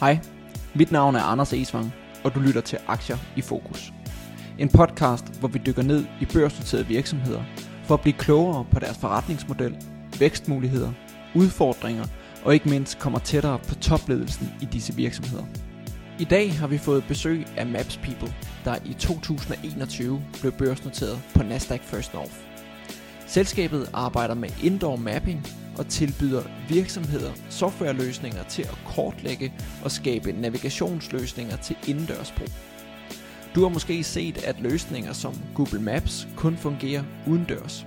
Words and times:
Hej, 0.00 0.18
mit 0.74 0.92
navn 0.92 1.16
er 1.16 1.22
Anders 1.22 1.52
Esvang, 1.52 1.92
og 2.24 2.34
du 2.34 2.40
lytter 2.40 2.60
til 2.60 2.78
Aktier 2.86 3.16
i 3.36 3.40
Fokus. 3.40 3.92
En 4.58 4.68
podcast, 4.68 5.38
hvor 5.38 5.48
vi 5.48 5.60
dykker 5.66 5.82
ned 5.82 6.04
i 6.20 6.24
børsnoterede 6.24 6.86
virksomheder 6.86 7.42
for 7.84 7.94
at 7.94 8.00
blive 8.00 8.16
klogere 8.18 8.64
på 8.70 8.80
deres 8.80 8.98
forretningsmodel, 8.98 9.76
vækstmuligheder, 10.18 10.92
udfordringer 11.34 12.04
og 12.44 12.54
ikke 12.54 12.68
mindst 12.68 12.98
kommer 12.98 13.18
tættere 13.18 13.58
på 13.68 13.74
topledelsen 13.74 14.54
i 14.62 14.64
disse 14.64 14.94
virksomheder. 14.94 15.44
I 16.18 16.24
dag 16.24 16.58
har 16.58 16.66
vi 16.66 16.78
fået 16.78 17.04
besøg 17.08 17.46
af 17.56 17.66
Maps 17.66 17.96
People, 17.96 18.34
der 18.64 18.76
i 18.84 18.92
2021 18.92 20.22
blev 20.40 20.52
børsnoteret 20.52 21.20
på 21.34 21.42
Nasdaq 21.42 21.80
First 21.82 22.14
North. 22.14 22.32
Selskabet 23.26 23.90
arbejder 23.92 24.34
med 24.34 24.48
indoor 24.62 24.96
mapping 24.96 25.46
og 25.78 25.88
tilbyder 25.88 26.42
virksomheder 26.68 27.32
softwareløsninger 27.50 28.42
til 28.42 28.62
at 28.62 28.78
kortlægge 28.86 29.52
og 29.84 29.90
skabe 29.90 30.32
navigationsløsninger 30.32 31.56
til 31.56 31.76
indendørs 31.86 32.32
brug. 32.32 32.48
Du 33.54 33.62
har 33.62 33.68
måske 33.68 34.02
set, 34.02 34.44
at 34.44 34.60
løsninger 34.60 35.12
som 35.12 35.34
Google 35.54 35.80
Maps 35.80 36.28
kun 36.36 36.56
fungerer 36.56 37.04
udendørs. 37.26 37.86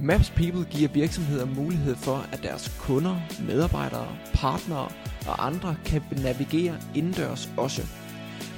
Maps 0.00 0.30
People 0.30 0.64
giver 0.70 0.88
virksomheder 0.88 1.46
mulighed 1.46 1.96
for, 1.96 2.26
at 2.32 2.42
deres 2.42 2.76
kunder, 2.78 3.16
medarbejdere, 3.46 4.08
partnere 4.34 4.88
og 5.26 5.46
andre 5.46 5.76
kan 5.84 6.02
navigere 6.22 6.76
indendørs 6.94 7.50
også. 7.56 7.82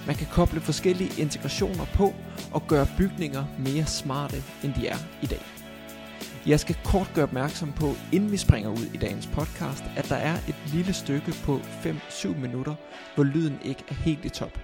Man 0.06 0.16
kan 0.16 0.26
koble 0.32 0.60
forskellige 0.60 1.22
integrationer 1.22 1.84
på 1.94 2.14
og 2.52 2.66
gøre 2.66 2.86
bygninger 2.98 3.44
mere 3.58 3.86
smarte, 3.86 4.42
end 4.62 4.74
de 4.74 4.86
er 4.86 4.96
i 5.22 5.26
dag. 5.26 5.53
Jeg 6.46 6.60
skal 6.60 6.76
kort 6.84 7.10
gøre 7.14 7.24
opmærksom 7.24 7.72
på, 7.72 7.86
inden 8.12 8.32
vi 8.32 8.36
springer 8.36 8.70
ud 8.70 8.86
i 8.94 8.96
dagens 8.96 9.26
podcast, 9.26 9.84
at 9.96 10.08
der 10.08 10.16
er 10.16 10.34
et 10.34 10.56
lille 10.66 10.92
stykke 10.92 11.32
på 11.44 11.56
5-7 11.56 12.28
minutter, 12.28 12.74
hvor 13.14 13.24
lyden 13.24 13.58
ikke 13.64 13.84
er 13.88 13.94
helt 13.94 14.24
i 14.24 14.28
top. 14.28 14.58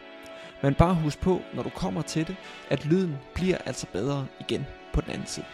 Men 0.62 0.74
bare 0.74 0.94
husk 0.94 1.20
på, 1.20 1.40
når 1.54 1.62
du 1.62 1.68
kommer 1.68 2.02
til 2.02 2.26
det, 2.26 2.36
at 2.70 2.86
lyden 2.86 3.16
bliver 3.34 3.58
altså 3.66 3.86
bedre 3.92 4.26
igen 4.40 4.66
på 4.92 5.00
den 5.00 5.10
anden 5.10 5.26
side. 5.26 5.46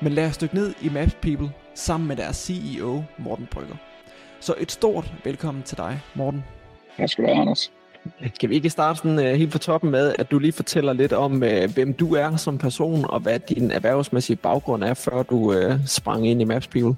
Men 0.00 0.12
lad 0.12 0.26
os 0.26 0.38
dykke 0.38 0.54
ned 0.54 0.74
i 0.82 0.88
Maps 0.88 1.14
People 1.14 1.52
sammen 1.74 2.08
med 2.08 2.16
deres 2.16 2.36
CEO, 2.36 3.04
Morten 3.18 3.48
Brygger. 3.50 3.76
Så 4.40 4.54
et 4.58 4.72
stort 4.72 5.14
velkommen 5.24 5.62
til 5.62 5.76
dig, 5.76 6.00
Morten. 6.14 6.44
Tak 6.96 7.08
skal 7.08 7.24
du 7.24 7.28
have, 7.28 7.40
Anders. 7.40 7.72
Skal 8.34 8.50
vi 8.50 8.54
ikke 8.54 8.70
starte 8.70 8.98
sådan, 8.98 9.18
uh, 9.18 9.24
helt 9.24 9.52
fra 9.52 9.58
toppen 9.58 9.90
med, 9.90 10.14
at 10.18 10.30
du 10.30 10.38
lige 10.38 10.52
fortæller 10.52 10.92
lidt 10.92 11.12
om, 11.12 11.32
uh, 11.32 11.74
hvem 11.74 11.92
du 11.92 12.14
er 12.14 12.36
som 12.36 12.58
person, 12.58 13.04
og 13.08 13.20
hvad 13.20 13.38
din 13.38 13.70
erhvervsmæssige 13.70 14.36
baggrund 14.36 14.84
er, 14.84 14.94
før 14.94 15.22
du 15.22 15.36
uh, 15.36 15.86
sprang 15.86 16.28
ind 16.28 16.40
i 16.40 16.44
Maps 16.44 16.66
People? 16.66 16.96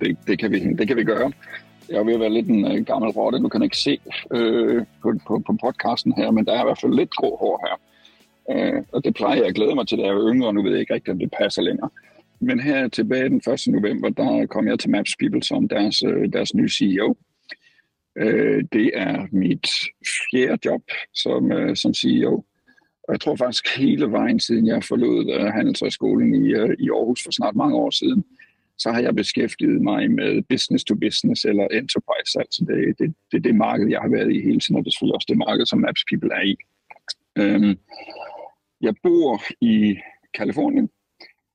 Det, 0.00 0.16
det, 0.26 0.38
kan 0.38 0.50
vi, 0.50 0.58
det 0.58 0.88
kan 0.88 0.96
vi 0.96 1.04
gøre. 1.04 1.32
Jeg 1.88 2.06
vil 2.06 2.20
være 2.20 2.32
lidt 2.32 2.46
en 2.46 2.64
uh, 2.64 2.86
gammel 2.86 3.10
rotte, 3.10 3.38
du 3.38 3.48
kan 3.48 3.62
ikke 3.62 3.76
se 3.76 4.00
uh, 4.34 4.82
på, 5.02 5.14
på, 5.26 5.42
på 5.46 5.56
podcasten 5.64 6.12
her, 6.16 6.30
men 6.30 6.46
der 6.46 6.52
er 6.52 6.60
i 6.60 6.66
hvert 6.66 6.80
fald 6.80 6.94
lidt 6.94 7.10
grå 7.10 7.36
hår 7.36 7.66
her. 7.66 7.76
Uh, 8.44 8.84
og 8.92 9.04
det 9.04 9.14
plejer 9.14 9.36
jeg 9.36 9.46
at 9.46 9.54
glæde 9.54 9.74
mig 9.74 9.88
til, 9.88 9.98
da 9.98 10.02
jeg 10.02 10.10
er 10.10 10.32
yngre, 10.32 10.48
og 10.48 10.54
nu 10.54 10.62
ved 10.62 10.70
jeg 10.70 10.80
ikke 10.80 10.94
rigtigt, 10.94 11.12
om 11.12 11.18
det 11.18 11.34
passer 11.38 11.62
længere. 11.62 11.90
Men 12.40 12.60
her 12.60 12.88
tilbage 12.88 13.28
den 13.28 13.42
1. 13.52 13.66
november, 13.66 14.08
der 14.08 14.46
kom 14.46 14.68
jeg 14.68 14.78
til 14.78 14.90
Maps 14.90 15.16
People 15.20 15.42
som 15.42 15.68
deres, 15.68 16.02
deres 16.32 16.54
nye 16.54 16.68
CEO. 16.68 17.16
Øh, 18.18 18.64
det 18.72 18.90
er 18.94 19.26
mit 19.32 19.68
fjerde 20.30 20.58
job 20.64 20.82
som, 21.14 21.52
øh, 21.52 21.76
som 21.76 21.94
CEO. 21.94 22.44
Og 23.02 23.12
jeg 23.12 23.20
tror 23.20 23.36
faktisk 23.36 23.78
hele 23.78 24.10
vejen 24.10 24.40
siden 24.40 24.66
jeg 24.66 24.84
forlod 24.84 25.34
øh, 25.34 25.46
Handelshøjskolen 25.46 26.34
i, 26.34 26.48
i 26.84 26.88
Aarhus 26.90 27.24
for 27.24 27.30
snart 27.30 27.56
mange 27.56 27.76
år 27.76 27.90
siden, 27.90 28.24
så 28.78 28.90
har 28.92 29.00
jeg 29.00 29.14
beskæftiget 29.14 29.82
mig 29.82 30.10
med 30.10 30.42
business 30.42 30.84
to 30.84 30.94
business 30.94 31.44
eller 31.44 31.64
enterprise. 31.68 32.38
Altså 32.40 32.64
det, 32.68 32.98
det, 32.98 33.14
det 33.32 33.44
det 33.44 33.54
marked, 33.54 33.88
jeg 33.88 34.00
har 34.00 34.08
været 34.08 34.32
i 34.32 34.40
hele 34.40 34.60
tiden, 34.60 34.76
og 34.76 34.84
det 34.84 34.88
er 34.88 34.92
selvfølgelig 34.92 35.14
også 35.14 35.26
det 35.28 35.38
marked, 35.38 35.66
som 35.66 35.78
Maps 35.78 36.04
People 36.10 36.30
er 36.34 36.42
i. 36.52 36.56
Øhm, 37.38 37.78
jeg 38.80 38.94
bor 39.02 39.42
i 39.60 39.96
Kalifornien, 40.34 40.88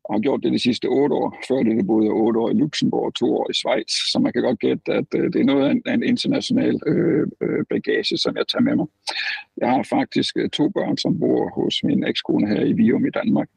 og 0.03 0.15
har 0.15 0.19
gjort 0.19 0.43
det 0.43 0.51
de 0.51 0.59
sidste 0.59 0.85
otte 0.85 1.15
år. 1.15 1.37
Før 1.47 1.63
det, 1.63 1.77
det 1.77 1.87
boede 1.87 2.05
jeg 2.05 2.13
otte 2.13 2.39
år 2.39 2.49
i 2.49 2.53
Luxembourg 2.53 3.05
og 3.05 3.15
to 3.15 3.37
år 3.37 3.49
i 3.49 3.53
Schweiz, 3.53 3.91
så 4.11 4.19
man 4.19 4.33
kan 4.33 4.41
godt 4.41 4.59
gætte, 4.59 4.93
at 4.93 5.05
øh, 5.15 5.33
det 5.33 5.41
er 5.41 5.43
noget 5.43 5.81
af 5.85 5.93
en, 5.93 6.03
international 6.03 6.79
øh, 6.87 7.27
øh, 7.41 7.65
bagage, 7.69 8.17
som 8.17 8.37
jeg 8.37 8.47
tager 8.47 8.61
med 8.61 8.75
mig. 8.75 8.87
Jeg 9.57 9.69
har 9.69 9.83
faktisk 9.83 10.37
øh, 10.37 10.49
to 10.49 10.69
børn, 10.69 10.97
som 10.97 11.19
bor 11.19 11.49
hos 11.49 11.83
min 11.83 12.03
ekskone 12.03 12.47
her 12.47 12.61
i 12.65 12.73
Vium 12.73 13.05
i 13.05 13.09
Danmark, 13.09 13.49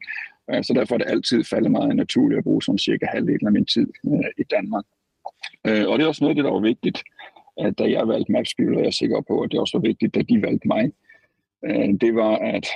så 0.61 0.73
derfor 0.75 0.95
er 0.95 0.97
det 0.97 1.07
altid 1.07 1.43
faldet 1.43 1.71
meget 1.71 1.95
naturligt 1.95 2.37
at 2.37 2.43
bruge 2.43 2.61
sådan 2.61 2.79
cirka 2.79 3.05
halvdelen 3.05 3.47
af 3.47 3.51
min 3.51 3.65
tid 3.65 3.87
øh, 4.07 4.29
i 4.37 4.43
Danmark. 4.43 4.85
Øh, 5.67 5.87
og 5.89 5.97
det 5.97 6.03
er 6.03 6.07
også 6.07 6.23
noget 6.23 6.31
af 6.31 6.35
det, 6.35 6.45
der 6.45 6.51
var 6.51 6.59
vigtigt, 6.59 7.03
at 7.57 7.79
da 7.79 7.83
jeg 7.83 8.07
valgte 8.07 8.31
Mapspil, 8.31 8.73
og 8.73 8.79
jeg 8.79 8.87
er 8.87 8.99
sikker 9.01 9.21
på, 9.21 9.41
at 9.41 9.51
det 9.51 9.59
også 9.59 9.77
var 9.77 9.87
vigtigt, 9.87 10.15
da 10.15 10.21
de 10.21 10.41
valgte 10.41 10.67
mig. 10.67 10.91
Det 12.01 12.15
var, 12.15 12.35
at 12.35 12.67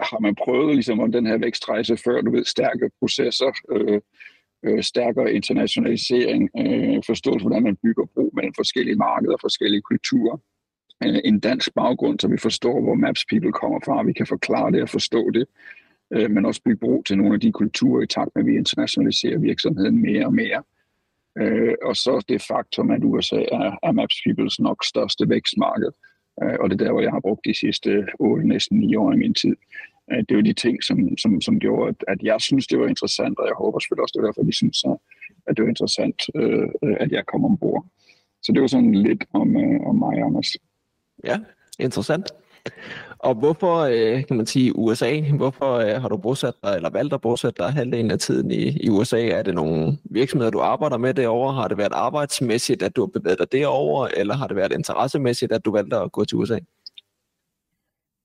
har 0.00 0.18
man 0.20 0.34
prøvet 0.34 0.74
ligesom 0.74 1.00
om 1.00 1.12
den 1.12 1.26
her 1.26 1.38
vækstrejse 1.38 1.96
før, 1.96 2.20
du 2.20 2.30
ved, 2.30 2.44
stærke 2.44 2.90
processer, 3.00 3.52
øh, 3.72 4.00
øh, 4.62 4.82
stærkere 4.82 5.32
internationalisering, 5.32 6.50
øh, 6.58 7.02
forståelse 7.06 7.44
hvordan 7.44 7.62
man 7.62 7.76
bygger 7.76 8.04
bro 8.14 8.30
mellem 8.34 8.54
forskellige 8.56 8.96
markeder 8.96 9.32
og 9.32 9.40
forskellige 9.40 9.82
kulturer, 9.82 10.36
øh, 11.04 11.20
en 11.24 11.40
dansk 11.40 11.74
baggrund, 11.74 12.20
så 12.20 12.28
vi 12.28 12.38
forstår, 12.38 12.80
hvor 12.80 12.94
Maps 12.94 13.24
People 13.30 13.52
kommer 13.52 13.80
fra, 13.84 14.02
vi 14.02 14.12
kan 14.12 14.26
forklare 14.26 14.72
det 14.72 14.82
og 14.82 14.88
forstå 14.88 15.30
det, 15.30 15.46
øh, 16.12 16.30
men 16.30 16.46
også 16.46 16.62
bygge 16.64 16.80
bro 16.80 17.02
til 17.02 17.18
nogle 17.18 17.34
af 17.34 17.40
de 17.40 17.52
kulturer 17.52 18.02
i 18.02 18.06
takt 18.06 18.30
med, 18.34 18.42
at 18.42 18.46
vi 18.46 18.56
internationaliserer 18.56 19.38
virksomheden 19.38 20.02
mere 20.02 20.26
og 20.26 20.34
mere. 20.34 20.62
Øh, 21.38 21.74
og 21.82 21.96
så 21.96 22.24
det 22.28 22.42
faktum, 22.42 22.90
at 22.90 23.04
USA 23.04 23.36
er, 23.36 23.78
er 23.82 23.92
Maps 23.92 24.16
Peoples 24.24 24.60
nok 24.60 24.84
største 24.84 25.28
vækstmarked. 25.28 25.90
Øh, 26.42 26.56
og 26.60 26.70
det 26.70 26.80
er 26.80 26.84
der, 26.84 26.92
hvor 26.92 27.00
jeg 27.00 27.10
har 27.10 27.20
brugt 27.20 27.44
de 27.44 27.54
sidste 27.54 28.06
8, 28.18 28.48
næsten 28.48 28.78
9 28.78 28.96
år 28.96 29.12
i 29.12 29.16
min 29.16 29.34
tid. 29.34 29.56
Øh, 30.12 30.24
det 30.28 30.36
var 30.36 30.42
de 30.42 30.52
ting, 30.52 30.84
som, 30.84 31.18
som, 31.18 31.40
som 31.40 31.60
gjorde, 31.60 31.94
at, 32.08 32.18
jeg 32.22 32.40
synes, 32.40 32.66
det 32.66 32.78
var 32.78 32.86
interessant, 32.86 33.38
og 33.38 33.46
jeg 33.46 33.54
håber 33.54 33.78
selvfølgelig 33.78 34.02
også, 34.02 34.12
det 34.16 34.22
var 34.22 34.28
derfor, 34.28 34.42
de 34.42 34.52
synes, 34.52 34.84
at 35.46 35.56
det 35.56 35.62
var 35.62 35.68
interessant, 35.68 36.22
øh, 36.34 36.68
at 37.00 37.12
jeg 37.12 37.26
kom 37.26 37.44
ombord. 37.44 37.86
Så 38.42 38.52
det 38.52 38.60
var 38.60 38.66
sådan 38.66 38.94
lidt 38.94 39.24
om, 39.32 39.56
øh, 39.56 39.80
om 39.86 39.96
mig, 39.96 40.18
Anders. 40.18 40.56
Ja, 41.24 41.38
interessant. 41.78 42.26
Og 43.18 43.34
hvorfor, 43.34 43.76
øh, 43.78 44.24
kan 44.24 44.36
man 44.36 44.46
sige, 44.46 44.78
USA? 44.78 45.20
Hvorfor 45.20 45.72
øh, 45.74 46.00
har 46.02 46.08
du 46.08 46.16
bosat 46.16 46.54
dig, 46.64 46.76
eller 46.76 46.90
valgt 46.90 47.14
at 47.14 47.20
bosætte 47.20 47.62
dig 47.62 47.72
halvdelen 47.72 48.10
af 48.10 48.18
tiden 48.18 48.50
i, 48.50 48.84
i 48.84 48.88
USA? 48.88 49.28
Er 49.28 49.42
det 49.42 49.54
nogle 49.54 49.98
virksomheder, 50.04 50.50
du 50.50 50.60
arbejder 50.60 50.98
med 50.98 51.14
derovre? 51.14 51.54
Har 51.54 51.68
det 51.68 51.78
været 51.78 51.92
arbejdsmæssigt, 51.92 52.82
at 52.82 52.96
du 52.96 53.00
har 53.00 53.06
bevæget 53.06 53.38
dig 53.38 53.52
derover, 53.52 54.08
eller 54.16 54.34
har 54.34 54.46
det 54.46 54.56
været 54.56 54.72
interessemæssigt, 54.72 55.52
at 55.52 55.64
du 55.64 55.70
valgte 55.70 55.96
at 55.96 56.12
gå 56.12 56.24
til 56.24 56.36
USA? 56.36 56.58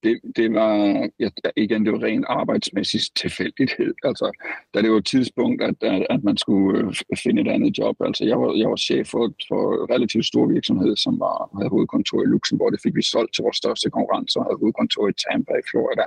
Det, 0.03 0.19
det 0.35 0.53
var 0.53 0.73
ja, 1.19 1.29
igen, 1.57 1.85
det 1.85 1.93
var 1.93 2.03
ren 2.03 2.25
arbejdsmæssig 2.27 3.01
tilfældighed. 3.15 3.93
Altså, 4.03 4.31
da 4.73 4.81
det 4.81 4.91
var 4.91 4.97
et 4.97 5.05
tidspunkt, 5.05 5.61
at, 5.61 5.75
at, 5.81 6.07
at 6.09 6.23
man 6.23 6.37
skulle 6.37 6.79
øh, 6.79 7.17
finde 7.23 7.41
et 7.41 7.47
andet 7.47 7.77
job. 7.77 7.95
Altså, 7.99 8.25
jeg 8.25 8.39
var, 8.41 8.53
jeg 8.61 8.69
var 8.69 8.75
chef 8.75 9.07
for, 9.07 9.33
for 9.47 9.61
en 9.83 9.89
relativt 9.95 10.25
stor 10.25 10.45
virksomhed, 10.47 10.95
som 10.95 11.19
var, 11.19 11.49
havde 11.57 11.69
hovedkontor 11.69 12.23
i 12.23 12.25
Luxembourg. 12.25 12.71
Det 12.71 12.81
fik 12.83 12.95
vi 12.95 13.01
solgt 13.01 13.33
til 13.33 13.43
vores 13.43 13.57
største 13.57 13.89
konkurrent, 13.89 14.31
som 14.31 14.43
havde 14.43 14.59
hovedkontor 14.61 15.09
i 15.09 15.13
Tampa 15.23 15.53
i 15.53 15.67
Florida. 15.71 16.05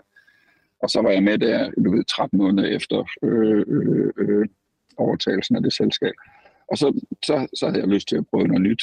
Og 0.82 0.90
så 0.90 1.02
var 1.02 1.10
jeg 1.10 1.22
med 1.22 1.38
der, 1.38 1.70
du 1.84 1.90
ved, 1.94 2.04
13 2.04 2.38
måneder 2.38 2.68
efter 2.68 2.98
øh, 3.22 3.64
øh, 3.68 4.12
øh, 4.18 4.46
overtagelsen 4.96 5.56
af 5.56 5.62
det 5.62 5.72
selskab. 5.72 6.14
Og 6.70 6.78
så, 6.78 6.86
så, 7.24 7.48
så 7.54 7.66
havde 7.66 7.80
jeg 7.80 7.88
lyst 7.88 8.08
til 8.08 8.16
at 8.16 8.26
prøve 8.30 8.48
noget 8.48 8.62
nyt. 8.62 8.82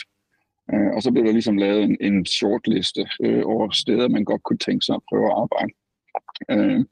Øh, 0.74 0.92
og 0.96 1.04
så 1.04 1.12
blev 1.12 1.26
der 1.26 1.32
ligesom 1.32 1.58
lavet 1.58 1.84
en, 1.84 1.98
en 2.02 2.26
shortliste 2.26 3.06
øh, 3.24 3.44
over 3.46 3.70
steder, 3.70 4.08
man 4.08 4.24
godt 4.24 4.44
kunne 4.44 4.58
tænke 4.58 4.86
sig 4.86 4.96
at 4.96 5.06
prøve 5.10 5.26
at 5.26 5.38
arbejde. 5.44 5.74
Øh, 6.52 6.86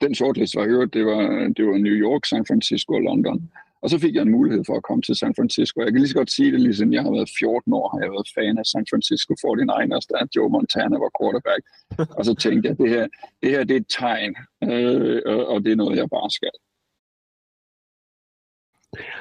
den 0.00 0.14
shortliste 0.14 0.58
var 0.60 0.66
hørt, 0.66 0.94
det 0.94 1.06
var, 1.06 1.20
det 1.56 1.66
var 1.66 1.78
New 1.78 1.96
York, 2.06 2.24
San 2.26 2.46
Francisco 2.46 2.94
og 2.94 3.00
London. 3.02 3.50
Og 3.82 3.90
så 3.90 3.98
fik 3.98 4.14
jeg 4.14 4.22
en 4.22 4.30
mulighed 4.30 4.62
for 4.66 4.76
at 4.76 4.82
komme 4.82 5.02
til 5.02 5.14
San 5.14 5.34
Francisco. 5.34 5.82
Jeg 5.82 5.92
kan 5.92 6.00
lige 6.00 6.08
så 6.08 6.20
godt 6.20 6.30
sige 6.30 6.52
det, 6.52 6.60
ligesom 6.60 6.92
jeg 6.92 7.02
har 7.02 7.10
været 7.10 7.30
14 7.38 7.72
år, 7.72 7.88
har 7.92 8.00
jeg 8.04 8.10
været 8.10 8.30
fan 8.36 8.58
af 8.58 8.66
San 8.66 8.86
Francisco 8.90 9.32
49ers, 9.44 10.06
da 10.10 10.16
Joe 10.36 10.50
Montana 10.54 10.96
var 11.04 11.10
quarterback. 11.18 11.62
og 12.18 12.24
så 12.24 12.34
tænkte 12.34 12.68
jeg, 12.68 12.78
det 12.78 12.88
her, 12.94 13.06
det 13.42 13.50
her 13.50 13.64
det 13.64 13.74
er 13.76 13.80
et 13.80 13.94
tegn, 13.98 14.34
øh, 14.70 15.20
og 15.52 15.56
det 15.64 15.70
er 15.72 15.80
noget, 15.82 15.96
jeg 15.96 16.08
bare 16.16 16.30
skal. 16.30 16.54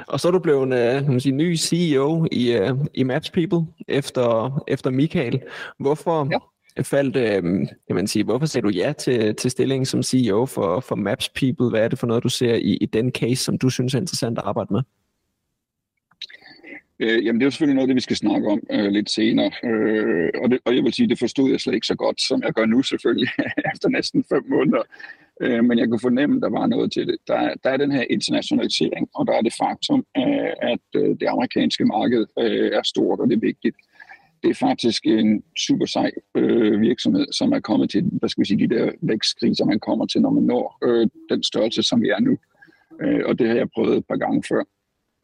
Og 0.07 0.19
så 0.19 0.27
er 0.27 0.31
du 0.31 0.39
blevet 0.39 0.63
uh, 0.63 1.03
kan 1.03 1.11
man 1.11 1.19
sige, 1.19 1.35
ny 1.35 1.55
CEO 1.55 2.27
i, 2.31 2.57
uh, 2.57 2.85
i 2.93 3.03
Maps 3.03 3.29
People 3.29 3.67
efter, 3.87 4.59
efter 4.67 4.89
Michael. 4.89 5.41
Hvorfor 5.79 6.27
ja. 6.31 6.37
faldt, 6.81 7.15
uh, 7.15 7.67
kan 7.87 7.95
man 7.95 8.07
sige, 8.07 8.23
hvorfor 8.23 8.45
sagde 8.45 8.67
du 8.67 8.69
ja 8.69 8.93
til, 8.93 9.35
til 9.35 9.51
stillingen 9.51 9.85
som 9.85 10.03
CEO 10.03 10.45
for, 10.45 10.79
for 10.79 10.95
Maps 10.95 11.29
People? 11.29 11.69
Hvad 11.69 11.81
er 11.81 11.87
det 11.87 11.99
for 11.99 12.07
noget, 12.07 12.23
du 12.23 12.29
ser 12.29 12.55
i, 12.55 12.77
i 12.81 12.85
den 12.85 13.11
case, 13.11 13.43
som 13.43 13.57
du 13.57 13.69
synes 13.69 13.93
er 13.93 13.99
interessant 13.99 14.37
at 14.37 14.43
arbejde 14.45 14.73
med? 14.73 14.81
Øh, 16.99 17.25
jamen 17.25 17.39
det 17.39 17.43
er 17.43 17.47
jo 17.47 17.51
selvfølgelig 17.51 17.75
noget 17.75 17.87
det, 17.87 17.95
vi 17.95 18.01
skal 18.01 18.15
snakke 18.15 18.47
om 18.47 18.61
øh, 18.71 18.91
lidt 18.91 19.09
senere. 19.09 19.51
Øh, 19.63 20.29
og, 20.43 20.49
det, 20.51 20.59
og 20.65 20.75
jeg 20.75 20.83
vil 20.83 20.93
sige, 20.93 21.09
det 21.09 21.19
forstod 21.19 21.51
jeg 21.51 21.59
slet 21.59 21.73
ikke 21.73 21.87
så 21.87 21.95
godt, 21.95 22.21
som 22.21 22.43
jeg 22.43 22.53
gør 22.53 22.65
nu 22.65 22.81
selvfølgelig, 22.81 23.29
efter 23.73 23.89
næsten 23.89 24.23
fem 24.23 24.43
måneder. 24.49 24.81
Øh, 25.41 25.63
men 25.63 25.79
jeg 25.79 25.87
kunne 25.87 25.99
fornemme, 25.99 26.35
at 26.35 26.41
der 26.41 26.49
var 26.49 26.67
noget 26.67 26.91
til 26.91 27.07
det. 27.07 27.17
Der, 27.27 27.53
der 27.63 27.69
er 27.69 27.77
den 27.77 27.91
her 27.91 28.05
internationalisering, 28.09 29.09
og 29.15 29.27
der 29.27 29.33
er 29.33 29.41
det 29.41 29.53
faktum, 29.61 30.05
øh, 30.17 30.51
at 30.71 30.85
øh, 30.95 31.09
det 31.19 31.27
amerikanske 31.27 31.85
marked 31.85 32.25
øh, 32.39 32.71
er 32.73 32.81
stort, 32.83 33.19
og 33.19 33.27
det 33.29 33.35
er 33.35 33.47
vigtigt. 33.51 33.75
Det 34.43 34.49
er 34.49 34.65
faktisk 34.67 35.05
en 35.05 35.43
super 35.67 35.85
sej 35.85 36.11
øh, 36.35 36.81
virksomhed, 36.81 37.25
som 37.31 37.51
er 37.51 37.59
kommet 37.59 37.89
til, 37.89 38.03
hvad 38.03 38.29
skal 38.29 38.41
vi 38.41 38.47
sige, 38.47 38.67
de 38.67 38.75
der 38.75 38.91
vækstkriser, 39.01 39.65
man 39.65 39.79
kommer 39.79 40.05
til, 40.05 40.21
når 40.21 40.29
man 40.29 40.43
når 40.43 40.77
øh, 40.83 41.07
den 41.29 41.43
størrelse, 41.43 41.83
som 41.83 42.01
vi 42.01 42.09
er 42.09 42.19
nu. 42.19 42.37
Øh, 43.01 43.21
og 43.25 43.39
det 43.39 43.47
har 43.47 43.55
jeg 43.55 43.69
prøvet 43.75 43.97
et 43.97 44.05
par 44.09 44.15
gange 44.15 44.43
før. 44.49 44.63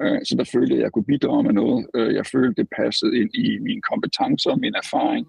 Øh, 0.01 0.19
så 0.25 0.35
der 0.37 0.43
følte 0.53 0.73
jeg, 0.73 0.79
at 0.79 0.83
jeg 0.83 0.91
kunne 0.91 1.05
bidrage 1.05 1.43
med 1.43 1.53
noget. 1.53 1.87
Øh, 1.95 2.15
jeg 2.15 2.25
følte, 2.25 2.61
det 2.61 2.69
passede 2.77 3.17
ind 3.17 3.35
i 3.35 3.59
mine 3.59 3.81
kompetencer, 3.81 4.55
min 4.55 4.75
erfaring, 4.75 5.27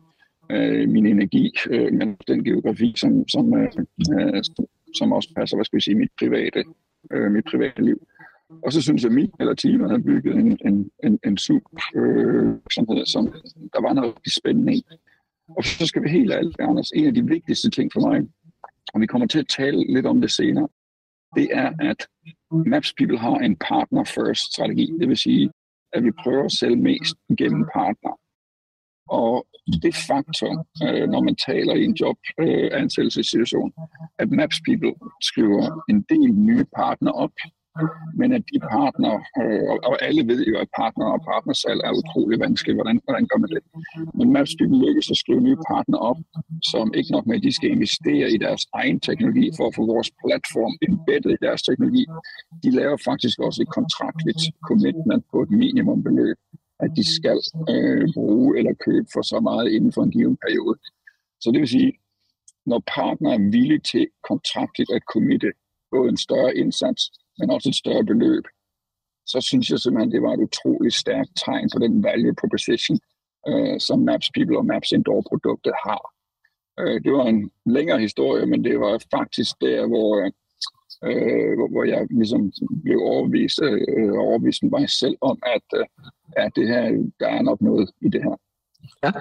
øh, 0.51 0.89
min 0.89 1.07
energi, 1.07 1.53
øh, 1.71 1.93
men 1.93 2.17
den 2.29 2.45
geografi, 2.45 2.93
som, 2.97 3.29
som, 3.29 3.55
øh, 3.55 3.69
øh, 4.13 4.43
som 4.95 5.13
også 5.13 5.29
passer, 5.37 5.57
hvad 5.57 5.65
skal 5.65 5.77
vi 5.77 5.81
sige, 5.81 5.95
mit 5.95 6.11
private, 6.19 6.65
øh, 7.13 7.33
mit 7.33 7.45
private 7.45 7.83
liv. 7.83 8.07
Og 8.65 8.73
så 8.73 8.83
synes 8.83 9.03
jeg, 9.03 9.11
at 9.11 9.15
min 9.15 9.33
eller 9.41 9.55
teamet 9.55 9.91
har 9.91 9.99
bygget 9.99 10.37
en, 10.37 10.59
en, 10.67 10.91
en, 11.05 11.19
en 11.25 11.37
super 11.37 11.69
øh, 11.97 12.53
virksomhed, 12.53 13.07
som 13.07 13.33
der 13.73 13.81
var 13.81 13.93
noget 13.93 14.15
spændende 14.39 14.75
i. 14.75 14.83
Og 15.49 15.65
så 15.65 15.87
skal 15.87 16.03
vi 16.03 16.09
helt 16.09 16.33
ærligt, 16.33 16.61
Anders, 16.61 16.91
en 16.91 17.07
af 17.07 17.15
de 17.15 17.27
vigtigste 17.27 17.71
ting 17.71 17.91
for 17.93 18.01
mig, 18.01 18.29
og 18.95 19.01
vi 19.01 19.07
kommer 19.07 19.27
til 19.27 19.39
at 19.39 19.49
tale 19.49 19.95
lidt 19.95 20.07
om 20.07 20.21
det 20.21 20.31
senere, 20.31 20.69
det 21.37 21.49
er, 21.53 21.73
at 21.81 22.07
Maps 22.67 22.95
People 22.99 23.19
har 23.19 23.37
en 23.37 23.57
partner 23.57 24.05
first 24.05 24.53
strategi. 24.53 24.93
Det 25.01 25.09
vil 25.09 25.17
sige, 25.17 25.51
at 25.93 26.05
vi 26.05 26.11
prøver 26.11 26.45
at 26.45 26.53
sælge 26.53 26.77
mest 26.77 27.17
gennem 27.39 27.65
partner. 27.75 28.19
Og 29.09 29.47
det 29.83 29.95
faktum, 30.09 30.57
øh, 30.85 31.09
når 31.09 31.21
man 31.23 31.37
taler 31.37 31.75
i 31.75 31.85
en 31.85 31.97
jobansættelsessituation, 32.03 33.73
øh, 33.81 34.07
at 34.19 34.31
Maps 34.31 34.59
People 34.67 34.95
skriver 35.23 35.85
en 35.91 36.01
del 36.13 36.31
nye 36.33 36.65
partner 36.77 37.11
op, 37.11 37.35
men 38.21 38.33
at 38.33 38.45
de 38.53 38.59
partner, 38.77 39.15
øh, 39.43 39.73
og 39.89 39.95
alle 40.07 40.23
ved 40.31 40.41
jo, 40.51 40.55
at 40.63 40.69
partner 40.81 41.07
og 41.15 41.21
partnersalg 41.31 41.81
er 41.89 41.93
utrolig 42.01 42.41
vanskeligt. 42.41 42.77
Hvordan, 42.77 43.01
hvordan 43.05 43.27
gør 43.31 43.39
man 43.43 43.51
det? 43.55 43.63
Men 44.19 44.33
Mapspeople 44.33 44.79
lykkes 44.87 45.11
at 45.11 45.17
skrive 45.23 45.41
nye 45.49 45.61
partner 45.73 45.99
op, 46.11 46.19
som 46.73 46.95
ikke 46.99 47.13
nok 47.13 47.27
med, 47.27 47.37
at 47.37 47.43
de 47.43 47.53
skal 47.59 47.71
investere 47.71 48.27
i 48.37 48.39
deres 48.47 48.63
egen 48.81 49.01
teknologi 49.01 49.47
for 49.57 49.65
at 49.67 49.75
få 49.75 49.83
vores 49.95 50.11
platform 50.23 50.73
embeddet 50.89 51.31
i 51.37 51.45
deres 51.47 51.63
teknologi. 51.69 52.05
De 52.65 52.71
laver 52.79 52.99
faktisk 53.09 53.37
også 53.47 53.59
et 53.63 53.75
kontraktligt 53.79 54.43
commitment 54.69 55.25
på 55.33 55.39
et 55.45 55.51
minimumbeløb, 55.51 56.39
at 56.81 56.91
de 56.97 57.05
skal 57.17 57.39
øh, 57.73 58.09
bruge 58.15 58.59
eller 58.59 58.75
købe 58.87 59.07
for 59.13 59.23
så 59.23 59.41
meget 59.41 59.69
inden 59.71 59.93
for 59.93 60.03
en 60.03 60.11
given 60.11 60.37
periode. 60.37 60.79
Så 61.41 61.51
det 61.53 61.61
vil 61.61 61.69
sige, 61.69 61.93
når 62.67 62.83
partner 62.97 63.31
er 63.33 63.51
villig 63.51 63.83
til 63.83 64.07
kontraktligt 64.29 64.91
at 64.97 65.03
committe 65.13 65.53
både 65.91 66.09
en 66.09 66.17
større 66.17 66.57
indsats, 66.57 67.03
men 67.39 67.51
også 67.51 67.69
et 67.69 67.75
større 67.83 68.05
beløb, 68.05 68.45
så 69.27 69.41
synes 69.41 69.71
jeg 69.71 69.79
simpelthen, 69.79 70.13
det 70.13 70.23
var 70.23 70.33
et 70.33 70.47
utroligt 70.49 70.95
stærkt 70.95 71.31
tegn 71.45 71.71
på 71.73 71.79
den 71.79 72.03
value 72.03 72.35
proposition, 72.41 72.99
øh, 73.49 73.81
som 73.81 73.99
Maps 73.99 74.31
People 74.35 74.59
og 74.59 74.67
Maps 74.67 74.93
Indoor-produktet 74.93 75.73
har. 75.87 76.03
Øh, 76.81 76.97
det 77.05 77.13
var 77.13 77.27
en 77.27 77.51
længere 77.67 78.01
historie, 78.01 78.47
men 78.47 78.65
det 78.65 78.81
var 78.81 79.05
faktisk 79.17 79.53
der, 79.61 79.87
hvor, 79.87 80.31
øh, 81.05 81.55
hvor, 81.57 81.69
hvor 81.71 81.85
jeg 81.85 82.07
ligesom 82.11 82.53
blev 82.85 82.99
overbevist, 83.01 83.61
øh, 83.63 84.13
overbevist 84.19 84.63
mig 84.63 84.91
selv 84.91 85.17
om, 85.21 85.39
at, 85.57 85.79
øh, 85.79 85.87
at 86.37 86.53
det 86.57 86.69
her, 86.69 86.83
der 87.21 87.29
er 87.29 87.43
nok 87.43 87.61
noget 87.61 87.91
i 88.01 88.09
det 88.09 88.23
her. 88.23 88.37
Ja, 89.05 89.13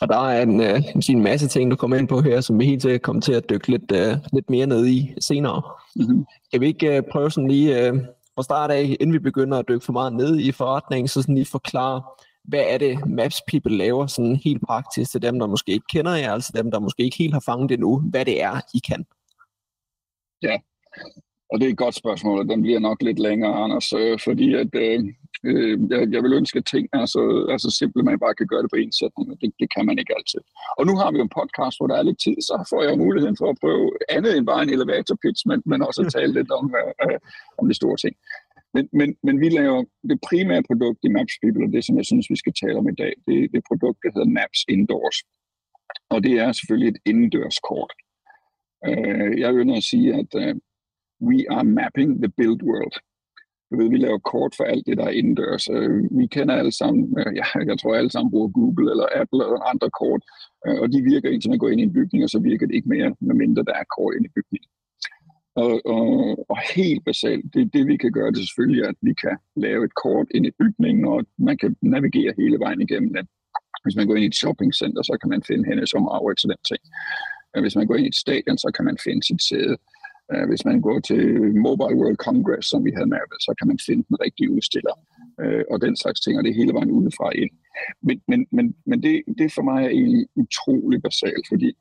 og 0.00 0.08
der 0.08 0.28
er 0.28 0.42
en, 0.42 0.60
øh, 0.60 0.80
en 1.10 1.22
masse 1.22 1.48
ting, 1.48 1.70
du 1.70 1.76
kommer 1.76 1.96
ind 1.96 2.08
på 2.08 2.20
her, 2.20 2.40
som 2.40 2.58
vi 2.58 2.64
helt 2.64 2.82
sikkert 2.82 3.02
kommer 3.02 3.22
til 3.22 3.32
at 3.32 3.50
dykke 3.50 3.68
lidt, 3.68 3.92
øh, 3.92 4.16
lidt 4.32 4.50
mere 4.50 4.66
ned 4.66 4.86
i 4.86 5.14
senere. 5.20 5.62
Mm-hmm. 5.96 6.26
Kan 6.52 6.60
vi 6.60 6.66
ikke 6.66 6.96
øh, 6.96 7.02
prøve 7.10 7.30
sådan 7.30 7.50
lige 7.50 7.86
øh, 7.86 7.94
fra 8.34 8.42
start 8.42 8.70
af, 8.70 8.96
inden 9.00 9.12
vi 9.12 9.18
begynder 9.18 9.58
at 9.58 9.68
dykke 9.68 9.84
for 9.84 9.92
meget 9.92 10.12
ned 10.12 10.38
i 10.38 10.52
forretningen, 10.52 11.08
så 11.08 11.22
sådan 11.22 11.34
lige 11.34 11.46
forklare, 11.46 12.02
hvad 12.44 12.64
er 12.68 12.78
det 12.78 13.06
Maps 13.06 13.42
People 13.48 13.76
laver 13.76 14.06
sådan 14.06 14.36
helt 14.36 14.62
praktisk 14.66 15.10
til 15.10 15.22
dem, 15.22 15.38
der 15.38 15.46
måske 15.46 15.72
ikke 15.72 15.86
kender 15.90 16.14
jer, 16.16 16.32
altså 16.32 16.52
dem, 16.56 16.70
der 16.70 16.78
måske 16.78 17.02
ikke 17.02 17.16
helt 17.16 17.32
har 17.32 17.42
fanget 17.46 17.68
det 17.68 17.80
nu, 17.80 17.98
hvad 18.00 18.24
det 18.24 18.42
er, 18.42 18.60
I 18.74 18.78
kan? 18.78 19.06
Ja, 20.42 20.56
og 21.50 21.54
det 21.58 21.66
er 21.66 21.72
et 21.72 21.84
godt 21.84 21.94
spørgsmål, 21.94 22.38
og 22.38 22.48
den 22.48 22.62
bliver 22.62 22.78
nok 22.78 23.02
lidt 23.02 23.18
længere, 23.18 23.54
Anders, 23.64 23.92
øh, 23.92 24.18
fordi 24.26 24.48
at, 24.62 24.70
øh, 24.84 24.98
øh, 25.48 25.74
jeg, 25.90 26.00
jeg 26.14 26.22
vil 26.22 26.38
ønske, 26.40 26.58
at 26.58 26.66
ting 26.74 26.86
er 26.92 27.06
så, 27.14 27.22
er 27.52 27.58
så 27.66 27.70
simple, 27.78 28.00
at 28.00 28.04
man 28.04 28.18
bare 28.24 28.34
kan 28.34 28.46
gøre 28.52 28.62
det 28.62 28.70
på 28.72 28.80
en 28.82 28.92
sætning, 29.00 29.26
og 29.32 29.36
det, 29.40 29.50
det 29.60 29.68
kan 29.74 29.86
man 29.86 29.98
ikke 29.98 30.14
altid. 30.18 30.40
Og 30.78 30.86
nu 30.88 30.94
har 31.00 31.10
vi 31.10 31.16
jo 31.18 31.24
en 31.24 31.36
podcast, 31.40 31.76
hvor 31.78 31.88
der 31.90 31.96
er 31.98 32.08
lidt 32.08 32.20
tid, 32.26 32.36
så 32.48 32.54
får 32.70 32.80
jeg 32.82 33.02
muligheden 33.04 33.36
for 33.40 33.48
at 33.50 33.60
prøve 33.62 33.86
andet 34.16 34.32
end 34.36 34.46
bare 34.50 34.62
en 34.62 34.74
elevator 34.76 35.16
pitch, 35.22 35.42
men, 35.50 35.58
men 35.70 35.78
også 35.88 36.00
at 36.02 36.12
tale 36.18 36.32
lidt 36.38 36.50
om, 36.58 36.64
øh, 36.80 36.92
øh, 37.04 37.18
om 37.58 37.64
de 37.68 37.74
store 37.80 37.96
ting. 38.04 38.14
Men, 38.74 38.84
men, 38.98 39.08
men 39.26 39.40
vi 39.42 39.48
laver 39.48 39.80
det 40.10 40.18
primære 40.28 40.62
produkt 40.70 41.00
i 41.02 41.08
Maps 41.16 41.36
People, 41.42 41.66
og 41.66 41.72
det, 41.74 41.82
som 41.84 41.96
jeg 41.96 42.06
synes, 42.10 42.26
vi 42.30 42.38
skal 42.42 42.54
tale 42.62 42.78
om 42.80 42.88
i 42.88 42.98
dag, 43.02 43.12
det, 43.26 43.38
det 43.54 43.62
produkt, 43.70 43.98
der 44.02 44.10
hedder 44.14 44.30
Maps 44.38 44.60
Indoors. 44.74 45.18
Og 46.14 46.18
det 46.24 46.34
er 46.44 46.52
selvfølgelig 46.52 46.90
et 46.90 47.00
indendørskort. 47.10 47.92
Øh, 48.88 49.40
jeg 49.42 49.50
vil 49.54 49.76
at 49.76 49.82
sige, 49.82 50.08
at 50.20 50.30
øh, 50.42 50.54
we 51.20 51.46
are 51.50 51.64
mapping 51.64 52.20
the 52.22 52.32
built 52.36 52.62
world. 52.62 52.96
Du 53.70 53.76
ved, 53.76 53.88
vi 53.90 53.96
laver 53.96 54.18
kort 54.18 54.52
for 54.56 54.64
alt 54.64 54.86
det, 54.86 54.96
der 54.96 55.04
er 55.04 55.18
indendørs. 55.20 55.68
Øh, 55.70 56.18
vi 56.18 56.26
kender 56.26 56.54
alle 56.54 56.72
sammen, 56.72 57.18
øh, 57.18 57.36
ja, 57.36 57.46
jeg 57.70 57.78
tror 57.78 57.94
alle 57.94 58.10
sammen 58.10 58.30
bruger 58.30 58.48
Google 58.48 58.90
eller 58.90 59.06
Apple 59.20 59.42
eller 59.46 59.70
andre 59.72 59.90
kort, 60.00 60.22
øh, 60.66 60.80
og 60.82 60.92
de 60.92 61.02
virker 61.02 61.28
indtil 61.30 61.50
man 61.50 61.58
går 61.58 61.68
ind 61.68 61.80
i 61.80 61.84
en 61.84 61.92
bygning, 61.92 62.24
og 62.24 62.30
så 62.30 62.38
virker 62.38 62.66
det 62.66 62.74
ikke 62.74 62.88
mere, 62.88 63.14
medmindre 63.20 63.64
der 63.64 63.74
er 63.82 63.92
kort 63.96 64.14
ind 64.16 64.26
i 64.26 64.34
bygningen. 64.36 64.70
Og, 65.62 65.72
og, 65.94 66.10
og 66.50 66.58
helt 66.74 67.04
basalt, 67.04 67.54
det, 67.54 67.72
det 67.74 67.86
vi 67.86 67.96
kan 67.96 68.12
gøre, 68.12 68.30
det 68.30 68.40
er 68.40 68.50
selvfølgelig, 68.50 68.84
at 68.88 68.94
vi 69.02 69.12
kan 69.22 69.36
lave 69.56 69.84
et 69.84 69.94
kort 69.94 70.26
ind 70.34 70.46
i 70.46 70.56
bygningen, 70.60 71.04
og 71.04 71.18
man 71.38 71.56
kan 71.58 71.76
navigere 71.82 72.32
hele 72.38 72.58
vejen 72.58 72.80
igennem 72.80 73.14
den. 73.14 73.26
Hvis 73.84 73.96
man 73.96 74.06
går 74.06 74.14
ind 74.16 74.24
i 74.24 74.32
et 74.32 74.40
shoppingcenter, 74.42 75.02
så 75.02 75.18
kan 75.20 75.30
man 75.30 75.42
finde 75.42 75.64
hende 75.68 75.86
som 75.86 76.08
arbejde 76.16 76.40
til 76.40 76.48
den 76.52 76.62
ting. 76.70 76.82
Hvis 77.64 77.76
man 77.76 77.86
går 77.86 77.96
ind 77.96 78.06
i 78.06 78.08
et 78.08 78.22
stadion, 78.24 78.58
så 78.58 78.70
kan 78.76 78.84
man 78.84 78.96
finde 79.04 79.22
sit 79.26 79.42
sæde. 79.48 79.76
Øh, 80.32 80.48
hvis 80.48 80.64
man 80.64 80.80
går 80.80 80.98
til 81.00 81.22
Mobile 81.66 81.98
World 82.00 82.16
Congress, 82.16 82.68
som 82.68 82.84
vi 82.84 82.92
havde 82.96 83.06
med, 83.06 83.18
så 83.40 83.54
kan 83.58 83.68
man 83.68 83.78
finde 83.86 84.04
den 84.08 84.20
rigtige 84.20 84.50
udstiller 84.50 84.94
øh, 85.40 85.64
og 85.70 85.80
den 85.80 85.96
slags 85.96 86.20
ting, 86.20 86.38
og 86.38 86.44
det 86.44 86.54
hele 86.54 86.72
vejen 86.72 86.90
udefra 86.90 87.30
ind. 87.30 87.50
Men, 88.02 88.22
men, 88.28 88.46
men, 88.50 88.76
men 88.86 89.02
det, 89.02 89.22
det 89.38 89.52
for 89.52 89.62
mig 89.62 89.84
er 89.84 89.88
egentlig 89.88 90.26
utrolig 90.34 91.02
basalt, 91.02 91.48
fordi 91.48 91.72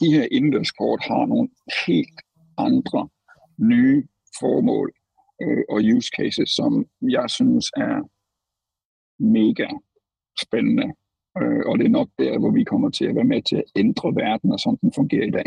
de 0.00 0.12
her 0.14 0.26
indendørskort 0.30 1.00
har 1.02 1.26
nogle 1.26 1.48
helt 1.86 2.18
andre 2.58 3.08
nye 3.58 4.06
formål 4.40 4.92
øh, 5.42 5.64
og 5.68 5.80
use 5.96 6.10
cases, 6.16 6.50
som 6.50 6.86
jeg 7.02 7.30
synes 7.30 7.66
er 7.76 8.10
mega 9.18 9.68
spændende. 10.42 10.94
Øh, 11.40 11.62
og 11.66 11.78
det 11.78 11.84
er 11.86 11.98
nok 11.98 12.08
der, 12.18 12.38
hvor 12.38 12.50
vi 12.50 12.64
kommer 12.64 12.90
til 12.90 13.04
at 13.04 13.14
være 13.14 13.24
med 13.24 13.42
til 13.42 13.56
at 13.56 13.64
ændre 13.76 14.08
verden, 14.14 14.52
og 14.52 14.60
sådan 14.60 14.78
den 14.82 14.92
fungerer 14.94 15.26
i 15.26 15.30
dag. 15.30 15.46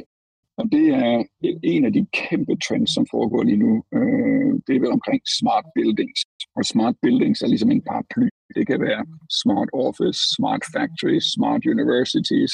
Og 0.58 0.66
det 0.72 0.86
er 0.90 1.24
en 1.64 1.86
af 1.86 1.94
de 1.94 2.06
kæmpe 2.14 2.56
trends, 2.66 2.92
som 2.94 3.06
foregår 3.12 3.44
lige 3.44 3.64
nu. 3.66 3.84
Øh, 3.98 4.52
det 4.68 4.74
er 4.76 4.84
vel 4.84 4.98
omkring 4.98 5.22
smart 5.40 5.66
buildings. 5.76 6.20
Og 6.58 6.66
smart 6.66 6.96
buildings 7.02 7.42
er 7.42 7.48
ligesom 7.48 7.72
en 7.72 7.82
paraply. 7.82 8.28
Det 8.56 8.68
kan 8.68 8.82
være 8.82 9.06
smart 9.44 9.70
office, 9.74 10.20
smart 10.36 10.64
factories, 10.76 11.26
smart 11.36 11.62
universities, 11.76 12.54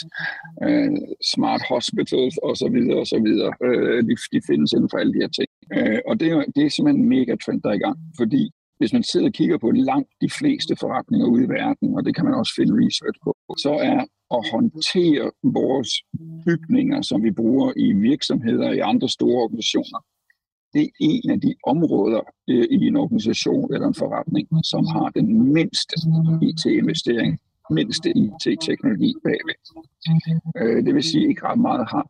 øh, 0.65 0.91
smart 1.34 1.62
hospitals 1.70 2.36
osv. 2.50 2.77
osv. 3.01 3.27
Øh, 3.67 4.00
de, 4.08 4.13
de 4.34 4.39
findes 4.50 4.74
inden 4.74 4.89
for 4.91 4.98
alle 4.98 5.13
de 5.13 5.24
her 5.24 5.34
ting. 5.39 5.50
Øh, 5.75 6.00
og 6.10 6.20
det 6.20 6.27
er, 6.31 6.43
det 6.55 6.62
er 6.65 6.70
simpelthen 6.70 7.03
en 7.03 7.10
mega 7.15 7.34
trend, 7.43 7.62
der 7.62 7.70
er 7.70 7.79
i 7.79 7.86
gang. 7.86 7.98
Fordi 8.20 8.43
hvis 8.82 8.94
man 8.94 9.04
sidder 9.04 9.28
og 9.28 9.34
kigger 9.34 9.58
på 9.58 9.72
langt 9.72 10.10
de 10.22 10.30
fleste 10.40 10.74
forretninger 10.76 11.28
ude 11.28 11.44
i 11.44 11.50
verden, 11.50 11.96
og 11.96 12.06
det 12.06 12.16
kan 12.16 12.26
man 12.26 12.34
også 12.34 12.54
finde 12.58 12.74
research 12.86 13.20
på, 13.24 13.32
så 13.66 13.72
er 13.92 14.00
at 14.38 14.42
håndtere 14.52 15.32
vores 15.44 15.92
bygninger, 16.46 17.02
som 17.02 17.24
vi 17.24 17.32
bruger 17.32 17.74
i 17.76 17.94
virksomheder 17.94 18.68
og 18.68 18.76
i 18.76 18.80
andre 18.92 19.10
store 19.10 19.44
organisationer, 19.44 20.00
det 20.74 20.84
er 20.84 20.92
en 21.00 21.30
af 21.32 21.42
de 21.42 21.56
områder 21.68 22.22
øh, 22.50 22.68
i 22.72 22.88
en 22.88 22.96
organisation 22.96 23.74
eller 23.74 23.88
en 23.88 24.02
forretning, 24.04 24.48
som 24.64 24.86
har 24.86 25.08
den 25.10 25.54
mindste 25.54 25.96
IT-investering, 26.50 27.40
mindste 27.70 28.10
IT-teknologi 28.10 29.14
bagved. 29.24 29.58
Øh, 30.58 30.86
det 30.86 30.96
vil 30.96 31.04
sige, 31.04 31.24
at 31.24 31.30
ikke 31.30 31.46
ret 31.46 31.60
meget 31.60 31.88
har 31.94 32.06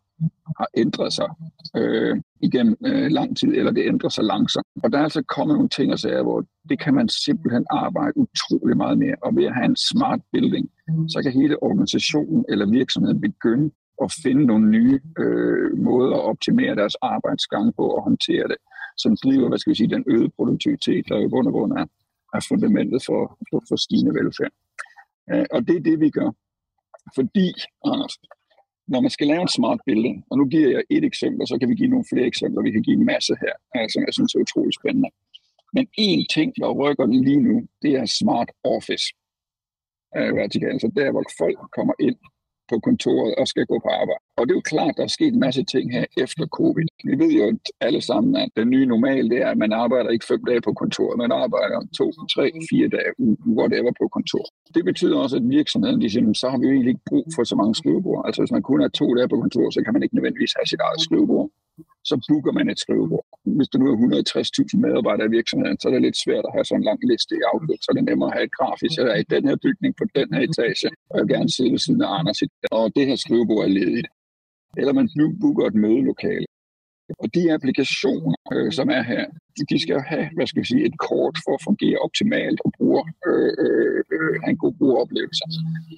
har 0.58 0.68
ændret 0.78 1.14
sig 1.14 1.30
øh, 1.78 2.16
igennem 2.42 2.76
øh, 2.86 3.08
lang 3.12 3.38
tid, 3.38 3.48
eller 3.48 3.72
det 3.72 3.86
ændrer 3.86 4.10
sig 4.10 4.24
langsomt. 4.24 4.68
Og 4.84 4.92
der 4.92 4.98
er 5.00 5.04
altså 5.04 5.24
kommet 5.24 5.56
nogle 5.56 5.70
ting 5.70 5.92
og 5.92 6.00
sager, 6.00 6.24
hvor 6.24 6.46
det 6.70 6.80
kan 6.80 6.94
man 6.94 7.10
simpelthen 7.10 7.66
arbejde 7.70 8.18
utrolig 8.18 8.78
meget 8.78 8.98
mere. 8.98 9.16
Og 9.22 9.36
ved 9.36 9.46
at 9.46 9.56
have 9.56 9.66
en 9.66 9.76
smart 9.76 10.22
building, 10.32 10.70
så 11.08 11.20
kan 11.24 11.32
hele 11.32 11.64
organisationen 11.64 12.46
eller 12.50 12.66
virksomheden 12.66 13.22
begynde 13.22 13.72
at 14.04 14.14
finde 14.24 14.46
nogle 14.46 14.70
nye 14.70 15.00
øh, 15.20 15.78
måder 15.78 16.16
at 16.16 16.24
optimere 16.32 16.76
deres 16.76 16.96
arbejdsgang 16.96 17.76
på 17.76 17.84
og 17.96 18.04
håndtere 18.04 18.48
det, 18.48 18.58
som 18.98 19.18
driver, 19.24 19.48
hvad 19.48 19.58
skal 19.58 19.72
vi 19.72 19.76
sige, 19.76 19.96
den 19.96 20.04
øgede 20.08 20.32
produktivitet, 20.36 21.06
der 21.10 21.18
i 21.20 21.28
bund 21.28 21.48
og 21.48 21.54
grund 21.54 21.72
er, 21.72 21.86
er 22.34 22.46
fundamentet 22.50 23.04
for, 23.06 23.38
for, 23.50 23.60
for 23.70 23.76
stigende 23.76 24.14
velfærd. 24.20 24.54
Øh, 25.32 25.46
og 25.52 25.68
det 25.68 25.76
er 25.76 25.84
det, 25.90 26.00
vi 26.00 26.10
gør. 26.10 26.30
Fordi, 27.16 27.48
Anders, 27.86 28.16
når 28.92 29.02
man 29.02 29.12
skal 29.16 29.28
lave 29.28 29.42
en 29.42 29.56
smart 29.58 29.80
building, 29.86 30.26
og 30.30 30.38
nu 30.38 30.46
giver 30.46 30.70
jeg 30.70 30.84
et 30.90 31.04
eksempel, 31.04 31.48
så 31.48 31.56
kan 31.60 31.70
vi 31.70 31.76
give 31.76 31.94
nogle 31.94 32.06
flere 32.12 32.28
eksempler, 32.32 32.62
vi 32.68 32.72
kan 32.72 32.84
give 32.84 32.98
en 33.00 33.06
masse 33.14 33.34
her, 33.44 33.56
øh, 33.76 33.90
som 33.94 34.02
jeg 34.06 34.14
synes 34.14 34.36
er 34.36 34.40
utrolig 34.40 34.74
spændende. 34.80 35.10
Men 35.76 35.84
én 36.08 36.24
ting, 36.36 36.50
der 36.60 36.78
rykker 36.82 37.06
den 37.06 37.24
lige 37.28 37.42
nu, 37.48 37.56
det 37.82 37.92
er 38.00 38.06
smart 38.06 38.50
office 38.64 39.08
øh, 40.18 40.36
vertikalt. 40.36 40.82
Så 40.82 40.88
der, 41.00 41.12
hvor 41.12 41.26
folk 41.42 41.58
kommer 41.78 41.94
ind 42.08 42.18
på 42.72 42.78
kontoret 42.88 43.32
og 43.40 43.46
skal 43.48 43.66
gå 43.72 43.78
på 43.86 43.90
arbejde. 44.02 44.22
Og 44.38 44.44
det 44.44 44.52
er 44.52 44.60
jo 44.62 44.70
klart, 44.74 44.94
der 44.98 45.04
er 45.04 45.14
sket 45.18 45.34
en 45.34 45.46
masse 45.48 45.64
ting 45.74 45.86
her 45.98 46.06
efter 46.24 46.46
covid. 46.60 46.88
Vi 47.10 47.16
ved 47.24 47.32
jo 47.40 47.46
alle 47.88 48.02
sammen, 48.10 48.32
at 48.44 48.50
den 48.60 48.68
nye 48.70 48.86
normal, 48.94 49.30
det 49.30 49.40
er, 49.46 49.50
at 49.54 49.58
man 49.58 49.74
arbejder 49.84 50.10
ikke 50.10 50.26
fem 50.32 50.42
dage 50.50 50.62
på 50.68 50.74
kontoret, 50.82 51.18
man 51.24 51.32
arbejder 51.44 51.78
to, 52.00 52.06
tre, 52.36 52.46
fire 52.70 52.88
dage, 52.98 53.12
whatever 53.60 53.92
på 54.02 54.06
kontor. 54.18 54.46
Det 54.76 54.84
betyder 54.86 55.18
også, 55.24 55.36
at 55.38 55.46
virksomheden, 55.60 56.02
de 56.02 56.10
siger, 56.10 56.34
så 56.34 56.50
har 56.50 56.58
vi 56.58 56.66
jo 56.68 56.74
egentlig 56.74 56.94
ikke 56.96 57.10
brug 57.12 57.26
for 57.36 57.44
så 57.44 57.56
mange 57.62 57.76
skrivebord. 57.76 58.22
Altså 58.26 58.42
hvis 58.42 58.56
man 58.58 58.64
kun 58.70 58.82
er 58.82 58.88
to 58.88 59.08
dage 59.16 59.30
på 59.30 59.38
kontor, 59.44 59.70
så 59.70 59.80
kan 59.84 59.94
man 59.94 60.04
ikke 60.04 60.16
nødvendigvis 60.16 60.54
have 60.58 60.68
sit 60.72 60.82
eget 60.88 61.02
skrivebord 61.08 61.50
så 62.10 62.16
booker 62.28 62.52
man 62.58 62.70
et 62.70 62.80
skrivebord. 62.84 63.26
Hvis 63.58 63.70
du 63.72 63.78
nu 63.78 63.86
er 63.92 63.98
160.000 63.98 64.80
medarbejdere 64.86 65.28
i 65.28 65.36
virksomheden, 65.38 65.78
så 65.80 65.86
er 65.88 65.94
det 65.94 66.02
lidt 66.02 66.20
svært 66.26 66.46
at 66.48 66.54
have 66.56 66.66
sådan 66.66 66.80
en 66.82 66.90
lang 66.90 67.00
liste 67.12 67.34
i 67.40 67.44
Outlook, 67.52 67.82
så 67.82 67.88
er 67.92 67.96
det 67.98 68.06
nemmere 68.10 68.30
at 68.30 68.36
have 68.38 68.48
et 68.50 68.56
grafisk. 68.60 68.96
Jeg 68.98 69.08
er 69.16 69.20
i 69.24 69.32
den 69.36 69.44
her 69.50 69.58
bygning 69.66 69.92
på 70.00 70.06
den 70.18 70.28
her 70.34 70.42
etage, 70.50 70.84
og 71.10 71.14
jeg 71.16 71.24
vil 71.24 71.34
gerne 71.36 71.52
sidde 71.56 71.72
ved 71.74 71.82
siden 71.86 72.02
af 72.06 72.12
Anders, 72.20 72.40
og 72.78 72.84
det 72.96 73.04
her 73.10 73.18
skrivebord 73.24 73.64
er 73.68 73.74
ledigt. 73.80 74.10
Eller 74.80 74.94
man 75.00 75.08
booker 75.42 75.66
et 75.66 75.78
mødelokale. 75.84 76.46
Og 77.20 77.28
de 77.36 77.54
applikationer, 77.56 78.36
øh, 78.54 78.72
som 78.78 78.88
er 78.98 79.04
her, 79.12 79.26
de 79.72 79.78
skal 79.80 80.00
have, 80.12 80.28
hvad 80.36 80.48
skal 80.48 80.62
vi 80.62 80.68
sige, 80.68 80.86
et 80.86 80.98
kort 81.10 81.36
for 81.46 81.54
at 81.58 81.64
fungere 81.68 81.98
optimalt 82.08 82.60
og 82.66 82.72
bruge, 82.78 83.04
øh, 83.28 83.52
øh, 83.66 84.00
øh, 84.16 84.34
have 84.44 84.52
en 84.56 84.62
god 84.66 84.74
brugeroplevelse. 84.80 85.44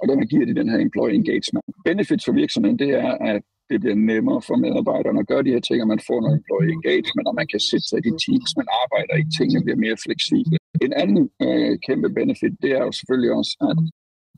Og 0.02 0.06
dermed 0.10 0.28
giver 0.34 0.46
de 0.46 0.60
den 0.62 0.70
her 0.72 0.80
employee 0.88 1.16
engagement. 1.22 1.66
Benefits 1.86 2.26
for 2.26 2.34
virksomheden, 2.42 2.80
det 2.84 2.90
er, 2.90 3.12
at 3.32 3.42
det 3.70 3.78
bliver 3.84 4.00
nemmere 4.12 4.42
for 4.48 4.56
medarbejderne 4.66 5.20
at 5.24 5.28
gøre 5.32 5.44
de 5.48 5.54
her 5.56 5.64
ting, 5.68 5.78
og 5.84 5.88
man 5.94 6.02
får 6.08 6.20
noget 6.22 6.36
employee 6.42 6.74
engagement, 6.78 7.26
og 7.30 7.36
man 7.40 7.48
kan 7.52 7.62
sætte 7.70 7.86
sig 7.90 7.98
i 8.00 8.06
de 8.08 8.14
teams, 8.26 8.52
man 8.60 8.70
arbejder 8.82 9.14
i, 9.22 9.24
tingene 9.38 9.64
bliver 9.66 9.80
mere 9.86 9.98
fleksible. 10.06 10.58
En 10.86 10.94
anden 11.04 11.24
øh, 11.46 11.74
kæmpe 11.88 12.10
benefit, 12.20 12.54
det 12.64 12.72
er 12.78 12.84
jo 12.88 12.92
selvfølgelig 13.00 13.32
også, 13.40 13.54
at 13.70 13.78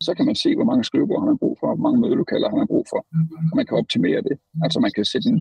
så 0.07 0.11
kan 0.17 0.25
man 0.29 0.37
se, 0.43 0.49
hvor 0.55 0.67
mange 0.71 0.83
skrivebord 0.89 1.21
har 1.21 1.29
man 1.31 1.41
brug 1.43 1.55
for, 1.59 1.67
hvor 1.67 1.83
mange 1.87 1.99
mødelokaler 2.03 2.47
har 2.51 2.57
man 2.61 2.71
brug 2.73 2.85
for, 2.91 3.01
og 3.51 3.55
man 3.59 3.65
kan 3.67 3.77
optimere 3.83 4.21
det. 4.27 4.35
Altså 4.65 4.77
man 4.85 4.91
kan 4.95 5.05
sætte 5.05 5.27
en, 5.31 5.39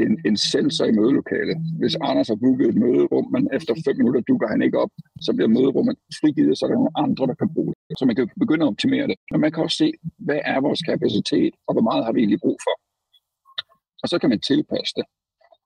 en, 0.00 0.14
en 0.28 0.36
sensor 0.36 0.84
i 0.84 0.92
mødelokalet. 0.92 1.56
Hvis 1.80 1.96
Anders 2.08 2.28
har 2.28 2.38
booket 2.44 2.68
et 2.68 2.78
møderum, 2.84 3.26
men 3.34 3.42
efter 3.56 3.72
fem 3.86 3.96
minutter 3.96 4.20
dukker 4.20 4.48
han 4.48 4.62
ikke 4.62 4.78
op, 4.78 4.92
så 5.26 5.30
bliver 5.36 5.48
møderummet 5.48 5.96
frigivet, 6.20 6.58
så 6.58 6.64
er 6.64 6.68
der 6.70 6.76
nogle 6.76 6.98
andre, 7.04 7.26
der 7.26 7.34
kan 7.34 7.54
bruge 7.54 7.72
det. 7.88 7.98
Så 7.98 8.04
man 8.04 8.16
kan 8.16 8.28
begynde 8.42 8.64
at 8.64 8.72
optimere 8.72 9.06
det. 9.10 9.16
Men 9.30 9.40
man 9.40 9.52
kan 9.52 9.62
også 9.62 9.76
se, 9.76 9.92
hvad 10.26 10.40
er 10.44 10.60
vores 10.60 10.82
kapacitet, 10.90 11.52
og 11.66 11.72
hvor 11.74 11.86
meget 11.88 12.04
har 12.04 12.12
vi 12.12 12.20
egentlig 12.20 12.40
brug 12.46 12.58
for 12.66 12.74
og 14.02 14.08
så 14.08 14.18
kan 14.18 14.30
man 14.30 14.40
tilpasse 14.40 14.94
det 14.98 15.06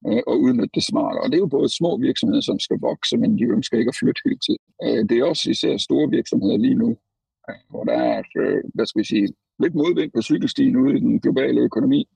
øh, 0.08 0.22
og 0.26 0.40
udnytte 0.40 0.74
det 0.74 0.84
smartere. 0.84 1.22
Og 1.22 1.28
det 1.28 1.34
er 1.34 1.44
jo 1.46 1.56
både 1.56 1.76
små 1.78 1.90
virksomheder, 1.98 2.40
som 2.40 2.58
skal 2.58 2.78
vokse, 2.80 3.16
men 3.16 3.38
de 3.38 3.44
ønsker 3.44 3.78
ikke 3.78 3.88
at 3.88 3.98
flytte 4.00 4.20
hele 4.24 4.40
tiden. 4.46 4.64
Øh, 4.84 5.00
det 5.08 5.14
er 5.18 5.24
også 5.24 5.50
især 5.50 5.76
store 5.76 6.10
virksomheder 6.10 6.56
lige 6.56 6.80
nu, 6.82 6.90
øh, 7.48 7.60
hvor 7.70 7.84
der 7.84 7.92
er, 7.92 8.22
øh, 8.40 8.62
hvad 8.74 8.86
skal 8.86 9.00
vi 9.00 9.06
sige, 9.06 9.28
lidt 9.62 9.74
modvind 9.74 10.10
på 10.12 10.22
cykelstien 10.22 10.76
ude 10.76 10.96
i 10.96 11.00
den 11.00 11.20
globale 11.20 11.60
økonomi. 11.60 12.08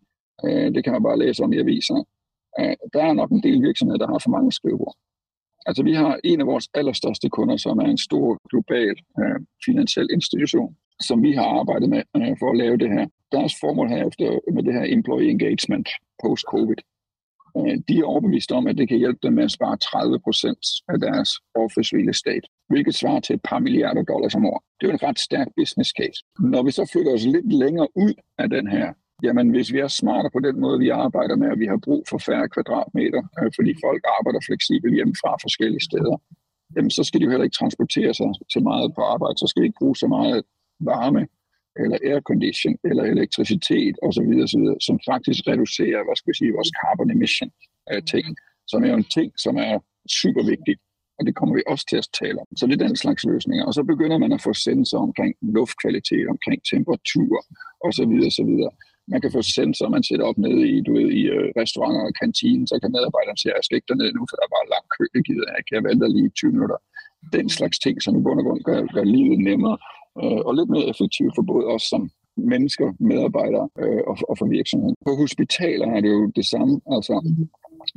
Øh, 0.47 0.75
det 0.75 0.85
kan 0.85 0.93
man 0.93 1.03
bare 1.03 1.19
læse 1.19 1.45
om 1.45 1.53
i 1.53 1.59
aviserne. 1.59 2.05
Øh, 2.61 2.77
der 2.95 3.03
er 3.05 3.13
nok 3.13 3.31
en 3.31 3.43
del 3.43 3.63
virksomheder, 3.63 3.99
der 3.99 4.13
har 4.13 4.19
for 4.19 4.31
mange 4.31 4.53
skrivebord. 4.53 4.97
Altså 5.67 5.83
vi 5.83 5.95
har 5.95 6.21
en 6.25 6.41
af 6.41 6.47
vores 6.47 6.69
allerstørste 6.75 7.29
kunder, 7.29 7.57
som 7.57 7.79
er 7.79 7.89
en 7.89 7.99
stor 7.99 8.39
global 8.51 8.95
øh, 9.21 9.41
finansiel 9.67 10.09
institution, 10.13 10.77
som 11.01 11.23
vi 11.23 11.33
har 11.33 11.49
arbejdet 11.61 11.89
med 11.89 12.03
øh, 12.17 12.37
for 12.39 12.51
at 12.51 12.57
lave 12.57 12.77
det 12.77 12.91
her. 12.91 13.07
Deres 13.33 13.55
formål 13.61 13.89
her 13.89 14.07
efter 14.09 14.53
med 14.55 14.63
det 14.63 14.75
her 14.75 14.85
employee 14.97 15.31
engagement 15.31 15.89
post-covid, 16.23 16.81
øh, 17.59 17.77
de 17.89 17.99
er 17.99 18.05
overbevist 18.05 18.53
om, 18.53 18.67
at 18.67 18.79
det 18.79 18.89
kan 18.89 18.99
hjælpe 18.99 19.19
dem 19.23 19.33
med 19.33 19.45
at 19.45 19.51
spare 19.51 19.77
30 19.77 20.21
procent 20.21 20.65
af 20.89 20.99
deres 21.01 21.31
office 21.55 21.97
real 21.97 22.09
estate, 22.09 22.47
hvilket 22.69 22.95
svarer 22.95 23.21
til 23.21 23.35
et 23.35 23.43
par 23.45 23.59
milliarder 23.59 24.03
dollars 24.03 24.35
om 24.35 24.47
året. 24.47 24.63
Det 24.81 24.87
er 24.87 24.91
jo 24.91 24.95
en 24.95 25.09
ret 25.09 25.19
stærk 25.19 25.49
business 25.57 25.91
case. 25.99 26.19
Når 26.39 26.63
vi 26.63 26.71
så 26.71 26.91
flytter 26.93 27.13
os 27.13 27.25
lidt 27.25 27.53
længere 27.53 27.89
ud 27.97 28.15
af 28.39 28.51
den 28.51 28.67
her, 28.69 28.93
jamen 29.23 29.51
hvis 29.51 29.73
vi 29.73 29.79
er 29.79 29.89
smartere 29.89 30.31
på 30.37 30.41
den 30.49 30.61
måde, 30.61 30.79
vi 30.79 30.89
arbejder 30.89 31.37
med, 31.37 31.49
at 31.51 31.59
vi 31.59 31.67
har 31.67 31.79
brug 31.87 32.03
for 32.11 32.19
færre 32.19 32.49
kvadratmeter, 32.49 33.23
øh, 33.39 33.51
fordi 33.57 33.73
folk 33.85 34.03
arbejder 34.19 34.41
fleksibelt 34.49 34.95
hjemmefra 34.95 35.31
forskellige 35.47 35.85
steder, 35.89 36.17
jamen 36.77 36.91
så 36.91 37.03
skal 37.05 37.21
de 37.21 37.25
jo 37.25 37.31
heller 37.31 37.45
ikke 37.45 37.61
transportere 37.61 38.15
sig 38.15 38.31
til 38.53 38.63
meget 38.63 38.95
på 38.97 39.03
arbejde, 39.15 39.37
så 39.39 39.47
skal 39.47 39.61
de 39.61 39.67
ikke 39.67 39.81
bruge 39.83 39.97
så 39.97 40.07
meget 40.07 40.43
varme 40.81 41.23
eller 41.83 41.99
aircondition, 42.11 42.77
eller 42.85 43.05
elektricitet 43.05 43.95
osv., 44.03 44.31
osv., 44.47 44.65
som 44.87 44.97
faktisk 45.11 45.41
reducerer, 45.53 46.01
hvad 46.05 46.17
skal 46.17 46.31
vi 46.33 46.37
sige, 46.37 46.53
vores 46.59 46.73
carbon 46.81 47.11
emission 47.11 47.51
af 47.87 48.03
ting, 48.03 48.27
som 48.71 48.85
er 48.85 48.89
jo 48.89 48.97
en 48.97 49.11
ting, 49.19 49.29
som 49.45 49.57
er 49.57 49.79
super 50.21 50.43
vigtigt 50.53 50.81
og 51.21 51.27
det 51.27 51.35
kommer 51.37 51.55
vi 51.55 51.63
også 51.73 51.87
til 51.91 51.99
at 52.03 52.09
tale 52.21 52.39
om. 52.43 52.47
Så 52.57 52.67
det 52.67 52.75
er 52.75 52.87
den 52.87 52.97
slags 52.97 53.23
løsninger. 53.25 53.65
Og 53.69 53.75
så 53.75 53.83
begynder 53.83 54.19
man 54.19 54.33
at 54.33 54.43
få 54.47 54.53
sensorer 54.53 55.03
omkring 55.03 55.35
luftkvalitet, 55.57 56.27
omkring 56.35 56.59
temperatur 56.73 57.37
osv. 57.87 58.13
osv. 58.29 58.53
Man 59.13 59.21
kan 59.23 59.33
få 59.37 59.43
sensorer, 59.59 59.95
man 59.97 60.07
sætter 60.09 60.27
op 60.31 60.39
nede 60.47 60.63
i, 60.75 60.77
du 60.87 60.91
ved, 60.99 61.09
i 61.21 61.23
øh, 61.37 61.47
restauranter 61.61 62.03
og 62.09 62.15
kantinen, 62.23 62.67
så 62.71 62.75
kan 62.81 62.93
medarbejderen 62.97 63.39
sige, 63.41 63.53
at 63.53 63.59
jeg 63.59 63.65
skal 63.65 63.77
ikke 63.77 63.91
dernede 63.93 64.13
nu, 64.17 64.23
for 64.29 64.37
der 64.37 64.45
er 64.47 64.55
bare 64.57 64.73
lang 64.75 64.87
kø, 64.95 65.03
det 65.15 65.23
gider 65.29 65.47
jeg 65.49 65.57
ikke, 65.59 65.75
jeg 65.77 65.85
venter 65.89 66.09
lige 66.09 66.29
20 66.29 66.53
minutter. 66.57 66.79
Den 67.37 67.47
slags 67.57 67.77
ting, 67.85 67.97
som 68.03 68.13
i 68.19 68.23
bund 68.25 68.41
og 68.41 68.47
grund 68.47 68.63
gør, 68.69 68.79
gør 68.97 69.07
livet 69.17 69.39
nemmere 69.49 69.77
øh, 70.23 70.41
og 70.47 70.53
lidt 70.59 70.71
mere 70.75 70.87
effektivt 70.93 71.33
for 71.37 71.45
både 71.53 71.65
os 71.75 71.85
som 71.93 72.03
mennesker, 72.53 72.87
medarbejdere 73.11 73.67
øh, 73.83 74.03
og, 74.11 74.17
og 74.31 74.35
for 74.41 74.47
virksomheden. 74.59 74.97
På 75.07 75.13
hospitaler 75.23 75.87
er 75.97 76.01
det 76.05 76.11
jo 76.17 76.23
det 76.39 76.47
samme. 76.53 76.75
Altså, 76.97 77.15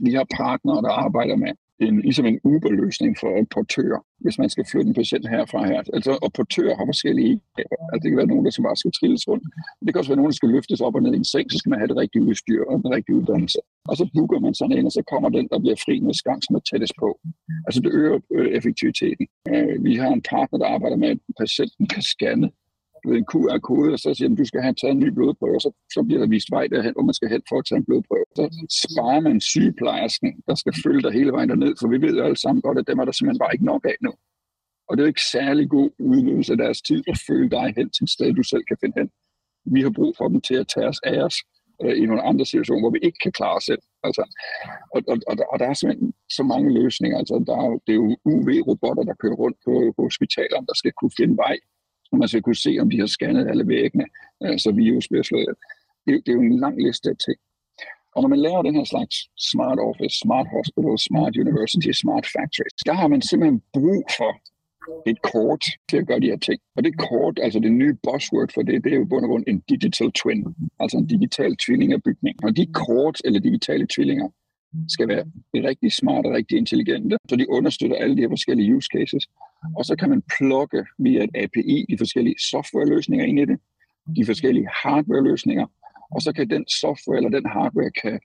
vi 0.05 0.11
har 0.17 0.25
partnere, 0.41 0.81
der 0.85 0.93
arbejder 1.05 1.35
med 1.35 1.53
en, 1.87 2.01
ligesom 2.07 2.25
en 2.25 2.39
Uber-løsning 2.43 3.17
for 3.21 3.29
portører, 3.55 3.99
hvis 4.23 4.37
man 4.41 4.49
skal 4.49 4.65
flytte 4.71 4.87
en 4.87 4.93
patient 4.93 5.29
herfra 5.29 5.65
her. 5.71 5.81
Altså, 5.97 6.11
og 6.25 6.33
portører 6.33 6.75
har 6.79 6.85
forskellige 6.85 7.33
altså, 7.91 8.01
det 8.01 8.09
kan 8.09 8.17
være 8.21 8.31
nogen, 8.33 8.45
der 8.45 8.51
skal 8.51 8.63
bare 8.63 8.75
skal 8.75 8.91
trilles 8.99 9.27
rundt. 9.27 9.43
Det 9.85 9.89
kan 9.91 9.99
også 9.99 10.11
være 10.11 10.21
nogen, 10.21 10.31
der 10.31 10.39
skal 10.39 10.49
løftes 10.49 10.81
op 10.81 10.95
og 10.95 11.01
ned 11.03 11.13
i 11.13 11.21
en 11.23 11.31
seng, 11.33 11.51
så 11.51 11.57
skal 11.57 11.69
man 11.69 11.79
have 11.79 11.91
det 11.91 11.97
rigtige 12.03 12.23
udstyr 12.29 12.61
og 12.69 12.75
den 12.83 12.89
rigtige 12.95 13.15
uddannelse. 13.19 13.59
Og 13.89 13.97
så 13.97 14.05
booker 14.13 14.39
man 14.39 14.53
sådan 14.53 14.77
en, 14.77 14.85
og 14.85 14.91
så 14.91 15.03
kommer 15.11 15.29
den, 15.29 15.47
der 15.51 15.59
bliver 15.59 15.77
fri 15.85 15.95
med 15.99 16.13
skang, 16.13 16.39
som 16.43 16.55
er 16.55 16.63
tættest 16.69 16.95
på. 17.03 17.09
Altså 17.67 17.79
det 17.81 17.91
øger 17.99 18.17
øh, 18.35 18.47
effektiviteten. 18.57 19.25
Øh, 19.53 19.75
vi 19.87 19.93
har 20.01 20.11
en 20.17 20.23
partner, 20.33 20.57
der 20.59 20.67
arbejder 20.75 20.97
med, 21.03 21.09
at 21.09 21.19
patienten 21.41 21.85
kan 21.93 22.03
scanne 22.13 22.49
ved 23.07 23.17
en 23.17 23.29
QR-kode, 23.31 23.93
og 23.93 23.99
så 23.99 24.09
siger 24.13 24.29
man, 24.29 24.37
du 24.37 24.45
skal 24.45 24.61
have 24.61 24.75
taget 24.81 24.95
en 24.95 24.99
ny 24.99 25.09
blodprøve, 25.17 25.55
og 25.55 25.61
så, 25.61 25.71
så 25.95 26.03
bliver 26.03 26.21
der 26.21 26.27
vist 26.35 26.51
vej 26.51 26.67
derhen, 26.67 26.93
hvor 26.95 27.05
man 27.09 27.13
skal 27.13 27.29
hen 27.29 27.41
for 27.49 27.57
at 27.59 27.65
tage 27.65 27.79
en 27.79 27.85
blodprøve. 27.85 28.25
Så 28.35 28.43
sparer 28.83 29.21
man 29.27 29.41
sygeplejersken, 29.41 30.31
der 30.47 30.55
skal 30.55 30.73
følge 30.85 31.01
dig 31.01 31.11
hele 31.19 31.31
vejen 31.31 31.49
derned, 31.49 31.73
for 31.79 31.87
vi 31.87 32.01
ved 32.01 32.13
jo 32.17 32.23
alle 32.23 32.41
sammen 32.45 32.61
godt, 32.61 32.77
at 32.77 32.87
dem 32.87 32.99
er 32.99 33.05
der 33.05 33.11
simpelthen 33.11 33.43
bare 33.43 33.53
ikke 33.55 33.65
nok 33.65 33.85
af 33.85 33.97
nu. 34.01 34.11
Og 34.87 34.91
det 34.91 35.01
er 35.01 35.05
jo 35.05 35.13
ikke 35.13 35.31
særlig 35.37 35.69
god 35.69 35.89
udnyttelse 35.99 36.51
af 36.53 36.57
deres 36.57 36.81
tid 36.81 37.03
at 37.07 37.17
følge 37.27 37.49
dig 37.49 37.73
hen 37.77 37.89
til 37.89 38.03
et 38.03 38.09
sted, 38.09 38.33
du 38.33 38.43
selv 38.43 38.63
kan 38.69 38.77
finde 38.81 38.95
hen. 38.99 39.09
Vi 39.65 39.81
har 39.81 39.89
brug 39.89 40.13
for 40.17 40.27
dem 40.27 40.41
til 40.41 40.55
at 40.55 40.67
tage 40.73 40.87
os 40.87 40.99
af 41.03 41.17
os 41.27 41.37
øh, 41.83 41.95
i 42.01 42.05
nogle 42.05 42.23
andre 42.29 42.45
situationer, 42.45 42.81
hvor 42.81 42.95
vi 42.97 42.99
ikke 43.07 43.19
kan 43.23 43.31
klare 43.31 43.55
os 43.59 43.63
selv. 43.63 43.83
Altså, 44.07 44.23
og, 44.93 45.01
og, 45.11 45.17
og, 45.29 45.35
og 45.51 45.59
der 45.59 45.67
er 45.69 45.73
simpelthen 45.73 46.13
så 46.37 46.43
mange 46.43 46.69
løsninger. 46.79 47.17
Altså, 47.17 47.35
der 47.47 47.55
er, 47.63 47.69
det 47.85 47.91
er 47.93 47.99
jo 48.03 48.07
UV-robotter, 48.31 49.03
der 49.03 49.21
kører 49.21 49.37
rundt 49.43 49.57
på, 49.65 49.73
på 49.95 50.01
hospitalerne, 50.09 50.67
der 50.69 50.75
skal 50.81 50.93
kunne 50.99 51.17
finde 51.19 51.37
vej 51.37 51.55
og 52.13 52.19
man 52.19 52.27
skal 52.27 52.41
kunne 52.41 52.63
se, 52.65 52.77
om 52.81 52.89
de 52.89 52.99
har 52.99 53.09
scannet 53.15 53.47
alle 53.51 53.67
væggene, 53.67 54.05
øh, 54.43 54.59
så 54.59 54.71
virus 54.71 55.07
bliver 55.07 55.23
slået. 55.23 55.55
Det, 56.05 56.13
det 56.25 56.29
er 56.31 56.37
jo 56.39 56.41
en 56.41 56.59
lang 56.65 56.75
liste 56.85 57.09
af 57.09 57.17
ting. 57.25 57.39
Og 58.15 58.21
når 58.21 58.29
man 58.29 58.39
laver 58.39 58.61
den 58.61 58.75
her 58.75 58.83
slags 58.83 59.15
smart 59.51 59.79
office, 59.89 60.15
smart 60.23 60.47
hospital, 60.55 60.97
smart 61.09 61.33
university, 61.45 61.91
smart 62.03 62.25
factories, 62.35 62.73
der 62.89 62.93
har 62.93 63.07
man 63.07 63.21
simpelthen 63.21 63.61
brug 63.73 64.03
for 64.17 64.31
et 65.11 65.19
kort 65.33 65.63
til 65.89 65.97
at 65.97 66.07
gøre 66.07 66.19
de 66.19 66.31
her 66.33 66.41
ting. 66.47 66.59
Og 66.75 66.83
det 66.83 66.97
kort, 66.97 67.39
altså 67.45 67.59
det 67.59 67.71
nye 67.71 67.95
buzzword 68.05 68.49
for 68.53 68.61
det, 68.61 68.83
det 68.83 68.93
er 68.93 68.97
jo 68.97 69.05
bund 69.05 69.25
og 69.25 69.29
grund 69.29 69.43
en 69.47 69.59
digital 69.69 70.11
twin, 70.11 70.45
altså 70.79 70.97
en 70.97 71.07
digital 71.07 71.51
tvilling 71.57 71.93
af 71.93 72.03
bygningen. 72.03 72.43
Og 72.47 72.57
de 72.57 72.65
kort 72.73 73.17
eller 73.25 73.39
digitale 73.39 73.87
tvillinger 73.95 74.27
skal 74.87 75.07
være 75.07 75.23
rigtig 75.53 75.91
smarte 75.91 76.27
og 76.27 76.33
rigtig 76.33 76.57
intelligente, 76.57 77.17
så 77.29 77.35
de 77.35 77.49
understøtter 77.49 77.95
alle 77.95 78.15
de 78.15 78.21
her 78.21 78.29
forskellige 78.29 78.75
use 78.75 78.89
cases. 78.97 79.27
Og 79.77 79.85
så 79.85 79.95
kan 79.95 80.09
man 80.09 80.21
plukke 80.37 80.85
via 80.97 81.23
et 81.23 81.29
API 81.35 81.85
de 81.89 81.97
forskellige 81.97 82.35
softwareløsninger 82.51 83.25
ind 83.25 83.39
i 83.39 83.45
det, 83.45 83.59
de 84.15 84.25
forskellige 84.25 84.67
hardwareløsninger, 84.83 85.67
og 86.11 86.21
så 86.21 86.33
kan 86.33 86.49
den 86.49 86.67
software 86.67 87.17
eller 87.17 87.29
den 87.29 87.45
hardware 87.45 87.91
kan 87.91 88.19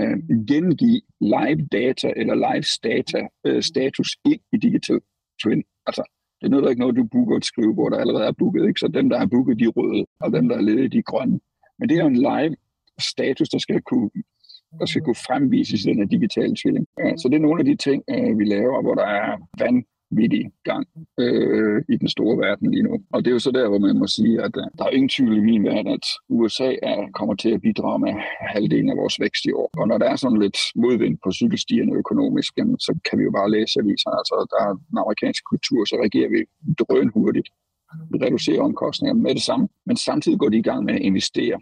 øh, 0.00 0.18
gengive 0.46 1.00
live 1.20 1.62
data 1.72 2.12
eller 2.16 2.34
live 2.34 2.92
data 2.92 3.20
øh, 3.46 3.62
status 3.62 4.10
ind 4.24 4.40
i 4.52 4.56
Digital 4.56 5.00
Twin. 5.42 5.62
Altså, 5.86 6.02
det 6.40 6.46
er 6.46 6.50
noget, 6.50 6.70
ikke 6.70 6.80
noget, 6.80 6.96
du 6.96 7.04
booker 7.04 7.36
et 7.36 7.44
skrivebord, 7.44 7.92
der 7.92 7.98
allerede 7.98 8.24
er 8.24 8.32
booket, 8.32 8.68
ikke? 8.68 8.80
så 8.80 8.88
dem, 8.88 9.08
der 9.08 9.18
har 9.18 9.26
booket, 9.26 9.58
de 9.58 9.66
røde, 9.66 10.06
og 10.20 10.32
dem, 10.32 10.48
der 10.48 10.56
er 10.56 10.60
ledige, 10.60 10.88
de 10.88 11.02
grønne. 11.02 11.40
Men 11.78 11.88
det 11.88 11.96
er 11.96 12.02
jo 12.02 12.06
en 12.06 12.16
live 12.16 12.56
status, 13.00 13.48
der 13.48 13.58
skal 13.58 13.82
kunne 13.82 14.10
der 14.80 14.86
skal 14.86 15.02
kunne 15.02 15.24
fremvises 15.28 15.84
i 15.84 15.88
den 15.88 15.98
her 15.98 16.04
digitale 16.04 16.54
tvilling. 16.62 16.86
Så 17.20 17.28
det 17.28 17.36
er 17.36 17.46
nogle 17.46 17.60
af 17.60 17.64
de 17.64 17.76
ting, 17.76 18.02
øh, 18.10 18.38
vi 18.38 18.44
laver, 18.44 18.82
hvor 18.82 18.94
der 18.94 19.06
er 19.06 19.28
vanvittig 19.64 20.44
gang 20.64 20.86
øh, 21.20 21.82
i 21.88 21.96
den 21.96 22.08
store 22.08 22.36
verden 22.44 22.70
lige 22.70 22.82
nu. 22.82 22.94
Og 23.12 23.18
det 23.24 23.30
er 23.30 23.36
jo 23.38 23.38
så 23.38 23.50
der, 23.50 23.68
hvor 23.68 23.78
man 23.78 23.98
må 23.98 24.06
sige, 24.06 24.42
at 24.46 24.54
øh, 24.56 24.66
der 24.78 24.84
er 24.84 24.90
ingen 24.90 25.08
tvivl 25.08 25.36
i 25.36 25.40
min 25.50 25.64
verden, 25.64 25.86
at 25.98 26.06
USA 26.28 26.70
er, 26.82 26.96
kommer 27.18 27.34
til 27.34 27.50
at 27.50 27.60
bidrage 27.60 27.98
med 27.98 28.12
halvdelen 28.54 28.90
af 28.90 28.96
vores 28.96 29.20
vækst 29.20 29.44
i 29.44 29.52
år. 29.52 29.70
Og 29.80 29.88
når 29.88 29.98
der 29.98 30.08
er 30.10 30.16
sådan 30.16 30.40
lidt 30.44 30.58
modvind 30.76 31.18
på 31.24 31.32
cykelstierne 31.32 31.92
økonomisk, 32.02 32.50
jamen, 32.58 32.78
så 32.78 32.98
kan 33.06 33.18
vi 33.18 33.24
jo 33.24 33.30
bare 33.30 33.50
læse 33.50 33.80
aviserne. 33.80 34.16
Altså, 34.20 34.34
der 34.52 34.58
er 34.66 34.72
den 34.90 34.98
amerikanske 35.04 35.44
kultur, 35.52 35.84
så 35.84 35.94
reagerer 36.02 36.30
vi 36.34 36.40
drønhurtigt. 36.80 37.48
Vi 38.10 38.18
reducerer 38.24 38.62
omkostningerne 38.62 39.22
med 39.22 39.34
det 39.34 39.42
samme, 39.42 39.68
men 39.86 39.96
samtidig 39.96 40.38
går 40.38 40.48
de 40.48 40.58
i 40.58 40.62
gang 40.62 40.84
med 40.84 40.94
at 40.94 41.00
investere 41.00 41.56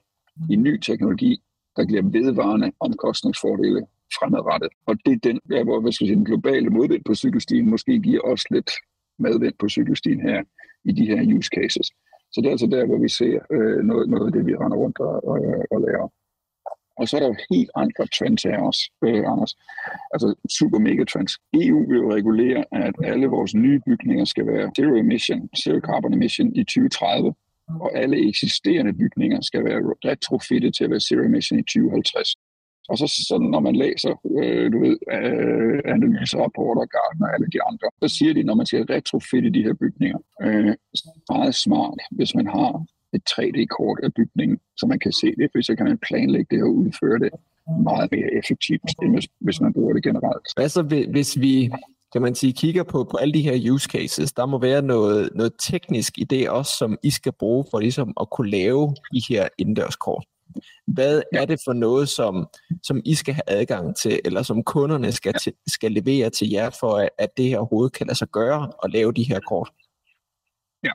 i 0.51 0.57
ny 0.57 0.81
teknologi, 0.81 1.43
der 1.77 1.85
giver 1.85 2.03
vedvarende 2.03 2.73
omkostningsfordele 2.81 3.81
fremadrettet. 4.19 4.71
Og 4.87 4.95
det 5.05 5.13
er 5.13 5.21
den, 5.29 5.41
der, 5.51 5.65
hvor 5.65 5.81
hvad 5.81 5.93
skal 5.93 6.07
sige, 6.07 6.17
den 6.17 6.25
globale 6.25 6.71
modvind 6.71 7.05
på 7.05 7.15
cykelstien 7.15 7.71
måske 7.71 7.99
giver 7.99 8.21
os 8.21 8.45
lidt 8.51 8.71
medvind 9.19 9.55
på 9.59 9.69
cykelstien 9.69 10.21
her 10.21 10.43
i 10.85 10.93
de 10.93 11.07
her 11.07 11.37
use 11.37 11.51
cases. 11.57 11.87
Så 12.33 12.41
det 12.41 12.47
er 12.47 12.51
altså 12.51 12.67
der, 12.67 12.87
hvor 12.87 12.99
vi 12.99 13.09
ser 13.09 13.39
øh, 13.51 13.79
noget, 13.91 14.09
noget 14.09 14.27
af 14.27 14.33
det, 14.33 14.47
vi 14.47 14.55
render 14.57 14.77
rundt 14.77 14.99
og, 15.01 15.15
og, 15.31 15.37
og 15.71 15.81
lærer. 15.81 16.09
Og 16.99 17.09
så 17.09 17.17
er 17.17 17.21
der 17.21 17.29
jo 17.29 17.37
helt 17.51 17.71
andre 17.75 18.05
trends 18.17 18.43
her 18.43 18.59
også, 18.69 18.83
øh, 19.05 19.23
Anders. 19.33 19.53
Altså 20.15 20.29
super 20.59 20.79
mega 20.79 21.05
trends. 21.05 21.33
EU 21.55 21.79
vil 21.89 21.99
jo 22.03 22.13
regulere, 22.19 22.65
at 22.73 22.95
alle 23.05 23.27
vores 23.27 23.55
nye 23.55 23.81
bygninger 23.87 24.25
skal 24.25 24.47
være 24.47 24.71
zero 24.77 24.95
emission, 24.95 25.49
zero 25.63 25.81
carbon 25.81 26.15
emission 26.15 26.49
i 26.61 26.65
2030 26.65 27.35
og 27.69 27.99
alle 27.99 28.29
eksisterende 28.29 28.93
bygninger 28.93 29.41
skal 29.41 29.65
være 29.65 29.81
retrofittet 30.05 30.75
til 30.75 30.85
at 30.85 30.91
være 30.91 31.01
zero 31.01 31.23
emission 31.23 31.59
i 31.59 31.63
2050. 31.63 32.37
Og 32.89 32.99
så, 32.99 33.07
så 33.29 33.39
når 33.53 33.61
man 33.61 33.77
læser, 33.77 34.13
øh, 34.41 34.73
du 34.73 34.79
ved, 34.85 34.97
øh, 35.17 35.79
analyserapporter, 35.95 36.85
Gartner 36.95 37.27
og 37.27 37.35
alle 37.35 37.49
de 37.55 37.63
andre, 37.69 37.87
så 38.03 38.09
siger 38.17 38.33
de, 38.35 38.43
når 38.43 38.55
man 38.55 38.67
skal 38.67 38.83
retrofitte 38.85 39.51
de 39.51 39.63
her 39.63 39.75
bygninger, 39.75 40.19
øh, 40.43 40.75
meget 41.31 41.55
smart, 41.55 41.99
hvis 42.11 42.35
man 42.35 42.47
har 42.47 42.85
et 43.17 43.23
3D-kort 43.31 43.99
af 44.03 44.15
bygningen, 44.15 44.59
så 44.77 44.87
man 44.87 44.99
kan 44.99 45.13
se 45.13 45.27
det, 45.39 45.47
for 45.53 45.63
så 45.63 45.77
kan 45.77 45.87
man 45.87 45.99
planlægge 46.09 46.57
det 46.57 46.63
og 46.63 46.71
udføre 46.75 47.19
det 47.19 47.31
meget 47.89 48.09
mere 48.13 48.29
effektivt, 48.41 48.91
end 49.03 49.13
hvis, 49.15 49.29
hvis 49.41 49.61
man 49.61 49.73
bruger 49.73 49.93
det 49.93 50.03
generelt. 50.03 50.47
Hvad 50.57 50.69
så, 50.69 50.83
hvis 51.17 51.41
vi 51.41 51.71
kan 52.17 52.23
man 52.23 52.35
sige, 52.35 52.53
kigger 52.53 52.83
på, 52.83 53.05
på 53.05 53.17
alle 53.17 53.35
de 53.35 53.43
her 53.43 53.73
use 53.73 53.89
cases, 53.91 54.33
der 54.33 54.47
må 54.47 54.59
være 54.59 54.83
noget, 54.83 55.31
noget 55.35 55.53
teknisk 55.59 56.19
i 56.19 56.25
det 56.25 56.51
også, 56.51 56.73
som 56.79 56.99
I 57.03 57.11
skal 57.11 57.33
bruge 57.33 57.65
for 57.71 57.81
ligesom 57.81 58.13
at 58.21 58.31
kunne 58.31 58.51
lave 58.51 58.95
de 59.13 59.23
her 59.29 59.49
indendørskort. 59.59 60.25
Hvad 60.87 61.23
ja. 61.33 61.41
er 61.41 61.45
det 61.45 61.61
for 61.65 61.73
noget, 61.73 62.09
som, 62.09 62.47
som 62.83 63.03
I 63.05 63.15
skal 63.15 63.35
have 63.35 63.43
adgang 63.47 63.97
til, 63.97 64.21
eller 64.25 64.43
som 64.43 64.63
kunderne 64.63 65.13
skal, 65.13 65.33
ja. 65.35 65.39
til, 65.39 65.53
skal 65.67 65.93
levere 65.93 66.31
til 66.31 66.51
jer, 66.51 66.71
for 66.71 66.93
at, 66.97 67.09
at 67.19 67.29
det 67.37 67.45
her 67.49 67.59
overhovedet 67.59 67.93
kan 67.93 68.07
lade 68.07 68.19
sig 68.19 68.29
gøre 68.29 68.73
at 68.85 68.93
lave 68.93 69.13
de 69.13 69.23
her 69.23 69.41
kort? 69.41 69.71
Ja, 70.85 70.93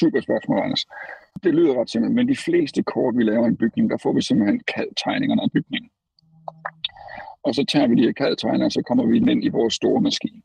super 0.00 0.20
spørgsmål, 0.20 0.58
Anders. 0.58 0.84
Det 1.42 1.54
lyder 1.54 1.80
ret 1.80 1.90
simpelt, 1.90 2.14
men 2.14 2.28
de 2.28 2.36
fleste 2.36 2.82
kort, 2.82 3.14
vi 3.16 3.22
laver 3.22 3.44
i 3.44 3.48
en 3.48 3.56
bygning, 3.56 3.90
der 3.90 3.96
får 4.02 4.12
vi 4.12 4.22
simpelthen 4.22 4.60
kaldt 4.74 4.98
tegningerne 5.04 5.42
af 5.42 5.50
bygningen. 5.52 5.90
Og 7.44 7.54
så 7.54 7.64
tager 7.72 7.88
vi 7.88 7.94
de 7.94 8.02
her 8.02 8.12
kaldetegner, 8.12 8.64
og 8.64 8.72
så 8.72 8.82
kommer 8.88 9.06
vi 9.06 9.16
ind 9.16 9.44
i 9.44 9.48
vores 9.48 9.74
store 9.74 10.00
maskine. 10.00 10.42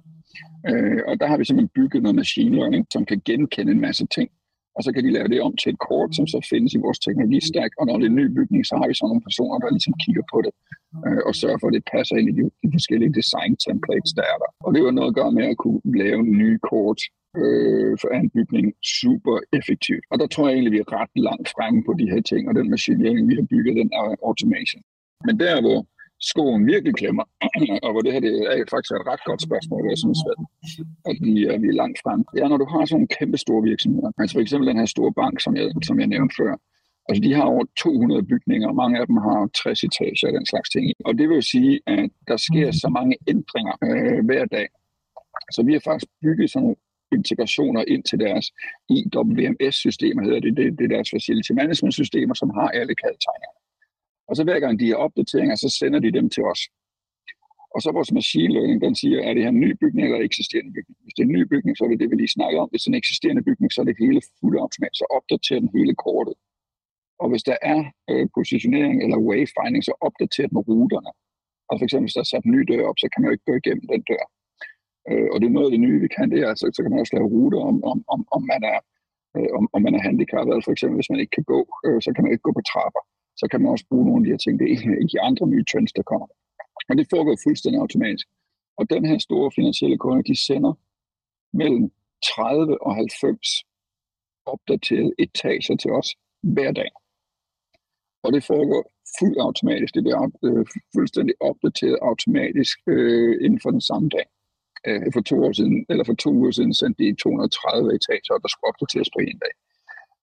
Øh, 0.70 1.02
og 1.08 1.20
der 1.20 1.28
har 1.28 1.38
vi 1.38 1.46
simpelthen 1.46 1.76
bygget 1.80 2.04
noget 2.04 2.16
machine 2.16 2.56
learning, 2.56 2.86
som 2.94 3.06
kan 3.06 3.22
genkende 3.26 3.72
en 3.72 3.82
masse 3.82 4.06
ting. 4.18 4.30
Og 4.76 4.84
så 4.84 4.90
kan 4.94 5.04
de 5.06 5.12
lave 5.18 5.28
det 5.34 5.42
om 5.48 5.54
til 5.62 5.70
et 5.74 5.80
kort, 5.90 6.16
som 6.16 6.26
så 6.34 6.40
findes 6.52 6.74
i 6.74 6.84
vores 6.86 7.00
teknologistak, 7.00 7.72
Og 7.80 7.84
når 7.86 7.96
det 7.98 8.06
er 8.06 8.14
en 8.14 8.22
ny 8.22 8.28
bygning, 8.38 8.62
så 8.66 8.74
har 8.80 8.88
vi 8.88 8.94
så 8.94 9.06
nogle 9.08 9.26
personer, 9.28 9.58
der 9.60 9.76
ligesom 9.76 9.94
kigger 10.04 10.26
på 10.34 10.38
det 10.46 10.54
øh, 11.06 11.22
og 11.28 11.34
sørger 11.42 11.60
for, 11.60 11.68
at 11.68 11.76
det 11.78 11.84
passer 11.94 12.16
ind 12.20 12.28
i 12.30 12.36
de, 12.40 12.44
de 12.64 12.70
forskellige 12.76 13.14
design 13.20 13.52
templates, 13.66 14.12
der 14.18 14.26
er 14.34 14.38
der. 14.44 14.50
Og 14.66 14.70
det 14.76 14.82
var 14.86 14.92
noget 14.98 15.10
at 15.12 15.18
gøre 15.20 15.32
med 15.38 15.46
at 15.54 15.58
kunne 15.64 15.82
lave 16.04 16.22
nye 16.42 16.60
kort 16.72 17.00
øh, 17.42 17.92
for 18.02 18.10
en 18.20 18.30
bygning 18.38 18.66
super 19.00 19.36
effektivt. 19.60 20.04
Og 20.12 20.16
der 20.22 20.28
tror 20.34 20.46
jeg 20.46 20.54
egentlig, 20.56 20.76
vi 20.78 20.84
er 20.84 20.94
ret 21.00 21.14
langt 21.28 21.48
fremme 21.56 21.80
på 21.88 21.94
de 22.00 22.10
her 22.12 22.22
ting, 22.32 22.42
og 22.50 22.54
den 22.60 22.68
machine 22.76 23.04
learning, 23.04 23.26
vi 23.32 23.36
har 23.40 23.48
bygget, 23.54 23.74
den 23.82 23.90
er 24.00 24.06
automation. 24.30 24.84
Men 25.28 25.34
der, 25.44 25.56
hvor 25.66 25.80
skoen 26.22 26.68
virkelig 26.68 26.94
klemmer, 26.96 27.26
og 27.86 27.92
hvor 27.92 28.02
det 28.02 28.14
her 28.14 28.20
det 28.20 28.32
er 28.32 28.64
faktisk 28.74 28.92
et 28.92 29.08
ret 29.12 29.24
godt 29.30 29.42
spørgsmål, 29.42 29.90
jeg 29.92 29.98
synes, 29.98 30.20
at, 30.32 30.38
at 31.10 31.18
vi, 31.26 31.34
er, 31.46 31.58
vi 31.64 31.68
er 31.68 31.80
langt 31.82 32.00
frem. 32.04 32.20
Ja, 32.38 32.48
når 32.48 32.58
du 32.58 32.68
har 32.74 32.86
sådan 32.86 32.96
nogle 32.96 33.16
kæmpe 33.20 33.38
store 33.38 33.64
virksomheder, 33.72 34.12
altså 34.20 34.34
for 34.36 34.42
eksempel 34.42 34.68
den 34.72 34.80
her 34.82 34.86
store 34.96 35.14
bank, 35.22 35.36
som 35.46 35.56
jeg, 35.56 35.68
som 35.88 36.00
jeg 36.00 36.08
nævnte 36.08 36.36
før, 36.40 36.54
altså 37.10 37.22
de 37.26 37.34
har 37.34 37.44
over 37.44 37.64
200 37.78 38.24
bygninger, 38.24 38.68
og 38.68 38.76
mange 38.76 39.00
af 39.00 39.08
dem 39.08 39.18
har 39.18 39.50
60 39.64 39.84
etager 39.84 40.28
og 40.28 40.34
den 40.34 40.46
slags 40.46 40.70
ting. 40.70 40.86
Og 41.06 41.14
det 41.20 41.30
vil 41.30 41.44
sige, 41.44 41.74
at 41.88 42.10
der 42.28 42.38
sker 42.38 42.72
så 42.72 42.90
mange 42.98 43.16
ændringer 43.28 43.76
øh, 43.88 44.26
hver 44.26 44.46
dag. 44.46 44.68
Så 45.52 45.64
vi 45.68 45.74
har 45.74 45.82
faktisk 45.90 46.12
bygget 46.22 46.52
sådan 46.52 46.64
nogle 46.64 46.76
integrationer 47.12 47.84
ind 47.88 48.04
til 48.04 48.20
deres 48.20 48.46
IWMS-systemer, 48.90 50.24
hedder 50.24 50.40
det, 50.40 50.58
det, 50.58 50.66
det 50.78 50.84
er 50.86 50.94
deres 50.96 51.10
facility 51.16 51.52
management-systemer, 51.52 52.34
som 52.34 52.50
har 52.50 52.68
alle 52.80 52.96
kaldtegnerne. 53.04 53.65
Og 54.28 54.36
så 54.36 54.44
hver 54.44 54.60
gang 54.60 54.80
de 54.80 54.88
har 54.90 54.96
opdateringer, 55.06 55.56
så 55.56 55.70
sender 55.80 56.00
de 56.00 56.12
dem 56.18 56.30
til 56.36 56.44
os. 56.44 56.62
Og 57.76 57.80
så 57.82 57.90
vores 57.98 58.12
machine 58.20 58.54
learning, 58.54 58.82
den 58.86 58.96
siger, 59.02 59.20
er 59.28 59.34
det 59.34 59.44
her 59.44 59.54
en 59.56 59.64
ny 59.66 59.72
bygning 59.82 60.04
eller 60.06 60.20
eksisterende 60.30 60.72
bygning? 60.78 60.98
Hvis 61.04 61.14
det 61.16 61.22
er 61.24 61.30
en 61.30 61.38
ny 61.40 61.44
bygning, 61.54 61.74
så 61.78 61.82
er 61.84 61.90
det 61.90 62.00
det, 62.02 62.10
vi 62.12 62.16
lige 62.16 62.38
snakker 62.38 62.58
om. 62.64 62.70
Hvis 62.72 62.82
det 62.82 62.90
er 62.90 62.94
en 62.96 63.04
eksisterende 63.04 63.44
bygning, 63.50 63.70
så 63.72 63.80
er 63.82 63.86
det 63.88 64.02
hele 64.04 64.22
fuldt 64.40 64.60
automatisk, 64.66 65.00
så 65.02 65.08
opdaterer 65.18 65.62
den 65.64 65.72
hele 65.78 65.94
kortet. 66.06 66.36
Og 67.22 67.28
hvis 67.32 67.44
der 67.50 67.58
er 67.74 67.80
øh, 68.12 68.26
positionering 68.38 68.96
eller 69.04 69.18
wayfinding, 69.28 69.84
så 69.90 69.94
opdaterer 70.08 70.50
den 70.54 70.60
ruterne. 70.68 71.12
Og 71.70 71.74
for 71.78 71.84
eksempel, 71.86 72.06
hvis 72.08 72.18
der 72.18 72.24
er 72.26 72.32
sat 72.32 72.46
en 72.46 72.56
ny 72.56 72.62
dør 72.70 72.84
op, 72.90 72.98
så 73.02 73.08
kan 73.12 73.20
man 73.20 73.28
jo 73.30 73.36
ikke 73.36 73.50
gå 73.50 73.56
igennem 73.62 73.86
den 73.94 74.02
dør. 74.12 74.24
Øh, 75.10 75.28
og 75.32 75.36
det 75.40 75.48
er 75.48 75.56
noget 75.58 75.70
af 75.70 75.74
det 75.76 75.86
nye, 75.86 76.00
vi 76.06 76.10
kan. 76.16 76.28
Det 76.32 76.40
er, 76.44 76.48
altså, 76.54 76.66
så 76.76 76.80
kan 76.82 76.92
man 76.92 77.02
også 77.04 77.16
lave 77.16 77.32
ruter, 77.36 77.62
om, 77.70 77.78
om, 77.92 77.98
om, 78.14 78.20
om 78.36 78.42
man 78.52 78.62
er 78.74 78.80
øh, 79.38 79.52
om, 79.58 79.66
om 79.76 79.82
man 79.86 79.96
er 79.98 80.02
handicappet, 80.08 80.52
altså 80.54 80.68
for 80.68 80.76
eksempel 80.76 80.98
hvis 81.00 81.12
man 81.14 81.22
ikke 81.24 81.36
kan 81.38 81.48
gå, 81.54 81.60
øh, 81.86 82.00
så 82.06 82.10
kan 82.14 82.24
man 82.24 82.32
ikke 82.34 82.48
gå 82.48 82.54
på 82.58 82.64
trapper 82.72 83.04
så 83.40 83.48
kan 83.52 83.62
man 83.62 83.72
også 83.72 83.86
bruge 83.90 84.06
nogle 84.06 84.22
af 84.22 84.26
de 84.26 84.32
her 84.34 84.38
ting. 84.38 84.60
Det 84.60 84.68
er 84.72 85.08
de 85.14 85.22
andre 85.22 85.48
nye 85.48 85.66
trends, 85.72 85.94
der 85.94 86.04
kommer. 86.12 86.28
Og 86.90 86.94
det 86.98 87.08
foregår 87.14 87.36
fuldstændig 87.48 87.80
automatisk. 87.82 88.28
Og 88.78 88.90
den 88.90 89.06
her 89.06 89.18
store 89.18 89.52
finansielle 89.56 89.98
kunde, 89.98 90.24
de 90.24 90.46
sender 90.48 90.74
mellem 91.54 91.92
30 92.24 92.82
og 92.88 92.96
90 92.96 93.64
opdaterede 94.46 95.14
etager 95.20 95.76
til 95.78 95.92
os 95.92 96.10
hver 96.56 96.72
dag. 96.72 96.90
Og 98.24 98.34
det 98.34 98.44
foregår 98.44 98.84
fuldt 99.20 99.40
automatisk. 99.48 99.94
Det 99.96 100.04
bliver 100.04 100.30
øh, 100.48 100.66
fuldstændig 100.96 101.36
opdateret 101.40 101.98
automatisk 102.02 102.78
øh, 102.88 103.34
inden 103.46 103.60
for 103.64 103.72
den 103.72 103.82
samme 103.82 104.10
dag. 104.10 104.28
Øh, 104.88 105.08
for 105.14 105.22
to 105.22 105.36
år 105.46 105.54
siden, 105.60 105.86
eller 105.90 106.04
for 106.04 106.14
to 106.14 106.30
uger 106.40 106.52
siden 106.52 106.74
sendte 106.74 107.04
de 107.04 107.16
230 107.16 107.96
etager, 107.98 108.38
der 108.44 108.50
skulle 108.50 108.70
opdateres 108.72 109.10
på 109.16 109.20
en 109.30 109.40
dag. 109.46 109.54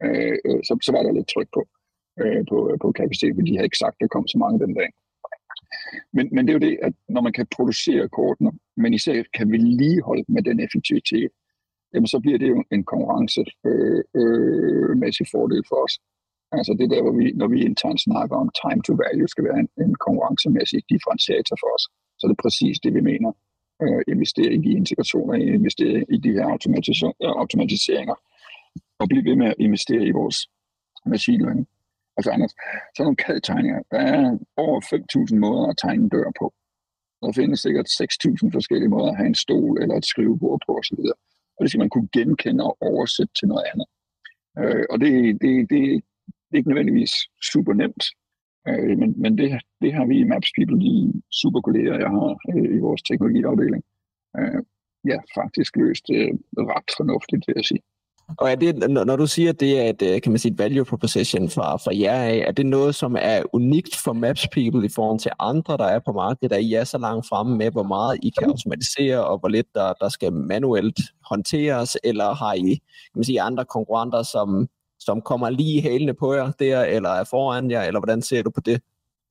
Øh, 0.04 0.36
øh, 0.46 0.60
så, 0.66 0.72
så 0.86 0.90
var 0.92 1.02
der 1.02 1.12
lidt 1.12 1.28
tryk 1.34 1.48
på 1.56 1.62
øh, 1.62 1.81
Øh, 2.20 2.42
på, 2.50 2.56
øh, 2.70 2.78
på 2.82 2.92
kapacitet, 2.92 3.34
fordi 3.34 3.50
de 3.50 3.56
havde 3.56 3.70
ikke 3.70 3.84
sagt, 3.84 3.96
at 3.96 4.00
der 4.00 4.14
kom 4.14 4.26
så 4.28 4.38
mange 4.38 4.60
den 4.64 4.74
dag. 4.74 4.90
Men, 6.12 6.28
men 6.32 6.46
det 6.46 6.50
er 6.50 6.58
jo 6.58 6.66
det, 6.68 6.78
at 6.82 6.92
når 7.08 7.20
man 7.20 7.32
kan 7.32 7.46
producere 7.56 8.08
kortene, 8.08 8.50
men 8.76 8.94
især 8.94 9.22
kan 9.34 9.52
vedligeholde 9.52 10.24
med 10.28 10.42
den 10.42 10.60
effektivitet, 10.60 11.30
jamen 11.94 12.06
så 12.06 12.20
bliver 12.20 12.38
det 12.38 12.48
jo 12.48 12.64
en 12.70 12.84
konkurrencemæssig 12.84 15.26
øh, 15.26 15.28
øh, 15.28 15.32
fordel 15.34 15.62
for 15.68 15.84
os. 15.84 15.98
Altså 16.52 16.76
det 16.78 16.90
der, 16.90 17.02
hvor 17.02 17.12
vi, 17.20 17.32
når 17.32 17.48
vi 17.48 17.64
internt 17.64 18.00
snakker 18.00 18.36
om 18.36 18.50
time 18.62 18.82
to 18.82 18.92
value, 19.04 19.28
skal 19.28 19.44
være 19.44 19.58
en, 19.58 19.68
en 19.84 19.94
konkurrencemæssig 19.94 20.82
differentiator 20.92 21.56
for 21.62 21.70
os. 21.76 21.84
Så 22.18 22.22
det 22.26 22.32
er 22.36 22.42
præcis 22.46 22.76
det, 22.84 22.94
vi 22.94 23.00
mener. 23.00 23.32
Øh, 23.82 24.02
investere 24.14 24.52
i 24.52 24.58
de 24.66 24.72
integrationer, 24.82 25.34
investere 25.34 26.04
i 26.14 26.16
de 26.24 26.32
her 26.32 26.46
øh, 27.22 27.32
automatiseringer, 27.42 28.16
og 28.98 29.08
blive 29.08 29.24
ved 29.24 29.36
med 29.36 29.46
at 29.46 29.54
investere 29.58 30.04
i 30.06 30.10
vores 30.10 30.38
machine 31.06 31.44
learning. 31.44 31.68
Altså 32.16 32.30
Anders, 32.30 32.54
sådan 32.96 33.04
nogle 33.06 33.16
kaldtegninger, 33.16 33.82
der 33.90 33.98
er 33.98 34.38
over 34.56 34.80
5.000 35.34 35.36
måder 35.44 35.66
at 35.68 35.78
tegne 35.82 36.02
en 36.02 36.08
dør 36.08 36.30
på. 36.40 36.46
Der 37.22 37.32
findes 37.32 37.60
sikkert 37.60 37.88
6.000 37.88 38.50
forskellige 38.52 38.88
måder 38.88 39.10
at 39.10 39.16
have 39.16 39.26
en 39.26 39.42
stol 39.44 39.82
eller 39.82 39.96
et 39.96 40.04
skrivebord 40.04 40.60
på 40.66 40.72
osv. 40.78 40.98
Og 41.56 41.60
det 41.60 41.68
skal 41.70 41.78
man 41.84 41.90
kunne 41.90 42.08
genkende 42.12 42.64
og 42.64 42.76
oversætte 42.80 43.34
til 43.38 43.48
noget 43.48 43.64
andet. 43.72 43.86
Øh, 44.58 44.84
og 44.90 45.00
det, 45.00 45.12
det, 45.42 45.70
det, 45.70 45.80
det 46.46 46.52
er 46.52 46.56
ikke 46.56 46.68
nødvendigvis 46.68 47.12
super 47.52 47.72
nemt, 47.72 48.04
øh, 48.68 48.98
men, 49.00 49.20
men 49.22 49.38
det, 49.38 49.60
det 49.82 49.94
har 49.94 50.06
vi 50.06 50.18
i 50.18 50.24
Maps 50.24 50.52
People, 50.56 50.80
de 50.80 51.22
super 51.42 51.60
kolleger, 51.60 51.94
jeg 52.04 52.10
har 52.16 52.28
øh, 52.50 52.76
i 52.76 52.78
vores 52.78 53.02
teknologiafdeling, 53.02 53.84
øh, 54.38 54.60
ja, 55.10 55.18
faktisk 55.34 55.76
løst 55.76 56.06
øh, 56.10 56.32
ret 56.72 56.90
fornuftigt, 56.96 57.44
vil 57.46 57.54
jeg 57.56 57.64
sige. 57.64 57.82
Og 58.38 58.50
er 58.50 58.54
det, 58.54 58.90
når 58.90 59.16
du 59.16 59.26
siger, 59.26 59.50
at 59.50 59.60
det 59.60 59.80
er 59.80 59.90
et, 59.90 60.02
øh, 60.02 60.22
kan 60.22 60.32
man 60.32 60.38
sige, 60.38 60.52
et 60.52 60.58
value 60.58 60.84
proposition 60.84 61.50
fra, 61.50 61.76
fra 61.76 61.98
jer 61.98 62.22
af, 62.22 62.44
er 62.46 62.52
det 62.52 62.66
noget, 62.66 62.94
som 62.94 63.16
er 63.20 63.42
unikt 63.52 63.96
for 64.04 64.12
Maps 64.12 64.48
People 64.52 64.86
i 64.86 64.88
forhold 64.88 65.18
til 65.20 65.30
andre, 65.38 65.76
der 65.76 65.84
er 65.84 65.98
på 65.98 66.12
markedet, 66.12 66.52
at 66.52 66.62
I 66.62 66.74
er 66.74 66.84
så 66.84 66.98
langt 66.98 67.28
fremme 67.28 67.56
med, 67.56 67.70
hvor 67.70 67.82
meget 67.82 68.18
I 68.22 68.32
kan 68.38 68.48
automatisere, 68.48 69.24
og 69.26 69.38
hvor 69.38 69.48
lidt 69.48 69.66
der, 69.74 69.92
der 69.92 70.08
skal 70.08 70.32
manuelt 70.32 71.00
håndteres, 71.30 71.96
eller 72.04 72.34
har 72.34 72.54
I 72.54 72.74
kan 72.74 72.80
man 73.14 73.24
sige, 73.24 73.42
andre 73.42 73.64
konkurrenter, 73.64 74.22
som, 74.22 74.68
som 75.00 75.20
kommer 75.20 75.50
lige 75.50 75.82
hælende 75.82 76.14
på 76.14 76.34
jer 76.34 76.50
der, 76.58 76.84
eller 76.84 77.10
er 77.10 77.24
foran 77.24 77.70
jer, 77.70 77.82
eller 77.82 78.00
hvordan 78.00 78.22
ser 78.22 78.42
du 78.42 78.50
på 78.50 78.60
det? 78.60 78.82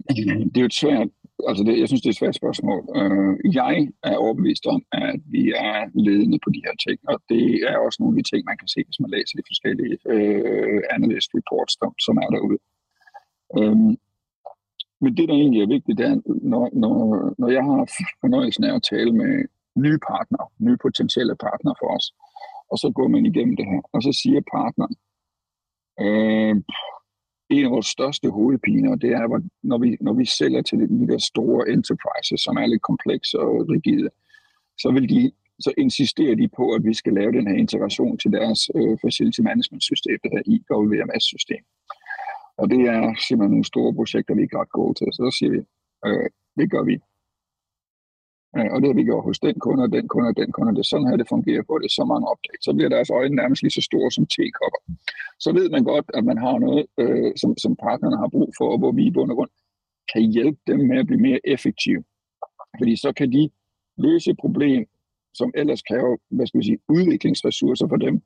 Det 0.10 0.58
er 0.58 0.62
jo 0.62 0.65
et 0.65 0.73
svært 0.73 1.08
altså 1.49 1.63
det, 1.67 1.80
jeg 1.80 1.88
synes, 1.88 2.01
det 2.01 2.10
er 2.10 2.15
et 2.15 2.21
svært 2.21 2.41
spørgsmål. 2.41 2.82
Uh, 2.99 3.34
jeg 3.60 3.75
er 4.04 4.15
overbevist 4.25 4.65
om, 4.73 4.82
at 4.91 5.19
vi 5.36 5.43
er 5.71 5.80
ledende 6.08 6.39
på 6.43 6.49
de 6.56 6.63
her 6.65 6.75
ting, 6.86 6.99
og 7.12 7.17
det 7.30 7.45
er 7.69 7.77
også 7.86 7.97
nogle 7.99 8.13
af 8.13 8.23
de 8.23 8.30
ting, 8.30 8.41
man 8.45 8.58
kan 8.62 8.67
se, 8.73 8.80
hvis 8.88 8.99
man 9.04 9.13
læser 9.15 9.36
de 9.38 9.49
forskellige 9.51 9.95
øh, 10.13 10.82
analyst 10.95 11.30
reports, 11.38 11.73
der, 11.82 11.89
som 12.06 12.15
er 12.23 12.30
derude. 12.36 12.60
Um, 13.60 13.97
men 15.04 15.12
det, 15.17 15.25
der 15.30 15.36
egentlig 15.36 15.62
er 15.62 15.73
vigtigt, 15.75 15.97
det 15.99 16.06
er, 16.12 16.17
når, 16.51 16.63
når, 16.84 16.95
når 17.41 17.49
jeg 17.58 17.63
har 17.69 17.82
fornøjelsen 18.21 18.63
af 18.63 18.73
at 18.75 18.84
tale 18.91 19.12
med 19.21 19.34
nye 19.86 19.99
partnere, 20.12 20.47
nye 20.67 20.77
potentielle 20.86 21.36
partnere 21.47 21.75
for 21.82 21.89
os, 21.97 22.08
og 22.71 22.77
så 22.82 22.88
går 22.97 23.08
man 23.08 23.25
igennem 23.25 23.56
det 23.60 23.65
her, 23.71 23.82
og 23.93 23.99
så 24.06 24.12
siger 24.21 24.41
partneren, 24.58 24.95
øh, 26.06 26.56
en 27.52 27.66
af 27.66 27.72
vores 27.72 27.88
største 27.88 28.30
hovedpiner, 28.30 28.96
det 28.96 29.12
er, 29.12 29.42
når 29.64 29.78
vi, 29.78 29.98
når 30.02 30.14
vi 30.14 30.26
sælger 30.26 30.62
til 30.62 30.80
de 30.80 31.08
der 31.08 31.18
store 31.18 31.70
enterprises, 31.70 32.42
som 32.42 32.58
er 32.58 32.66
lidt 32.66 32.82
komplekse 32.82 33.40
og 33.40 33.70
rigide, 33.70 34.10
så 34.78 34.92
vil 34.92 35.10
de 35.10 35.32
så 35.60 35.74
insisterer 35.78 36.36
de 36.36 36.48
på, 36.58 36.66
at 36.72 36.82
vi 36.84 36.94
skal 36.94 37.14
lave 37.14 37.32
den 37.32 37.48
her 37.48 37.56
integration 37.56 38.18
til 38.18 38.32
deres 38.32 38.70
øh, 38.76 38.98
facility 39.04 39.42
management 39.42 39.84
system, 39.84 40.18
det 40.24 40.32
her 40.36 40.44
IWMS-system. 40.54 41.64
Og 42.58 42.70
det 42.70 42.82
er 42.96 43.02
simpelthen 43.28 43.54
nogle 43.56 43.72
store 43.74 43.94
projekter, 43.94 44.36
vi 44.36 44.42
ikke 44.42 44.56
er 44.56 44.62
ret 44.62 44.78
gode 44.80 44.94
til. 44.94 45.08
Så 45.14 45.24
der 45.24 45.34
siger 45.40 45.52
vi, 45.56 45.60
øh, 46.08 46.30
det 46.58 46.72
gør 46.72 46.84
vi. 46.84 46.96
Øh, 48.58 48.70
og 48.74 48.78
det 48.82 48.88
har 48.90 48.98
vi 49.00 49.04
gjort 49.04 49.24
hos 49.24 49.40
den 49.40 49.56
kunde, 49.66 49.84
og 49.84 49.92
den 49.98 50.08
kunde, 50.08 50.28
og 50.30 50.38
den 50.42 50.52
kunde. 50.52 50.72
Det 50.76 50.80
er 50.80 50.92
sådan 50.92 51.08
her, 51.08 51.16
det 51.22 51.30
fungerer 51.36 51.64
på. 51.68 51.74
Det 51.78 51.86
er 51.86 52.00
så 52.00 52.06
mange 52.12 52.28
opdage. 52.32 52.60
Så 52.62 52.74
bliver 52.74 52.90
deres 52.90 53.10
øjne 53.10 53.36
nærmest 53.36 53.62
lige 53.64 53.78
så 53.78 53.82
store 53.90 54.12
som 54.12 54.26
tekopper. 54.36 54.82
Så 55.40 55.50
ved 55.58 55.70
man 55.70 55.84
godt, 55.84 56.06
at 56.18 56.24
man 56.30 56.38
har 56.38 56.56
noget, 56.66 56.86
øh, 57.02 57.32
som, 57.42 57.58
som 57.64 57.76
partnerne 57.76 58.18
har 58.18 58.30
brug 58.36 58.50
for, 58.58 58.68
og 58.74 58.78
hvor 58.78 58.92
vi 58.92 59.04
i 59.06 59.12
bund 59.12 59.32
og 59.32 59.38
grund 59.38 59.52
kan 60.14 60.22
hjælpe 60.22 60.60
dem 60.68 60.80
med 60.90 60.98
at 61.00 61.08
blive 61.08 61.22
mere 61.22 61.40
effektive. 61.44 62.04
Fordi 62.80 62.96
så 62.96 63.14
kan 63.18 63.32
de 63.32 63.50
løse 63.98 64.32
et 64.32 64.38
problem, 64.40 64.86
som 65.34 65.52
ellers 65.56 65.82
kræver 65.82 66.18
hvad 66.30 66.48
skal 66.48 66.60
vi 66.60 66.66
sige, 66.66 66.80
udviklingsressourcer 66.90 67.88
for 67.88 67.96
dem, 67.96 68.22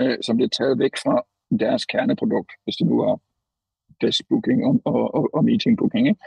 øh, 0.00 0.18
som 0.22 0.36
bliver 0.36 0.48
taget 0.48 0.78
væk 0.78 0.94
fra 1.04 1.16
deres 1.60 1.84
kerneprodukt, 1.84 2.52
hvis 2.64 2.76
det 2.76 2.86
nu 2.86 3.00
er 3.00 3.16
desk 4.00 4.28
booking 4.28 4.64
og, 4.64 4.80
og, 4.84 5.14
og, 5.14 5.30
og 5.34 5.44
meeting 5.44 5.78
booking. 5.78 6.08
Ikke? 6.08 6.20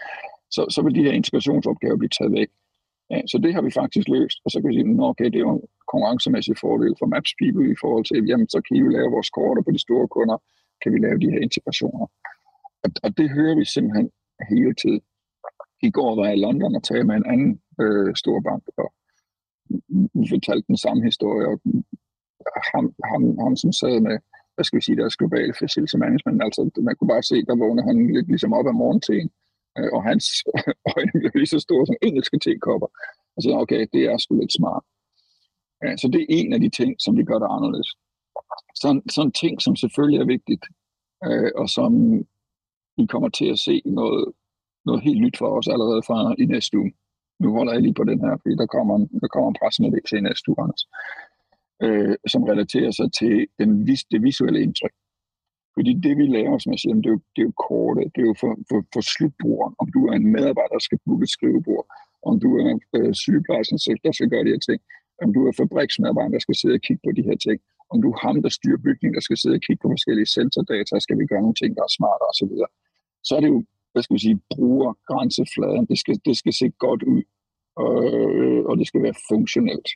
Så, 0.52 0.66
så 0.70 0.82
vil 0.82 0.96
de 0.96 1.04
her 1.04 1.12
integrationsopgaver 1.12 1.98
blive 1.98 2.10
taget 2.10 2.32
væk. 2.32 2.50
Ja, 3.12 3.20
så 3.32 3.38
det 3.44 3.54
har 3.54 3.62
vi 3.62 3.72
faktisk 3.72 4.08
løst, 4.08 4.38
og 4.46 4.52
så 4.52 4.58
kan 4.60 4.70
vi 4.70 4.76
sige, 4.76 5.04
okay, 5.12 5.26
det 5.26 5.36
er 5.36 5.48
jo 5.48 5.56
en 5.56 5.62
konkurrencemæssig 5.92 6.56
fordel 6.64 6.94
for 7.00 7.06
Maps 7.14 7.34
People 7.40 7.72
i 7.74 7.78
forhold 7.84 8.06
til, 8.06 8.28
jamen 8.30 8.50
så 8.50 8.60
kan 8.62 8.74
vi 8.86 8.90
lave 8.98 9.12
vores 9.16 9.30
korter 9.30 9.62
på 9.64 9.72
de 9.72 9.86
store 9.86 10.08
kunder, 10.08 10.38
kan 10.82 10.94
vi 10.94 11.00
lave 11.06 11.18
de 11.24 11.32
her 11.34 11.42
integrationer. 11.48 12.06
Og, 12.84 12.90
og 13.04 13.10
det 13.18 13.30
hører 13.30 13.56
vi 13.56 13.66
simpelthen 13.66 14.10
hele 14.52 14.74
tiden. 14.82 15.02
I 15.88 15.90
går 15.98 16.16
var 16.16 16.26
jeg 16.26 16.38
i 16.38 16.44
London 16.46 16.76
og 16.76 16.84
talte 16.84 17.08
med 17.08 17.16
en 17.16 17.30
anden 17.34 17.52
øh, 17.82 18.16
stor 18.16 18.38
bank, 18.48 18.64
og 18.78 18.90
vi 20.22 20.26
fortalte 20.36 20.68
den 20.68 20.78
samme 20.78 21.02
historie, 21.10 21.48
og 21.48 21.58
ham, 22.74 22.86
ham, 23.12 23.22
ham 23.44 23.56
som 23.56 23.72
sad 23.72 24.00
med, 24.08 24.18
hvad 24.56 24.66
skal 24.66 24.78
vi 24.78 24.86
sige, 24.86 24.98
deres 25.02 25.16
globale 25.16 25.54
facility 25.62 25.96
management, 25.96 26.44
altså 26.44 26.62
man 26.88 26.96
kunne 26.96 27.14
bare 27.16 27.24
se, 27.24 27.46
der 27.46 27.56
vågnede 27.56 27.88
han 27.88 28.14
lidt 28.16 28.28
ligesom 28.28 28.54
op 28.54 28.68
af 28.68 28.74
morgenen 28.74 29.30
Øh, 29.78 29.90
og 29.96 30.04
hans 30.10 30.26
øjne 30.96 31.12
blev 31.20 31.32
lige 31.36 31.54
så 31.56 31.60
store 31.60 31.86
som 31.86 31.96
engelske 32.02 32.40
tekopper. 32.40 32.90
Og 33.36 33.40
så 33.44 33.50
okay, 33.64 33.88
det 33.94 34.04
er 34.04 34.18
sgu 34.18 34.36
lidt 34.36 34.54
smart. 34.54 34.84
Ja, 35.84 35.98
så 35.98 36.08
det 36.14 36.22
er 36.22 36.26
en 36.30 36.54
af 36.54 36.60
de 36.60 36.70
ting, 36.70 36.96
som 37.00 37.18
vi 37.18 37.24
gør 37.24 37.40
der 37.40 37.48
anderledes. 37.48 37.90
Sådan, 38.82 39.02
sådan 39.10 39.32
ting, 39.32 39.62
som 39.62 39.76
selvfølgelig 39.76 40.20
er 40.20 40.26
vigtigt, 40.36 40.66
øh, 41.28 41.52
og 41.56 41.70
som 41.70 41.92
vi 42.98 43.06
kommer 43.06 43.30
til 43.30 43.48
at 43.54 43.60
se 43.60 43.82
noget, 43.86 44.26
noget 44.86 45.04
helt 45.04 45.22
nyt 45.22 45.38
for 45.38 45.50
os 45.58 45.68
allerede 45.68 46.02
fra 46.08 46.36
i 46.38 46.46
næste 46.46 46.78
uge. 46.78 46.94
Nu 47.40 47.52
holder 47.52 47.74
jeg 47.74 47.82
lige 47.82 47.94
på 47.94 48.04
den 48.04 48.20
her, 48.26 48.38
fordi 48.42 48.56
der 48.56 48.66
kommer 48.66 48.96
en, 48.96 49.08
der 49.22 49.28
kommer 49.28 49.50
en 49.50 49.60
pressemeddelelse 49.62 50.18
i 50.18 50.22
næste 50.22 50.50
uge, 50.50 50.64
Anders, 50.64 50.84
øh, 51.86 52.16
som 52.28 52.44
relaterer 52.44 52.92
sig 52.92 53.08
til 53.20 53.48
den, 53.60 53.88
det 54.12 54.24
visuelle 54.24 54.62
indtryk. 54.62 54.96
Fordi 55.78 55.92
det, 56.06 56.14
vi 56.22 56.26
laver, 56.38 56.58
som 56.60 56.72
jeg 56.74 56.80
siger, 56.82 56.96
det 56.96 57.10
er 57.12 57.16
jo, 57.18 57.22
det 57.34 57.42
er 57.42 57.50
jo 57.52 57.56
korte, 57.68 58.02
det 58.14 58.22
er 58.24 58.30
jo 58.32 58.36
for, 58.44 58.52
for, 58.70 58.80
for 58.94 59.02
slutbrugeren. 59.14 59.74
Om 59.82 59.88
du 59.96 60.00
er 60.10 60.14
en 60.16 60.28
medarbejder, 60.36 60.76
der 60.78 60.86
skal 60.88 61.00
booke 61.06 61.24
et 61.28 61.34
skrivebord, 61.38 61.86
om 62.30 62.34
du 62.44 62.50
er 62.62 62.68
en 62.76 62.82
øh, 62.98 63.12
sygeplejerske, 63.24 63.74
der 64.06 64.12
skal 64.18 64.30
gøre 64.34 64.46
de 64.46 64.54
her 64.56 64.64
ting, 64.70 64.80
om 65.24 65.30
du 65.36 65.40
er 65.48 65.54
fabriksmedarbejder, 65.62 66.34
der 66.38 66.44
skal 66.46 66.56
sidde 66.62 66.76
og 66.80 66.84
kigge 66.88 67.02
på 67.06 67.12
de 67.18 67.24
her 67.30 67.38
ting, 67.46 67.58
om 67.94 67.98
du 68.04 68.08
er 68.14 68.18
ham, 68.26 68.38
der 68.46 68.52
styrer 68.58 68.80
bygningen, 68.88 69.16
der 69.18 69.26
skal 69.28 69.38
sidde 69.42 69.56
og 69.60 69.64
kigge 69.66 69.82
på 69.82 69.90
forskellige 69.96 70.30
sensordata, 70.38 70.94
skal 71.06 71.18
vi 71.20 71.26
gøre 71.32 71.44
nogle 71.46 71.60
ting, 71.62 71.72
der 71.78 71.84
er 71.88 71.94
smartere 71.98 72.30
osv. 72.34 72.54
Så, 73.28 73.32
er 73.38 73.42
det 73.44 73.50
jo, 73.56 73.60
hvad 73.92 74.02
skal 74.04 74.16
vi 74.18 74.24
sige, 74.28 74.40
bruger 74.54 74.92
grænsefladen. 75.10 75.86
Det 75.92 75.98
skal, 76.04 76.16
det 76.28 76.36
skal 76.42 76.54
se 76.62 76.68
godt 76.86 77.04
ud, 77.16 77.24
og, 77.86 77.96
øh, 78.18 78.62
og 78.70 78.74
det 78.80 78.86
skal 78.90 79.02
være 79.08 79.18
funktionelt. 79.32 79.90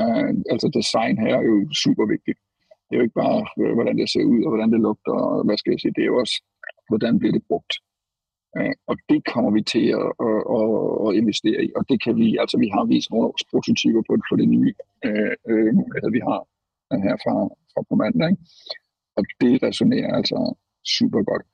Uh, 0.00 0.30
altså 0.52 0.66
design 0.80 1.14
her 1.24 1.34
er 1.40 1.46
jo 1.52 1.56
super 1.84 2.06
vigtigt 2.14 2.38
det 2.90 2.96
er 2.96 3.00
jo 3.00 3.06
ikke 3.06 3.20
bare, 3.24 3.40
øh, 3.60 3.74
hvordan 3.74 3.98
det 3.98 4.10
ser 4.10 4.24
ud, 4.24 4.40
og 4.44 4.50
hvordan 4.50 4.72
det 4.72 4.80
lugter, 4.80 5.12
og 5.12 5.44
hvad 5.44 5.56
skal 5.58 5.70
jeg 5.70 5.80
sige, 5.80 5.94
det 5.96 6.02
er 6.02 6.12
jo 6.12 6.18
også, 6.24 6.36
hvordan 6.88 7.18
bliver 7.18 7.32
det 7.32 7.44
brugt. 7.48 7.72
Øh, 8.58 8.74
og 8.90 8.96
det 9.08 9.20
kommer 9.32 9.50
vi 9.56 9.62
til 9.74 9.86
at, 10.00 10.08
at, 10.28 10.40
at, 10.56 10.68
at 11.06 11.10
investere 11.20 11.60
i, 11.66 11.70
og 11.78 11.82
det 11.90 11.98
kan 12.04 12.14
vi, 12.20 12.28
altså 12.42 12.56
vi 12.64 12.68
har 12.74 12.84
vist 12.84 13.10
nogle 13.10 13.26
års 13.28 13.44
prototyper 13.50 14.02
på, 14.08 14.12
for 14.28 14.36
det 14.36 14.48
nye 14.48 14.74
øh, 15.06 15.34
øh, 15.50 15.72
vi 16.16 16.20
har 16.28 16.40
øh, 16.92 17.00
her 17.06 17.16
fra, 17.24 17.34
fra 17.72 17.80
på 17.88 17.94
mandag, 18.02 18.30
ikke? 18.30 18.42
og 19.16 19.22
det 19.40 19.62
resonerer 19.62 20.10
altså 20.18 20.38
super 20.98 21.22
godt. 21.30 21.44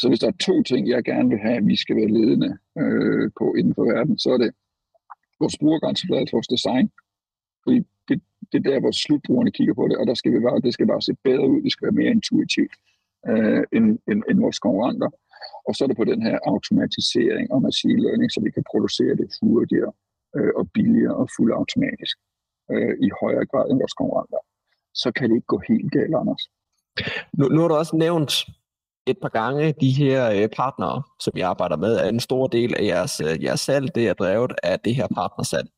Så 0.00 0.08
hvis 0.08 0.20
der 0.20 0.28
er 0.28 0.42
to 0.48 0.62
ting, 0.62 0.88
jeg 0.88 1.04
gerne 1.04 1.28
vil 1.28 1.38
have, 1.38 1.56
at 1.56 1.66
vi 1.66 1.76
skal 1.76 1.96
være 1.96 2.14
ledende 2.16 2.58
øh, 2.78 3.30
på 3.38 3.54
inden 3.58 3.74
for 3.74 3.84
verden, 3.92 4.18
så 4.18 4.30
er 4.30 4.38
det 4.38 4.50
vores 5.40 5.58
brugergrænseflade, 5.60 6.26
vores 6.32 6.46
design. 6.46 6.90
Fordi 7.64 7.78
det, 8.10 8.18
det 8.50 8.56
er 8.58 8.66
der, 8.70 8.80
hvor 8.80 8.92
slutbrugerne 9.02 9.52
kigger 9.56 9.74
på 9.74 9.84
det, 9.88 9.96
og 10.00 10.06
der 10.10 10.16
skal 10.20 10.32
vi 10.34 10.40
bare, 10.46 10.60
det 10.66 10.72
skal 10.74 10.86
bare 10.92 11.02
se 11.02 11.14
bedre 11.28 11.46
ud, 11.52 11.62
det 11.62 11.72
skal 11.72 11.86
være 11.86 11.98
mere 12.00 12.14
intuitivt 12.16 12.74
øh, 13.30 13.62
end, 13.76 13.86
end, 14.10 14.20
end 14.30 14.38
vores 14.46 14.58
konkurrenter. 14.66 15.10
Og 15.68 15.72
så 15.74 15.80
er 15.84 15.88
det 15.88 16.00
på 16.00 16.08
den 16.12 16.22
her 16.26 16.36
automatisering 16.52 17.52
og 17.54 17.62
machine 17.68 18.00
learning, 18.04 18.28
så 18.32 18.40
vi 18.46 18.50
kan 18.56 18.64
producere 18.72 19.14
det 19.20 19.28
hurtigere 19.42 19.92
øh, 20.36 20.52
og 20.58 20.64
billigere 20.74 21.14
og 21.20 21.26
fuldautomatisk 21.36 22.16
øh, 22.72 22.94
i 23.06 23.08
højere 23.20 23.46
grad 23.50 23.66
end 23.70 23.78
vores 23.82 23.96
konkurrenter. 24.00 24.40
Så 25.02 25.08
kan 25.16 25.24
det 25.28 25.34
ikke 25.36 25.52
gå 25.54 25.60
helt 25.68 25.92
galt, 25.96 26.14
Anders. 26.20 26.42
Nu, 27.38 27.44
nu 27.54 27.60
har 27.60 27.68
du 27.68 27.74
også 27.74 27.96
nævnt 27.96 28.32
et 29.06 29.18
par 29.22 29.28
gange 29.28 29.74
de 29.80 29.90
her 29.90 30.30
øh, 30.30 30.48
partnere, 30.56 31.02
som 31.20 31.32
jeg 31.36 31.48
arbejder 31.48 31.76
med, 31.76 31.92
er 31.96 32.08
en 32.08 32.20
stor 32.20 32.46
del 32.46 32.74
af 32.74 32.84
jeres, 32.84 33.20
øh, 33.20 33.44
jeres 33.44 33.60
salg, 33.60 33.94
det 33.94 34.08
er 34.08 34.14
drevet 34.14 34.52
af 34.62 34.80
det 34.80 34.94
her 34.94 35.06
partnersalg. 35.14 35.68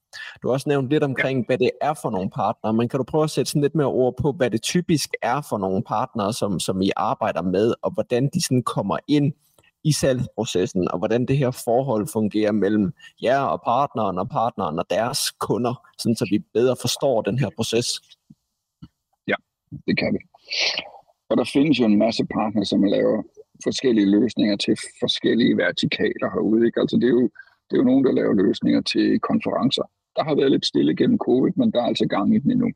Du 0.43 0.49
har 0.49 0.53
også 0.53 0.69
nævnt 0.69 0.91
lidt 0.91 1.03
omkring, 1.03 1.47
hvad 1.47 1.59
det 1.59 1.71
er 1.81 1.95
for 2.03 2.11
nogle 2.11 2.31
partnere, 2.31 2.73
men 2.73 2.89
kan 2.89 2.99
du 2.99 3.05
prøve 3.05 3.25
at 3.25 3.31
sætte 3.31 3.51
sådan 3.51 3.63
lidt 3.63 3.75
mere 3.75 3.87
ord 3.87 4.15
på, 4.23 4.33
hvad 4.33 4.51
det 4.51 4.63
typisk 4.63 5.11
er 5.23 5.41
for 5.49 5.59
nogle 5.59 5.83
partnere, 5.83 6.33
som, 6.33 6.61
som 6.61 6.83
I 6.83 6.91
arbejder 6.97 7.43
med, 7.43 7.75
og 7.83 7.91
hvordan 7.91 8.31
de 8.35 8.43
sådan 8.43 8.63
kommer 8.63 8.99
ind 9.09 9.33
i 9.85 9.93
salgsprocessen, 9.93 10.91
og 10.91 10.99
hvordan 10.99 11.27
det 11.27 11.39
her 11.39 11.51
forhold 11.51 12.07
fungerer 12.13 12.53
mellem 12.53 12.93
jer 13.23 13.41
og 13.41 13.61
partneren, 13.65 14.19
og 14.19 14.29
partneren 14.29 14.79
og 14.79 14.87
deres 14.91 15.31
kunder, 15.31 15.75
sådan 15.99 16.17
så 16.17 16.27
vi 16.31 16.39
bedre 16.39 16.77
forstår 16.81 17.23
den 17.23 17.39
her 17.39 17.51
proces? 17.57 17.87
Ja, 19.29 19.35
det 19.87 19.99
kan 19.99 20.15
vi. 20.15 20.19
Og 21.31 21.37
der 21.37 21.45
findes 21.53 21.81
jo 21.81 21.85
en 21.85 21.99
masse 21.99 22.25
partnere, 22.25 22.65
som 22.65 22.83
laver 22.83 23.23
forskellige 23.65 24.11
løsninger 24.11 24.57
til 24.57 24.77
forskellige 25.01 25.57
vertikaler 25.57 26.29
herude. 26.35 26.67
Ikke? 26.67 26.81
Altså 26.81 26.97
det 26.97 27.05
er 27.05 27.17
jo 27.21 27.31
det 27.73 27.79
er 27.79 27.83
jo 27.83 27.91
nogen, 27.91 28.05
der 28.05 28.13
laver 28.13 28.35
løsninger 28.35 28.81
til 28.81 29.21
konferencer. 29.21 29.83
Der 30.17 30.25
har 30.25 30.35
været 30.35 30.51
lidt 30.51 30.67
stille 30.67 30.97
gennem 30.97 31.19
covid, 31.19 31.53
men 31.57 31.73
der 31.73 31.81
er 31.81 31.89
altså 31.93 32.07
gang 32.07 32.35
i 32.35 32.39
den 32.39 32.51
endnu. 32.51 32.69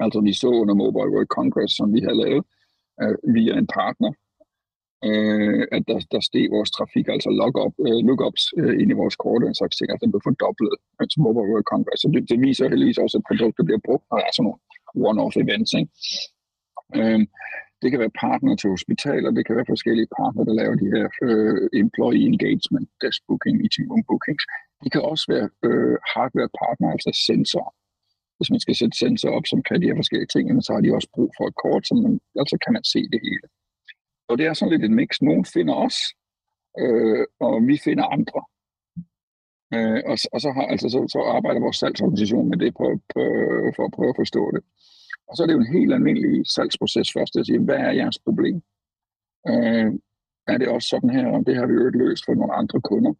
Altså 0.00 0.20
vi 0.20 0.32
så 0.32 0.48
under 0.62 0.74
Mobile 0.74 1.12
World 1.14 1.30
Congress, 1.38 1.76
som 1.76 1.88
vi 1.96 2.00
har 2.06 2.14
lavet 2.22 2.44
øh, 3.02 3.34
via 3.34 3.54
en 3.58 3.68
partner, 3.78 4.12
øh, 5.08 5.62
at 5.76 5.82
der, 5.88 5.98
der 6.12 6.20
steg 6.28 6.44
vores 6.56 6.70
trafik, 6.76 7.06
altså 7.14 7.30
lookup, 7.40 7.74
øh, 7.86 8.00
lookups 8.08 8.42
øh, 8.60 8.74
ind 8.80 8.90
i 8.90 9.00
vores 9.02 9.16
kort, 9.22 9.42
så 9.42 9.54
slags 9.58 9.76
ting, 9.76 9.88
at 9.90 10.00
den 10.02 10.10
blev 10.12 10.22
fordoblet 10.28 10.72
til 11.12 11.20
Mobile 11.26 11.48
World 11.50 11.68
Congress. 11.72 12.00
Så 12.02 12.08
det, 12.14 12.22
det 12.30 12.38
viser 12.46 12.68
heldigvis 12.72 13.02
også, 13.04 13.16
at 13.18 13.28
produkter 13.30 13.62
bliver 13.68 13.82
brugt, 13.86 14.04
når 14.06 14.16
der 14.18 14.26
er 14.28 14.34
sådan 14.34 14.44
nogle 14.46 14.60
one-off 15.08 15.34
events. 15.44 15.70
Ikke? 15.80 15.90
Øh, 16.98 17.20
det 17.82 17.88
kan 17.90 18.00
være 18.04 18.18
partner 18.26 18.52
til 18.56 18.70
hospitaler, 18.76 19.30
det 19.30 19.46
kan 19.46 19.56
være 19.58 19.72
forskellige 19.74 20.12
partner, 20.18 20.42
der 20.48 20.54
laver 20.60 20.76
de 20.82 20.92
her 20.94 21.06
øh, 21.26 21.62
employee 21.84 22.26
engagement, 22.32 22.88
desk 23.04 23.20
booking, 23.28 23.54
meeting 23.62 23.84
room 23.90 24.04
bookings. 24.08 24.44
De 24.84 24.90
kan 24.90 25.02
også 25.12 25.24
være 25.32 25.48
øh, 25.68 25.96
hardware 26.12 26.50
partner, 26.62 26.88
altså 26.94 27.10
sensor. 27.26 27.66
Hvis 28.36 28.50
man 28.50 28.60
skal 28.60 28.76
sætte 28.76 28.98
sensor 28.98 29.30
op, 29.36 29.46
som 29.46 29.62
kan 29.62 29.80
de 29.82 29.88
her 29.88 30.00
forskellige 30.02 30.32
ting, 30.34 30.64
så 30.64 30.70
har 30.72 30.80
de 30.80 30.94
også 30.96 31.08
brug 31.14 31.30
for 31.36 31.44
et 31.46 31.56
kort, 31.64 31.86
så 31.86 31.94
man, 31.94 32.20
altså 32.40 32.56
kan 32.64 32.72
man 32.72 32.84
se 32.84 33.00
det 33.12 33.20
hele. 33.26 33.46
Og 34.28 34.38
det 34.38 34.46
er 34.46 34.54
sådan 34.54 34.72
lidt 34.72 34.84
et 34.84 34.98
mix. 35.00 35.10
Nogen 35.20 35.44
finder 35.44 35.74
os, 35.86 35.96
øh, 36.82 37.24
og 37.46 37.54
vi 37.70 37.76
finder 37.86 38.04
andre. 38.16 38.40
Øh, 39.74 40.00
og, 40.10 40.16
og 40.34 40.40
så, 40.44 40.50
har, 40.56 40.66
altså, 40.72 40.88
så, 40.88 41.00
så 41.14 41.20
arbejder 41.36 41.60
vores 41.60 41.76
salgsorganisation 41.76 42.48
med 42.50 42.58
det 42.58 42.74
på, 42.80 42.86
på, 43.14 43.22
for 43.76 43.84
at 43.84 43.94
prøve 43.96 44.12
at 44.14 44.20
forstå 44.22 44.50
det. 44.54 44.62
Og 45.28 45.32
så 45.36 45.42
er 45.42 45.46
det 45.46 45.54
jo 45.54 45.64
en 45.64 45.76
helt 45.78 45.92
almindelig 45.92 46.46
salgsproces 46.54 47.12
først 47.12 47.36
at 47.36 47.46
sige, 47.46 47.58
hvad 47.58 47.76
er 47.86 47.98
jeres 48.00 48.18
problem? 48.26 48.56
Øh, 49.50 49.90
er 50.52 50.56
det 50.58 50.68
også 50.68 50.88
sådan 50.88 51.10
her, 51.10 51.26
og 51.26 51.46
det 51.46 51.56
har 51.56 51.66
vi 51.66 51.72
jo 51.72 51.88
løst 51.88 52.24
for 52.24 52.34
nogle 52.34 52.54
andre 52.54 52.80
kunder. 52.80 53.14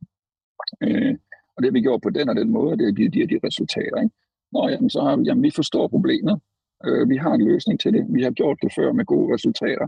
Øh, 0.83 1.15
og 1.63 1.65
det 1.65 1.73
har 1.73 1.79
vi 1.81 1.89
gjort 1.89 2.03
på 2.03 2.11
den 2.11 2.29
og 2.29 2.37
den 2.37 2.51
måde, 2.51 2.73
og 2.73 2.79
det 2.79 2.87
har 2.87 2.93
givet 2.93 3.15
de 3.15 3.19
her 3.19 3.27
de 3.27 3.47
resultater. 3.47 3.97
Ikke? 4.03 4.15
Nå, 4.53 4.69
jamen, 4.69 4.91
så 4.91 5.01
har 5.01 5.17
vi, 5.17 5.23
jamen, 5.29 5.45
vi 5.49 5.51
forstår 5.61 5.89
problemet. 5.89 6.41
Øh, 6.87 7.09
vi 7.13 7.17
har 7.17 7.33
en 7.35 7.45
løsning 7.51 7.81
til 7.81 7.93
det. 7.93 8.07
Vi 8.17 8.23
har 8.23 8.31
gjort 8.31 8.59
det 8.63 8.73
før 8.79 8.93
med 8.93 9.05
gode 9.05 9.35
resultater. 9.35 9.87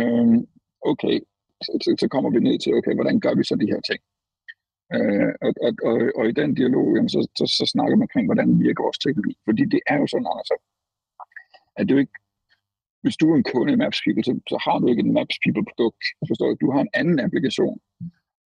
Øh, 0.00 0.34
okay, 0.90 1.16
så, 1.64 1.70
så, 1.84 1.90
så 2.02 2.06
kommer 2.14 2.30
vi 2.30 2.40
ned 2.40 2.58
til, 2.58 2.74
okay, 2.74 2.94
hvordan 2.94 3.20
gør 3.20 3.34
vi 3.34 3.44
så 3.44 3.54
de 3.62 3.72
her 3.72 3.80
ting? 3.90 4.00
Øh, 4.96 5.32
og, 5.44 5.52
og, 5.66 5.72
og, 5.88 5.96
og 6.18 6.24
i 6.28 6.32
den 6.40 6.50
dialog, 6.60 6.86
jamen, 6.96 7.12
så, 7.14 7.20
så, 7.38 7.44
så 7.58 7.64
snakker 7.72 7.96
man 7.96 8.06
omkring, 8.08 8.26
hvordan 8.26 8.60
virker 8.66 8.86
vores 8.86 8.98
teknologi. 9.04 9.34
Fordi 9.48 9.62
det 9.74 9.80
er 9.92 9.96
jo 10.02 10.06
sådan, 10.12 10.30
altså, 10.40 10.56
at 11.76 11.82
det 11.86 11.94
jo 11.94 12.00
ikke, 12.04 12.16
hvis 13.02 13.16
du 13.20 13.26
er 13.32 13.36
en 13.36 13.48
kunde 13.52 13.72
i 13.72 13.80
Maps 13.82 14.00
People, 14.04 14.24
så, 14.28 14.32
så 14.52 14.56
har 14.64 14.76
du 14.78 14.86
ikke 14.88 15.02
et 15.06 15.14
Maps 15.18 15.38
People 15.44 15.64
produkt. 15.70 16.02
Forstår 16.30 16.48
du? 16.48 16.56
Du 16.64 16.70
har 16.74 16.80
en 16.82 16.94
anden 17.00 17.18
applikation. 17.26 17.78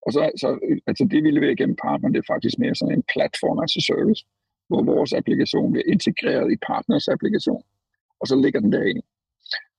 Og 0.05 0.13
så, 0.13 0.31
så 0.41 0.47
altså 0.87 1.03
det 1.11 1.23
vi 1.23 1.31
leverer 1.31 1.55
gennem 1.55 1.75
partneren, 1.87 2.13
det 2.13 2.19
er 2.19 2.33
faktisk 2.33 2.59
mere 2.59 2.75
sådan 2.75 2.97
en 2.97 3.03
platform 3.13 3.59
as 3.59 3.77
a 3.79 3.81
service, 3.91 4.21
hvor 4.67 4.81
vores 4.83 5.13
applikation 5.13 5.71
bliver 5.71 5.91
integreret 5.95 6.51
i 6.51 6.57
partners 6.67 7.07
applikation, 7.07 7.63
og 8.19 8.27
så 8.27 8.35
ligger 8.35 8.59
den 8.59 8.71
derinde. 8.71 9.01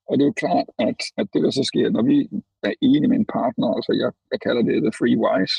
Og 0.09 0.13
det 0.17 0.23
er 0.23 0.31
jo 0.33 0.43
klart, 0.45 0.69
at, 0.79 1.01
at 1.21 1.27
det 1.33 1.43
der 1.45 1.51
så 1.51 1.65
sker, 1.71 1.91
når 1.91 2.03
vi 2.03 2.19
er 2.63 2.75
enige 2.83 3.09
med 3.09 3.19
en 3.19 3.31
partner, 3.39 3.69
altså 3.79 3.93
jeg, 4.03 4.11
jeg 4.33 4.41
kalder 4.41 4.63
det 4.63 4.83
the 4.83 4.97
free 4.99 5.19
wise, 5.25 5.57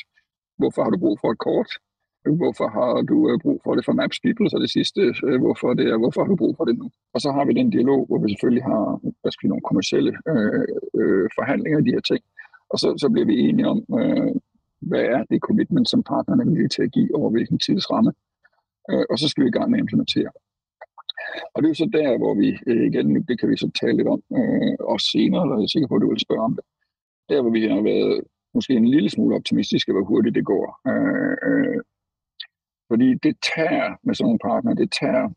hvorfor 0.59 0.83
har 0.83 0.89
du 0.89 0.97
brug 0.97 1.17
for 1.21 1.31
et 1.31 1.37
kort? 1.47 1.71
Hvorfor 2.41 2.67
har 2.77 3.01
du 3.01 3.17
øh, 3.31 3.39
brug 3.43 3.61
for 3.63 3.75
det 3.75 3.85
for 3.85 3.93
Maps 3.99 4.19
People? 4.25 4.49
Så 4.49 4.57
det 4.65 4.71
sidste, 4.77 5.01
øh, 5.27 5.39
hvorfor 5.43 5.73
det 5.73 5.85
er, 5.91 5.97
hvorfor 5.97 6.21
har 6.21 6.29
du 6.29 6.35
brug 6.35 6.53
for 6.57 6.65
det 6.65 6.77
nu? 6.77 6.87
Og 7.13 7.21
så 7.21 7.29
har 7.31 7.45
vi 7.45 7.53
den 7.53 7.69
dialog, 7.69 8.05
hvor 8.05 8.19
vi 8.23 8.29
selvfølgelig 8.31 8.63
har 8.63 8.83
hvad 9.21 9.31
skal 9.31 9.43
vi, 9.43 9.49
nogle 9.49 9.67
kommersielle 9.69 10.13
øh, 10.31 10.67
øh, 10.99 11.25
forhandlinger 11.37 11.77
af 11.79 11.85
de 11.85 11.95
her 11.95 12.03
ting. 12.11 12.21
Og 12.71 12.79
så, 12.79 12.87
så 13.01 13.09
bliver 13.09 13.25
vi 13.31 13.39
enige 13.39 13.67
om, 13.73 13.79
øh, 13.99 14.31
hvad 14.87 15.03
er 15.15 15.23
det 15.29 15.41
commitment, 15.41 15.89
som 15.89 16.03
partnerne 16.03 16.41
er 16.43 16.47
villige 16.47 16.67
til 16.75 16.83
at 16.83 16.91
give 16.91 17.15
over 17.15 17.29
hvilken 17.29 17.59
tidsramme. 17.59 18.11
Øh, 18.91 19.05
og 19.09 19.19
så 19.19 19.27
skal 19.29 19.43
vi 19.43 19.49
i 19.49 19.57
gang 19.57 19.69
med 19.69 19.79
at 19.79 19.83
implementere. 19.83 20.31
Og 21.53 21.57
det 21.57 21.65
er 21.65 21.73
jo 21.75 21.83
så 21.83 21.89
der, 21.93 22.17
hvor 22.17 22.33
vi 22.41 22.47
øh, 22.67 22.83
igen, 22.89 23.07
det 23.29 23.39
kan 23.39 23.49
vi 23.49 23.57
så 23.57 23.69
tale 23.81 23.97
lidt 23.97 24.07
om 24.07 24.21
øh, 24.39 24.75
også 24.93 25.07
senere, 25.15 25.41
eller 25.43 25.55
jeg 25.57 25.63
er 25.63 25.73
sikker 25.73 25.87
på, 25.87 25.95
at 25.95 26.01
du 26.01 26.09
vil 26.09 26.25
spørge 26.27 26.47
om 26.49 26.55
det. 26.55 26.65
Der, 27.29 27.41
hvor 27.41 27.51
vi 27.51 27.61
har 27.67 27.81
været 27.81 28.21
måske 28.53 28.73
en 28.73 28.87
lille 28.95 29.09
smule 29.09 29.35
optimistiske, 29.35 29.91
hvor 29.91 30.03
hurtigt 30.03 30.35
det 30.35 30.45
går. 30.45 30.65
Øh, 30.91 31.35
øh, 31.47 31.81
fordi 32.91 33.09
det 33.25 33.35
tager 33.55 33.87
med 34.03 34.15
sådan 34.15 34.25
nogle 34.27 34.45
partner, 34.49 34.73
det 34.73 34.91
tager 35.01 35.29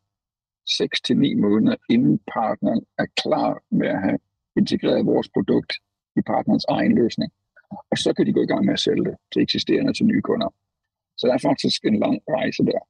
6 0.79 1.01
til 1.01 1.17
9 1.17 1.35
måneder, 1.35 1.77
inden 1.91 2.21
partneren 2.35 2.83
er 2.99 3.07
klar 3.23 3.63
med 3.71 3.89
at 3.89 4.03
have 4.03 4.19
integreret 4.57 5.07
vores 5.07 5.29
produkt 5.35 5.73
i 6.17 6.21
partnerens 6.27 6.67
egen 6.69 6.95
løsning. 6.95 7.33
Og 7.91 7.97
så 8.05 8.13
kan 8.17 8.27
de 8.27 8.33
gå 8.33 8.43
i 8.43 8.51
gang 8.53 8.65
med 8.65 8.73
at 8.73 8.81
sælge 8.81 9.05
det 9.05 9.17
til 9.33 9.43
eksisterende 9.43 9.93
til 9.93 10.07
nye 10.07 10.23
kunder. 10.23 10.49
Så 11.19 11.27
der 11.27 11.35
er 11.35 11.49
faktisk 11.49 11.85
en 11.85 11.99
lang 12.05 12.17
rejse 12.29 12.63
der. 12.71 12.81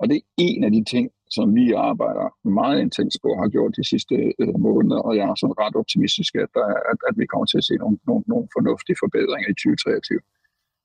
Og 0.00 0.08
det 0.08 0.16
er 0.16 0.26
en 0.36 0.64
af 0.64 0.72
de 0.72 0.84
ting, 0.84 1.10
som 1.30 1.54
vi 1.54 1.72
arbejder 1.72 2.26
meget 2.48 2.80
intens 2.80 3.18
på, 3.22 3.28
har 3.40 3.48
gjort 3.48 3.76
de 3.76 3.84
sidste 3.92 4.14
øh, 4.38 4.58
måneder, 4.66 5.00
og 5.06 5.16
jeg 5.16 5.24
er 5.28 5.34
sådan 5.34 5.58
ret 5.62 5.76
optimistisk, 5.76 6.34
at, 6.34 6.48
der, 6.54 6.66
at, 6.90 6.98
at 7.08 7.14
vi 7.20 7.26
kommer 7.26 7.46
til 7.46 7.58
at 7.58 7.64
se 7.64 7.74
nogle, 7.74 7.98
nogle, 8.08 8.24
nogle 8.26 8.48
fornuftige 8.56 8.96
forbedringer 9.02 9.48
i 9.50 9.54
2023. 9.54 10.20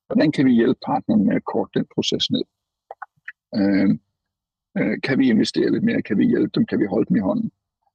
Hvordan 0.08 0.32
kan 0.32 0.46
vi 0.46 0.54
hjælpe 0.60 0.80
partnerne 0.86 1.24
med 1.28 1.36
at 1.36 1.46
korte 1.54 1.72
den 1.78 1.86
proces 1.96 2.26
ned? 2.36 2.46
Øh, 3.60 3.90
øh, 4.80 4.96
kan 5.06 5.20
vi 5.20 5.26
investere 5.30 5.72
lidt 5.72 5.84
mere? 5.84 6.02
Kan 6.02 6.18
vi 6.18 6.26
hjælpe 6.34 6.52
dem? 6.56 6.66
Kan 6.66 6.80
vi 6.80 6.86
holde 6.94 7.08
dem 7.10 7.16
i 7.16 7.26
hånden? 7.30 7.52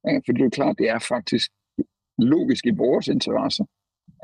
Øh, 0.06 0.18
for 0.24 0.30
det 0.32 0.40
er 0.40 0.48
jo 0.50 0.58
klart, 0.58 0.78
det 0.78 0.88
er 0.88 0.98
faktisk 0.98 1.50
logisk 2.18 2.66
i 2.66 2.74
vores 2.84 3.08
interesse, 3.08 3.62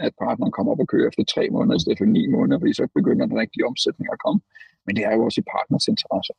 at 0.05 0.13
partneren 0.25 0.53
kommer 0.57 0.73
op 0.73 0.81
og 0.85 0.89
kører 0.93 1.09
efter 1.09 1.25
tre 1.35 1.45
måneder 1.55 1.77
i 1.77 1.83
stedet 1.83 1.99
for 1.99 2.09
ni 2.17 2.23
måneder, 2.37 2.59
fordi 2.61 2.73
så 2.73 2.85
begynder 2.99 3.27
den 3.27 3.41
rigtige 3.43 3.67
omsætning 3.71 4.07
at 4.13 4.23
komme. 4.25 4.41
Men 4.87 4.93
det 4.97 5.05
er 5.09 5.13
jo 5.17 5.25
også 5.27 5.41
i 5.41 5.51
partners 5.57 5.87
interesse. 5.93 6.33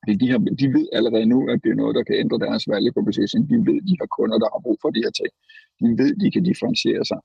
Fordi 0.00 0.14
de, 0.22 0.26
har, 0.32 0.40
de 0.62 0.66
ved 0.76 0.86
allerede 0.98 1.26
nu, 1.34 1.38
at 1.52 1.58
det 1.64 1.70
er 1.70 1.80
noget, 1.82 1.94
der 1.98 2.04
kan 2.08 2.16
ændre 2.22 2.38
deres 2.46 2.64
value 2.72 2.96
proposition. 2.96 3.42
De 3.52 3.56
ved, 3.68 3.78
de 3.88 3.94
har 4.00 4.08
kunder, 4.18 4.36
der 4.42 4.48
har 4.54 4.60
brug 4.66 4.78
for 4.82 4.90
de 4.96 5.04
her 5.04 5.14
ting. 5.20 5.32
De 5.80 5.88
ved, 6.02 6.12
de 6.22 6.28
kan 6.34 6.42
differentiere 6.50 7.04
sig. 7.10 7.20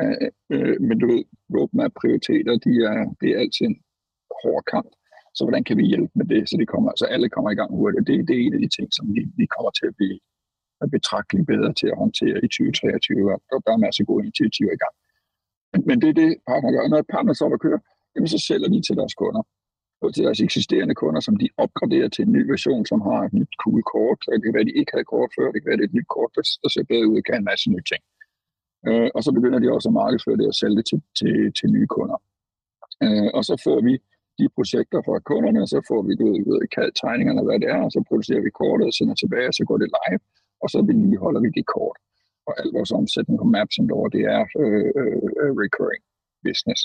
Øh, 0.00 0.28
øh, 0.52 0.76
men 0.88 0.96
du 1.00 1.06
ved, 1.12 1.22
roadmap 1.54 1.92
prioriteter, 2.00 2.52
de 2.66 2.72
er, 2.90 2.98
det 3.20 3.28
er 3.30 3.38
altid 3.42 3.64
en 3.66 3.78
hård 4.40 4.64
kamp. 4.74 4.90
Så 5.36 5.40
hvordan 5.44 5.64
kan 5.68 5.76
vi 5.80 5.84
hjælpe 5.92 6.12
med 6.18 6.26
det, 6.32 6.42
så 6.48 6.54
de 6.60 6.66
kommer, 6.72 6.90
så 7.00 7.04
alle 7.14 7.28
kommer 7.34 7.50
i 7.50 7.58
gang 7.60 7.70
hurtigt? 7.80 8.06
Det, 8.08 8.28
det 8.28 8.34
er 8.36 8.42
en 8.46 8.54
af 8.56 8.62
de 8.64 8.70
ting, 8.76 8.88
som 8.96 9.04
vi, 9.14 9.20
vi 9.40 9.46
kommer 9.54 9.70
til 9.78 9.86
at 9.90 9.96
blive 9.98 10.18
betragteligt 10.96 11.46
bedre 11.52 11.72
til 11.80 11.88
at 11.92 12.00
håndtere 12.02 12.38
i 12.46 12.48
2023, 12.48 13.32
og 13.52 13.58
der 13.64 13.72
er 13.72 13.84
masser 13.84 14.02
af 14.02 14.06
gode 14.10 14.22
initiativer 14.24 14.72
i 14.74 14.80
gang. 14.84 14.94
Men, 15.72 15.80
men 15.88 15.96
det 16.02 16.08
er 16.10 16.16
det, 16.22 16.30
partner 16.50 16.70
gør. 16.74 16.88
Når 16.88 16.98
et 16.98 17.12
partner 17.14 17.32
så 17.32 17.44
at 17.56 17.60
køre, 17.66 17.80
jamen 18.14 18.28
så 18.34 18.38
sælger 18.48 18.68
de 18.74 18.80
til 18.86 18.96
deres 19.00 19.14
kunder 19.22 19.42
og 20.02 20.14
til 20.14 20.24
deres 20.26 20.40
eksisterende 20.40 20.94
kunder, 21.02 21.20
som 21.20 21.36
de 21.42 21.48
opgraderer 21.64 22.08
til 22.08 22.22
en 22.26 22.32
ny 22.32 22.42
version, 22.52 22.86
som 22.86 23.00
har 23.08 23.20
et 23.24 23.32
nyt 23.38 23.52
cool 23.62 23.82
kort. 23.92 24.18
Det 24.32 24.42
kan 24.44 24.54
være, 24.54 24.68
de 24.70 24.78
ikke 24.80 24.92
havde 24.94 25.10
kort 25.14 25.30
før, 25.36 25.46
det 25.52 25.58
kan 25.60 25.68
være, 25.70 25.78
det 25.78 25.86
er 25.86 25.92
et 25.92 25.98
nyt 25.98 26.10
kort, 26.16 26.30
der 26.62 26.68
ser 26.74 26.84
bedre 26.92 27.08
ud 27.10 27.16
og 27.20 27.24
kan 27.24 27.40
en 27.40 27.50
masse 27.52 27.66
nye 27.70 27.86
ting. 27.92 28.02
Øh, 28.88 29.10
og 29.16 29.20
så 29.24 29.30
begynder 29.36 29.58
de 29.60 29.72
også 29.76 29.88
at 29.88 29.98
markedsføre 30.02 30.36
det 30.40 30.46
og 30.52 30.56
sælge 30.60 30.76
det 30.76 30.86
til, 30.90 31.00
til, 31.18 31.34
til 31.58 31.68
nye 31.76 31.88
kunder. 31.96 32.18
Øh, 33.04 33.28
og 33.36 33.42
så 33.48 33.54
får 33.66 33.78
vi 33.88 33.94
de 34.38 34.46
projekter 34.56 35.00
fra 35.06 35.16
kunderne, 35.30 35.60
og 35.64 35.68
så 35.74 35.80
får 35.88 36.00
vi 36.08 36.12
ud, 36.28 36.38
ud 36.52 36.60
kaldt 36.76 36.94
tegningerne, 37.02 37.42
hvad 37.46 37.58
det 37.62 37.68
er, 37.76 37.80
og 37.86 37.92
så 37.92 38.00
producerer 38.08 38.42
vi 38.46 38.50
kortet 38.60 38.86
og 38.90 38.94
sender 38.98 39.14
tilbage, 39.14 39.48
og 39.50 39.54
så 39.58 39.64
går 39.68 39.78
det 39.82 39.88
live, 39.98 40.20
og 40.62 40.68
så 40.72 40.78
vedligeholder 40.88 41.40
vi 41.40 41.50
det 41.58 41.66
kort. 41.76 41.98
Og 42.46 42.52
al 42.60 42.70
vores 42.78 42.92
omsætning 43.00 43.38
på 43.38 43.46
Maps 43.54 43.74
som 43.74 43.86
det 44.16 44.22
er 44.36 44.42
øh, 44.62 44.90
øh, 45.00 45.28
øh, 45.42 45.52
recurring 45.62 46.02
business. 46.46 46.80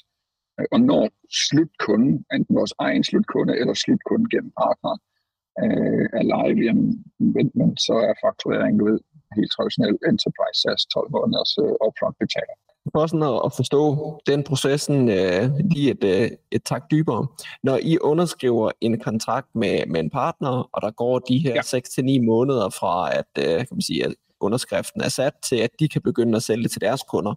Og 0.73 0.79
når 0.89 1.03
slutkunden, 1.43 2.13
enten 2.35 2.55
vores 2.61 2.73
egen 2.85 3.03
slutkunde 3.09 3.53
eller 3.61 3.73
slutkunden 3.73 4.27
gennem 4.33 4.51
partneren, 4.63 4.99
øh, 5.63 6.05
er 6.19 6.23
live, 6.33 6.59
jamen, 6.67 6.89
men, 7.59 7.69
så 7.87 7.95
er 8.09 8.13
faktureringen, 8.25 8.79
du 8.79 8.85
ved, 8.89 8.99
helt 9.37 9.51
traditionel 9.55 9.97
enterprise 10.11 10.59
SaaS 10.61 10.81
12 10.85 11.11
måneders 11.15 11.53
øh, 11.63 11.75
upfront 11.87 12.15
betaling. 12.23 12.59
For 12.91 13.07
sådan 13.07 13.41
at 13.45 13.53
forstå 13.55 14.21
den 14.27 14.43
processen 14.43 15.09
øh, 15.09 15.49
lige 15.71 15.91
et, 15.91 16.03
øh, 16.03 16.31
et 16.51 16.63
tak 16.63 16.91
dybere. 16.91 17.27
Når 17.63 17.79
I 17.81 17.97
underskriver 18.01 18.71
en 18.81 18.99
kontrakt 18.99 19.47
med, 19.55 19.85
med 19.87 19.99
en 19.99 20.09
partner, 20.09 20.69
og 20.73 20.81
der 20.81 20.91
går 20.91 21.19
de 21.19 21.37
her 21.37 21.53
ja. 21.73 22.19
6-9 22.19 22.25
måneder 22.25 22.69
fra, 22.69 23.17
at, 23.17 23.25
øh, 23.39 23.57
kan 23.57 23.67
man 23.71 23.81
sige, 23.81 24.05
at 24.05 24.15
underskriften 24.39 25.01
er 25.01 25.09
sat, 25.09 25.33
til 25.49 25.55
at 25.55 25.69
de 25.79 25.87
kan 25.87 26.01
begynde 26.01 26.35
at 26.35 26.43
sælge 26.43 26.63
det 26.63 26.71
til 26.71 26.81
deres 26.81 27.03
kunder, 27.09 27.33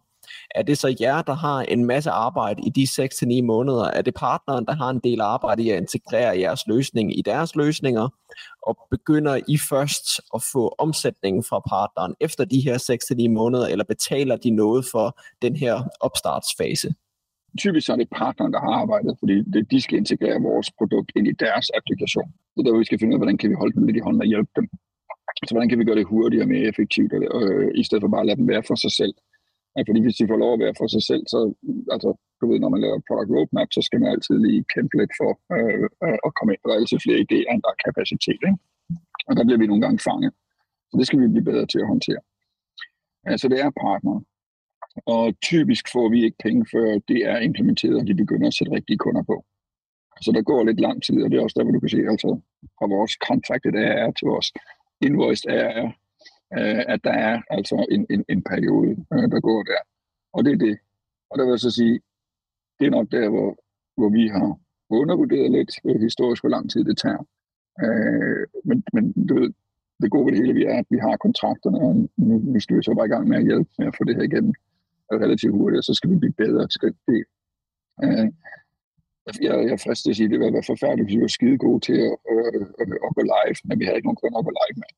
er 0.54 0.62
det 0.62 0.78
så 0.78 0.96
jer, 1.00 1.22
der 1.22 1.34
har 1.34 1.60
en 1.62 1.84
masse 1.84 2.10
arbejde 2.10 2.62
i 2.62 2.70
de 2.70 2.82
6-9 2.82 3.42
måneder? 3.42 3.84
Er 3.84 4.02
det 4.02 4.14
partneren, 4.14 4.66
der 4.66 4.74
har 4.74 4.90
en 4.90 5.00
del 5.04 5.20
arbejde 5.20 5.62
i 5.62 5.70
at 5.70 5.80
integrere 5.80 6.38
jeres 6.38 6.66
løsning 6.66 7.18
i 7.18 7.22
deres 7.22 7.56
løsninger? 7.56 8.08
Og 8.62 8.78
begynder 8.90 9.36
I 9.48 9.58
først 9.70 10.20
at 10.34 10.42
få 10.52 10.74
omsætningen 10.78 11.42
fra 11.44 11.58
partneren 11.60 12.14
efter 12.20 12.44
de 12.44 12.60
her 12.60 12.76
6-9 13.28 13.28
måneder, 13.28 13.66
eller 13.66 13.84
betaler 13.84 14.36
de 14.36 14.50
noget 14.50 14.84
for 14.92 15.18
den 15.42 15.56
her 15.56 15.82
opstartsfase? 16.00 16.94
Typisk 17.58 17.88
er 17.88 17.96
det 17.96 18.08
partneren, 18.10 18.52
der 18.52 18.60
har 18.60 18.72
arbejdet, 18.82 19.16
fordi 19.18 19.36
det, 19.52 19.70
de 19.70 19.80
skal 19.80 19.98
integrere 19.98 20.40
vores 20.40 20.70
produkt 20.78 21.12
ind 21.16 21.26
i 21.28 21.32
deres 21.32 21.70
applikation. 21.78 22.28
Det 22.54 22.60
er 22.60 22.64
der, 22.64 22.78
vi 22.78 22.84
skal 22.84 22.98
finde 22.98 23.12
ud 23.12 23.18
af, 23.18 23.18
hvordan 23.18 23.38
kan 23.38 23.50
vi 23.50 23.54
holde 23.54 23.74
dem 23.74 23.86
lidt 23.86 23.96
i 23.96 24.04
hånden 24.06 24.22
og 24.22 24.26
hjælpe 24.26 24.50
dem. 24.56 24.66
Så 25.46 25.54
hvordan 25.54 25.68
kan 25.68 25.78
vi 25.78 25.84
gøre 25.84 26.00
det 26.00 26.06
hurtigere 26.06 26.44
og 26.44 26.48
mere 26.48 26.68
effektivt, 26.70 27.12
øh, 27.12 27.70
i 27.74 27.82
stedet 27.84 28.02
for 28.02 28.08
bare 28.08 28.20
at 28.20 28.26
lade 28.26 28.40
dem 28.40 28.48
være 28.48 28.62
for 28.68 28.74
sig 28.74 28.92
selv. 29.00 29.14
Ja, 29.76 29.80
fordi 29.88 30.00
hvis 30.02 30.18
de 30.18 30.28
får 30.30 30.38
lov 30.44 30.52
at 30.54 30.62
være 30.64 30.78
for 30.80 30.88
sig 30.94 31.02
selv, 31.10 31.24
så 31.32 31.38
altså, 31.94 32.10
du 32.40 32.44
ved, 32.50 32.58
når 32.60 32.70
man 32.74 32.80
laver 32.84 33.06
product 33.08 33.30
roadmap, 33.34 33.68
så 33.76 33.80
skal 33.86 34.00
man 34.00 34.12
altid 34.14 34.34
lige 34.46 34.68
kæmpe 34.74 34.94
lidt 35.00 35.12
for 35.20 35.30
øh, 35.56 35.86
øh, 36.04 36.18
at 36.26 36.32
komme 36.36 36.50
ind. 36.52 36.60
Der 36.62 36.70
er 36.70 36.80
altid 36.80 36.98
flere 37.04 37.20
idéer, 37.24 37.48
end 37.50 37.62
der 37.64 37.70
er 37.74 37.82
kapacitet. 37.86 38.40
Ikke? 38.48 38.58
Og 39.28 39.32
der 39.36 39.44
bliver 39.44 39.60
vi 39.62 39.70
nogle 39.70 39.84
gange 39.86 39.98
fanget. 40.08 40.32
Så 40.88 40.94
det 40.98 41.06
skal 41.06 41.20
vi 41.20 41.34
blive 41.34 41.48
bedre 41.50 41.66
til 41.72 41.80
at 41.82 41.90
håndtere. 41.92 42.22
Altså 43.32 43.46
det 43.52 43.58
er 43.64 43.80
partner. 43.86 44.16
Og 45.14 45.24
typisk 45.50 45.84
får 45.94 46.08
vi 46.08 46.18
ikke 46.24 46.42
penge, 46.46 46.66
før 46.72 46.86
det 47.10 47.20
er 47.32 47.38
implementeret, 47.48 47.96
og 48.00 48.06
de 48.06 48.14
begynder 48.22 48.46
at 48.48 48.54
sætte 48.54 48.72
rigtige 48.72 49.02
kunder 49.04 49.22
på. 49.22 49.36
Så 50.24 50.30
der 50.32 50.42
går 50.42 50.64
lidt 50.64 50.80
lang 50.80 51.02
tid, 51.02 51.22
og 51.22 51.30
det 51.30 51.36
er 51.36 51.42
også 51.42 51.56
der, 51.56 51.64
hvor 51.64 51.72
du 51.72 51.80
kan 51.80 51.88
se, 51.88 52.00
altså 52.12 52.40
fra 52.78 52.86
vores 52.94 53.12
contracted 53.28 53.74
AR 53.84 54.10
til 54.10 54.26
vores 54.32 54.48
invoiced 55.06 55.50
AR, 55.50 55.92
øh, 56.52 56.82
at 56.88 57.00
der 57.04 57.12
er 57.12 57.42
altså 57.50 57.86
en, 57.90 58.06
en, 58.10 58.24
en 58.28 58.42
periode, 58.42 58.90
øh, 59.12 59.26
der 59.32 59.40
går 59.40 59.62
der. 59.62 59.80
Og 60.32 60.44
det 60.44 60.52
er 60.52 60.58
det. 60.58 60.78
Og 61.30 61.38
der 61.38 61.44
vil 61.44 61.50
jeg 61.50 61.60
så 61.60 61.70
sige, 61.70 62.00
det 62.78 62.86
er 62.86 62.90
nok 62.90 63.08
der, 63.12 63.28
hvor, 63.28 63.56
hvor 63.96 64.08
vi 64.08 64.28
har 64.28 64.58
undervurderet 64.90 65.50
lidt 65.52 65.70
øh, 65.84 66.00
historisk, 66.00 66.42
hvor 66.42 66.50
lang 66.50 66.70
tid 66.70 66.84
det 66.84 66.98
tager. 66.98 67.22
Øh, 67.84 68.46
men, 68.64 68.84
men 68.92 69.26
du 69.28 69.34
ved, 69.40 69.50
det 70.02 70.10
gode 70.10 70.26
ved 70.26 70.32
det 70.32 70.40
hele 70.40 70.54
vi 70.54 70.64
er, 70.64 70.78
at 70.78 70.86
vi 70.90 70.98
har 70.98 71.16
kontrakterne, 71.16 71.78
og 71.78 71.94
nu, 72.16 72.34
nu 72.38 72.60
skal 72.60 72.76
vi 72.76 72.82
så 72.82 72.94
bare 72.94 73.06
i 73.06 73.14
gang 73.14 73.28
med 73.28 73.36
at 73.36 73.44
hjælpe 73.44 73.70
med 73.78 73.86
at 73.86 73.96
få 73.96 74.04
det 74.04 74.16
her 74.16 74.22
igennem 74.22 74.54
relativt 75.12 75.56
hurtigt, 75.58 75.78
og 75.78 75.84
så 75.84 75.94
skal 75.94 76.10
vi 76.10 76.16
blive 76.16 76.32
bedre 76.44 76.66
til 76.68 76.80
det. 77.08 77.24
Øh, 78.04 78.28
jeg, 79.46 79.54
jeg 79.66 79.72
er 79.76 79.84
frisk 79.86 80.02
til 80.02 80.10
at 80.10 80.16
sige, 80.16 80.26
at 80.26 80.32
det 80.32 80.40
vil 80.40 80.56
være 80.58 80.70
forfærdeligt, 80.72 81.06
hvis 81.06 81.16
vi 81.16 81.20
var 81.26 81.36
skide 81.38 81.58
gode 81.66 81.80
til 81.88 81.98
at, 82.08 82.16
øh, 82.32 82.62
at, 82.80 82.86
at 83.06 83.12
gå 83.16 83.22
live, 83.34 83.58
men 83.68 83.78
vi 83.80 83.84
har 83.84 83.92
ikke 83.92 84.08
nogen 84.08 84.22
kunder 84.22 84.38
at 84.38 84.46
gå 84.48 84.52
live 84.60 84.76
med. 84.82 84.90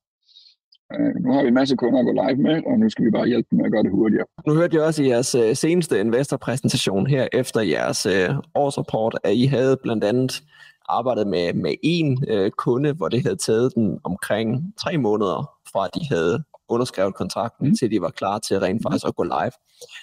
Øh, 0.93 1.15
nu 1.23 1.33
har 1.33 1.41
vi 1.41 1.47
en 1.47 1.53
masse 1.53 1.75
kunder 1.75 1.99
at 1.99 2.05
gå 2.05 2.11
live 2.11 2.41
med, 2.41 2.61
og 2.65 2.79
nu 2.79 2.89
skal 2.89 3.05
vi 3.05 3.11
bare 3.11 3.27
hjælpe 3.27 3.47
dem 3.51 3.57
med 3.57 3.65
at 3.65 3.71
gøre 3.71 3.83
det 3.83 3.91
hurtigere. 3.91 4.25
Nu 4.47 4.53
hørte 4.53 4.75
jeg 4.75 4.83
også 4.83 5.03
i 5.03 5.07
jeres 5.07 5.35
øh, 5.35 5.55
seneste 5.55 5.99
investorpræsentation 5.99 7.07
her 7.07 7.27
efter 7.33 7.61
jeres 7.61 8.05
øh, 8.05 8.29
årsrapport, 8.55 9.19
at 9.23 9.33
I 9.33 9.45
havde 9.45 9.77
blandt 9.83 10.03
andet 10.03 10.43
arbejdet 10.89 11.27
med, 11.27 11.53
med 11.53 11.73
en 11.83 12.25
øh, 12.27 12.51
kunde, 12.51 12.93
hvor 12.93 13.07
det 13.07 13.23
havde 13.23 13.35
taget 13.35 13.75
den 13.75 13.99
omkring 14.03 14.73
tre 14.83 14.97
måneder 14.97 15.51
fra 15.73 15.87
de 15.87 15.99
havde 16.09 16.43
underskrevet 16.69 17.15
kontrakten, 17.15 17.67
mm. 17.67 17.75
til 17.75 17.91
de 17.91 18.01
var 18.01 18.09
klar 18.09 18.39
til 18.39 18.59
rent 18.59 18.83
faktisk 18.83 19.07
at 19.07 19.15
gå 19.15 19.23
live. 19.23 19.51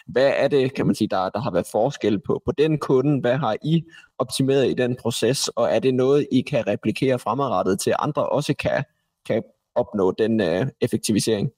Hvad 0.06 0.32
er 0.36 0.48
det, 0.48 0.74
kan 0.74 0.86
man 0.86 0.94
sige, 0.94 1.08
der, 1.08 1.28
der 1.28 1.40
har 1.40 1.50
været 1.50 1.66
forskel 1.72 2.20
på, 2.26 2.42
på 2.44 2.52
den 2.52 2.78
kunde? 2.78 3.20
Hvad 3.20 3.36
har 3.36 3.56
I 3.64 3.82
optimeret 4.18 4.70
i 4.70 4.74
den 4.74 4.96
proces, 5.00 5.48
og 5.48 5.68
er 5.70 5.78
det 5.78 5.94
noget, 5.94 6.26
I 6.32 6.40
kan 6.40 6.66
replikere 6.66 7.18
fremadrettet 7.18 7.80
til 7.80 7.94
andre 7.98 8.28
også 8.28 8.54
kan, 8.54 8.84
kan 9.26 9.42
opnå 9.76 10.06
den 10.22 10.40
øh, 10.40 10.66
effektivisering? 10.80 11.50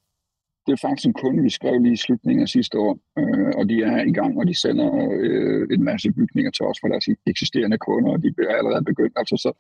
Det 0.67 0.73
er 0.73 0.87
faktisk 0.89 1.07
en 1.07 1.21
kunde, 1.23 1.43
vi 1.43 1.51
skrev 1.51 1.79
lige 1.81 1.93
i 1.93 2.05
slutningen 2.07 2.43
af 2.43 2.49
sidste 2.49 2.79
år, 2.79 2.99
øh, 3.19 3.53
og 3.59 3.69
de 3.69 3.83
er 3.83 4.05
i 4.05 4.13
gang, 4.13 4.39
og 4.39 4.47
de 4.47 4.55
sender 4.55 4.91
øh, 5.21 5.69
en 5.75 5.85
masse 5.85 6.13
bygninger 6.13 6.51
til 6.51 6.65
os 6.65 6.79
for 6.81 6.89
deres 6.89 7.07
eksisterende 7.27 7.79
kunder, 7.79 8.11
og 8.13 8.23
de 8.23 8.35
er 8.39 8.57
allerede 8.57 8.85
begyndt. 8.85 9.13
Altså, 9.17 9.37
så, 9.37 9.51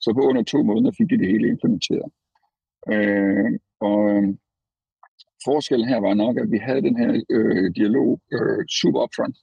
så 0.00 0.12
på 0.12 0.20
under 0.20 0.42
to 0.42 0.62
måneder 0.62 0.92
fik 0.98 1.10
de 1.10 1.18
det 1.18 1.28
hele 1.32 1.48
implementeret. 1.48 2.08
Øh, 2.92 3.50
og 3.80 3.98
øh, 4.10 4.34
forskellen 5.44 5.88
her 5.88 6.00
var 6.00 6.14
nok, 6.14 6.36
at 6.38 6.50
vi 6.50 6.58
havde 6.58 6.82
den 6.82 6.96
her 6.96 7.22
øh, 7.30 7.74
dialog 7.74 8.20
øh, 8.32 8.66
super 8.80 9.02
upfront 9.04 9.36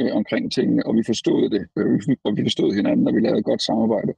øh, 0.00 0.12
omkring 0.18 0.52
tingene, 0.52 0.86
og 0.86 0.94
vi 0.94 1.02
forstod 1.06 1.50
det, 1.50 1.62
øh, 1.78 2.00
og 2.24 2.36
vi 2.36 2.42
forstod 2.42 2.74
hinanden, 2.74 3.08
og 3.08 3.14
vi 3.14 3.20
lavede 3.20 3.38
et 3.38 3.44
godt 3.44 3.62
samarbejde. 3.62 4.12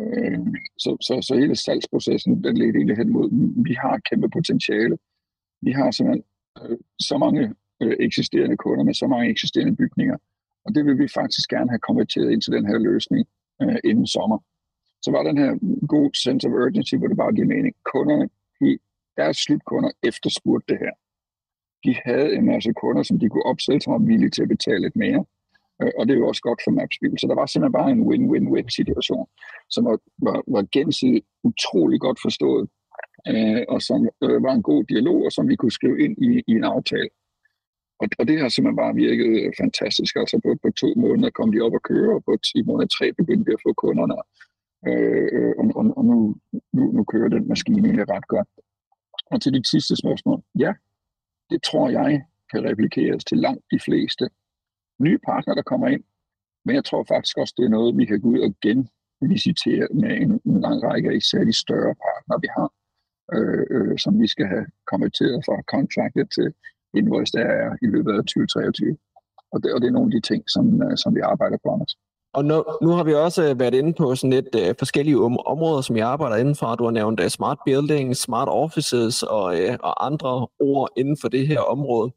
Øh, 0.00 0.38
så, 0.78 0.96
så, 1.00 1.14
så 1.22 1.36
hele 1.36 1.56
salgsprocessen, 1.56 2.44
den 2.44 2.56
ledte 2.56 2.78
egentlig 2.78 2.96
hen 2.96 3.12
mod, 3.12 3.28
vi 3.64 3.74
har 3.74 4.00
kæmpe 4.10 4.28
potentiale. 4.28 4.96
Vi 5.62 5.72
har 5.72 5.90
simpelthen 5.90 6.24
øh, 6.62 6.78
så 6.98 7.18
mange 7.18 7.54
øh, 7.82 7.96
eksisterende 8.00 8.56
kunder 8.56 8.84
med 8.84 8.94
så 8.94 9.06
mange 9.06 9.30
eksisterende 9.30 9.76
bygninger, 9.76 10.16
og 10.64 10.74
det 10.74 10.84
vil 10.84 10.98
vi 10.98 11.08
faktisk 11.08 11.50
gerne 11.50 11.70
have 11.70 11.86
konverteret 11.88 12.32
ind 12.32 12.42
til 12.42 12.52
den 12.52 12.66
her 12.66 12.78
løsning 12.78 13.26
øh, 13.62 13.78
inden 13.84 14.06
sommer. 14.06 14.38
Så 15.02 15.10
var 15.10 15.22
den 15.22 15.38
her 15.38 15.50
god 15.86 16.10
sense 16.24 16.48
of 16.48 16.52
urgency, 16.52 16.94
hvor 16.94 17.08
det 17.08 17.16
bare 17.16 17.32
giver 17.32 17.46
mening. 17.46 17.74
Kunderne, 17.92 18.28
de, 18.60 18.78
deres 19.16 19.36
slutkunder 19.36 19.90
efterspurgte 20.02 20.72
det 20.72 20.78
her. 20.84 20.94
De 21.84 21.92
havde 22.04 22.34
en 22.36 22.46
masse 22.46 22.72
kunder, 22.72 23.02
som 23.02 23.18
de 23.18 23.28
kunne 23.28 23.46
opsætte, 23.52 23.80
som 23.80 23.92
var 23.92 23.98
villige 23.98 24.30
til 24.30 24.42
at 24.42 24.48
betale 24.48 24.80
lidt 24.82 24.96
mere. 24.96 25.24
Og 25.78 26.06
det 26.06 26.14
er 26.14 26.18
jo 26.18 26.28
også 26.28 26.42
godt 26.42 26.60
for 26.64 26.70
Mapspil. 26.70 27.18
Så 27.18 27.26
der 27.26 27.34
var 27.34 27.46
simpelthen 27.46 27.78
bare 27.78 27.90
en 27.90 28.06
win-win-win 28.08 28.68
situation, 28.68 29.26
som 29.70 29.84
var, 29.84 29.98
var, 30.26 30.42
var 30.54 30.64
gensidigt 30.72 31.26
utrolig 31.44 32.00
godt 32.00 32.18
forstået, 32.22 32.68
øh, 33.28 33.62
og 33.68 33.82
som 33.82 34.08
øh, 34.24 34.42
var 34.42 34.52
en 34.54 34.62
god 34.62 34.84
dialog, 34.84 35.18
og 35.26 35.32
som 35.32 35.48
vi 35.48 35.56
kunne 35.56 35.78
skrive 35.78 35.98
ind 36.04 36.14
i, 36.28 36.30
i 36.50 36.52
en 36.60 36.64
aftale. 36.64 37.08
Og, 38.00 38.08
og 38.18 38.28
det 38.28 38.40
har 38.40 38.48
simpelthen 38.48 38.76
bare 38.76 38.94
virket 38.94 39.26
øh, 39.40 39.52
fantastisk. 39.62 40.16
Altså 40.16 40.36
på, 40.44 40.50
på 40.62 40.68
to 40.82 40.88
måneder 40.96 41.30
kom 41.30 41.52
de 41.52 41.60
op 41.60 41.74
og 41.78 41.82
køre, 41.82 42.14
og 42.16 42.24
på 42.24 42.32
i 42.54 42.62
måned 42.62 42.88
tre 42.88 43.12
begyndte 43.12 43.46
vi 43.46 43.52
at 43.52 43.64
få 43.66 43.72
kunderne. 43.72 44.16
Øh, 44.88 45.28
øh, 45.36 45.54
og 45.58 45.64
og, 45.78 45.84
og 45.98 46.04
nu, 46.04 46.16
nu, 46.72 46.92
nu 46.96 47.04
kører 47.04 47.28
den 47.28 47.48
maskine 47.48 48.04
ret 48.14 48.28
godt. 48.28 48.48
Og 49.30 49.42
til 49.42 49.52
dit 49.52 49.68
sidste 49.68 49.96
spørgsmål. 49.96 50.42
Ja, 50.58 50.72
det 51.50 51.62
tror 51.62 51.88
jeg 51.88 52.22
kan 52.50 52.64
replikeres 52.70 53.24
til 53.24 53.38
langt 53.38 53.64
de 53.70 53.80
fleste 53.86 54.28
nye 54.98 55.18
partnere, 55.18 55.56
der 55.56 55.62
kommer 55.62 55.88
ind. 55.88 56.04
Men 56.64 56.76
jeg 56.76 56.84
tror 56.84 57.04
faktisk 57.08 57.38
også, 57.38 57.54
det 57.56 57.64
er 57.64 57.76
noget, 57.78 57.96
vi 57.96 58.04
kan 58.04 58.20
gå 58.20 58.28
ud 58.28 58.40
og 58.46 58.54
genvisitere 58.66 59.86
med 59.94 60.12
en, 60.22 60.40
en 60.44 60.60
lang 60.60 60.82
række 60.82 61.10
af 61.10 61.16
især 61.16 61.44
de 61.44 61.52
større 61.52 61.94
partnere, 62.06 62.40
vi 62.44 62.48
har, 62.56 62.68
øh, 63.34 63.64
øh, 63.74 63.98
som 63.98 64.20
vi 64.20 64.26
skal 64.26 64.46
have 64.46 64.66
konverteret 64.92 65.44
fra 65.46 65.56
contracted 65.74 66.26
til 66.36 66.48
invoice, 66.98 67.32
der 67.32 67.44
er 67.44 67.76
i 67.82 67.86
løbet 67.86 68.12
af 68.12 68.22
2023. 68.22 68.96
Og 69.52 69.62
det, 69.62 69.72
og 69.74 69.80
det 69.80 69.86
er 69.88 69.92
nogle 69.92 70.10
af 70.10 70.14
de 70.20 70.28
ting, 70.30 70.42
som, 70.54 70.82
øh, 70.82 70.96
som 70.96 71.14
vi 71.14 71.20
arbejder 71.20 71.58
på, 71.64 71.68
Anders. 71.74 71.94
Og 72.34 72.44
nu, 72.44 72.64
nu 72.82 72.88
har 72.88 73.04
vi 73.04 73.14
også 73.14 73.42
øh, 73.48 73.60
været 73.60 73.74
inde 73.74 73.92
på 73.92 74.14
sådan 74.14 74.30
lidt 74.30 74.48
øh, 74.60 74.74
forskellige 74.78 75.16
um- 75.16 75.42
områder, 75.46 75.80
som 75.80 75.96
jeg 75.96 76.06
arbejder 76.08 76.36
indenfor. 76.36 76.74
Du 76.74 76.84
har 76.84 76.90
nævnt 76.90 77.20
uh, 77.20 77.26
smart 77.26 77.58
buildings, 77.66 78.18
smart 78.18 78.48
offices 78.48 79.22
og, 79.22 79.60
øh, 79.60 79.76
og 79.82 80.06
andre 80.06 80.48
ord 80.60 80.88
inden 80.96 81.16
for 81.20 81.28
det 81.28 81.46
her 81.46 81.60
område 81.60 82.12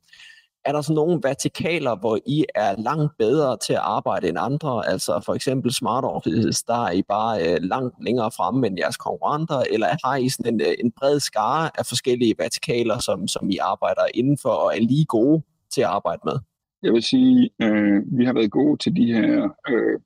er 0.67 0.71
der 0.71 0.81
sådan 0.81 0.95
nogle 0.95 1.19
vertikaler, 1.23 1.95
hvor 1.99 2.19
I 2.25 2.45
er 2.55 2.75
langt 2.81 3.17
bedre 3.17 3.57
til 3.57 3.73
at 3.73 3.79
arbejde 3.83 4.29
end 4.29 4.37
andre? 4.39 4.87
Altså 4.87 5.21
for 5.25 5.33
eksempel 5.33 5.73
Smart 5.73 6.03
Offices, 6.03 6.63
der 6.63 6.85
er 6.87 6.91
I 6.91 7.01
bare 7.01 7.33
øh, 7.45 7.57
langt 7.61 7.95
længere 8.03 8.31
fremme 8.37 8.67
end 8.67 8.79
jeres 8.79 8.97
konkurrenter, 8.97 9.63
eller 9.73 9.87
har 10.05 10.15
I 10.15 10.29
sådan 10.29 10.53
en, 10.53 10.61
øh, 10.61 10.73
en 10.83 10.91
bred 10.91 11.19
skare 11.19 11.69
af 11.79 11.85
forskellige 11.85 12.35
vertikaler, 12.37 12.99
som, 12.99 13.27
som 13.27 13.49
I 13.49 13.57
arbejder 13.57 14.05
indenfor 14.13 14.49
og 14.49 14.75
er 14.75 14.81
lige 14.81 15.05
gode 15.05 15.41
til 15.73 15.81
at 15.81 15.87
arbejde 15.87 16.21
med? 16.25 16.37
Jeg 16.83 16.93
vil 16.93 17.03
sige, 17.03 17.49
øh, 17.61 18.01
vi 18.17 18.25
har 18.25 18.33
været 18.33 18.51
gode 18.51 18.77
til 18.77 18.95
de 18.95 19.13
her 19.13 19.49
øh, 19.69 19.99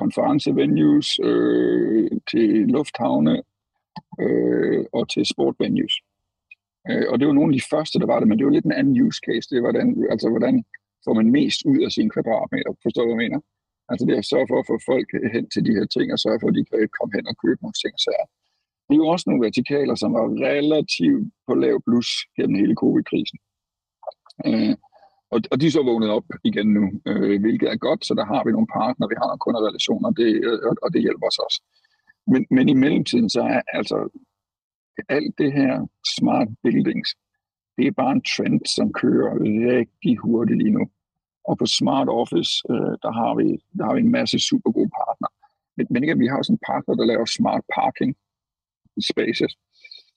konferencevenues, 0.00 1.08
øh, 1.22 2.10
til 2.30 2.48
lufthavne 2.68 3.42
øh, 4.20 4.84
og 4.92 5.08
til 5.08 5.26
sportvenues. 5.26 5.92
Øh, 6.90 7.06
og 7.10 7.14
det 7.18 7.26
var 7.28 7.34
nogle 7.38 7.52
af 7.52 7.58
de 7.58 7.68
første, 7.72 7.98
der 8.02 8.08
var 8.12 8.18
det, 8.18 8.28
men 8.28 8.36
det 8.38 8.46
var 8.46 8.56
lidt 8.56 8.68
en 8.68 8.78
anden 8.80 8.94
use 9.06 9.20
case. 9.26 9.46
Det 9.50 9.56
var 9.56 9.66
hvordan, 9.66 9.88
altså, 10.12 10.26
hvordan 10.34 10.54
får 11.04 11.14
man 11.20 11.28
mest 11.38 11.60
ud 11.70 11.80
af 11.86 11.90
sine 11.96 12.10
kvadratmeter? 12.14 12.72
Forstår 12.84 13.02
du, 13.02 13.08
hvad 13.08 13.16
jeg 13.16 13.24
mener? 13.26 13.40
Altså 13.90 14.02
det 14.06 14.14
er 14.14 14.22
at 14.24 14.30
sørge 14.32 14.48
for 14.50 14.58
at 14.60 14.68
få 14.70 14.76
folk 14.90 15.08
hen 15.34 15.44
til 15.54 15.62
de 15.66 15.76
her 15.78 15.86
ting, 15.94 16.06
og 16.12 16.18
sørge 16.18 16.40
for, 16.40 16.48
at 16.48 16.56
de 16.58 16.64
kan 16.64 16.88
komme 16.98 17.12
hen 17.16 17.26
og 17.32 17.36
købe 17.44 17.60
nogle 17.62 17.78
ting. 17.82 17.94
Så 18.04 18.10
det 18.86 18.94
er 18.94 19.02
jo 19.02 19.08
også 19.14 19.24
nogle 19.26 19.44
vertikaler, 19.46 19.94
som 19.94 20.10
var 20.18 20.26
relativt 20.48 21.24
på 21.46 21.52
lav 21.62 21.76
plus 21.86 22.08
gennem 22.36 22.56
hele 22.62 22.74
covid-krisen. 22.82 23.38
Øh, 24.46 24.74
og, 25.34 25.38
og 25.50 25.56
de 25.60 25.66
er 25.66 25.74
så 25.76 25.82
vågnet 25.90 26.10
op 26.18 26.28
igen 26.50 26.68
nu, 26.78 26.84
øh, 27.08 27.40
hvilket 27.44 27.68
er 27.72 27.84
godt, 27.86 28.00
så 28.06 28.12
der 28.18 28.26
har 28.32 28.42
vi 28.44 28.50
nogle 28.52 28.72
partnere, 28.78 29.10
vi 29.12 29.18
har 29.20 29.28
nogle 29.28 29.44
kunderrelationer, 29.44 30.10
det, 30.20 30.28
og, 30.68 30.74
og 30.84 30.88
det 30.94 31.00
hjælper 31.06 31.26
os 31.30 31.38
også. 31.46 31.58
Men, 32.32 32.42
men 32.56 32.68
i 32.68 32.74
mellemtiden, 32.84 33.28
så 33.36 33.42
er 33.54 33.62
altså 33.78 33.96
alt 35.08 35.34
det 35.38 35.52
her 35.52 35.86
smart 36.16 36.48
buildings, 36.62 37.10
det 37.76 37.86
er 37.86 38.00
bare 38.02 38.12
en 38.12 38.26
trend, 38.32 38.60
som 38.76 38.92
kører 38.92 39.32
rigtig 39.76 40.16
hurtigt 40.16 40.58
lige 40.62 40.76
nu. 40.78 40.84
Og 41.48 41.58
på 41.58 41.66
Smart 41.78 42.08
Office, 42.22 42.52
øh, 42.72 42.94
der, 43.04 43.12
har 43.20 43.32
vi, 43.40 43.48
der 43.78 43.84
har 43.88 43.94
vi 43.94 44.00
en 44.00 44.16
masse 44.18 44.38
super 44.48 44.70
gode 44.76 44.90
partner. 45.00 45.28
Men, 45.76 45.86
men 45.92 46.04
igen, 46.04 46.20
vi 46.20 46.26
har 46.28 46.36
også 46.38 46.52
en 46.52 46.64
partner, 46.70 46.94
der 46.94 47.10
laver 47.12 47.26
smart 47.38 47.64
parking 47.78 48.12
spaces. 49.10 49.52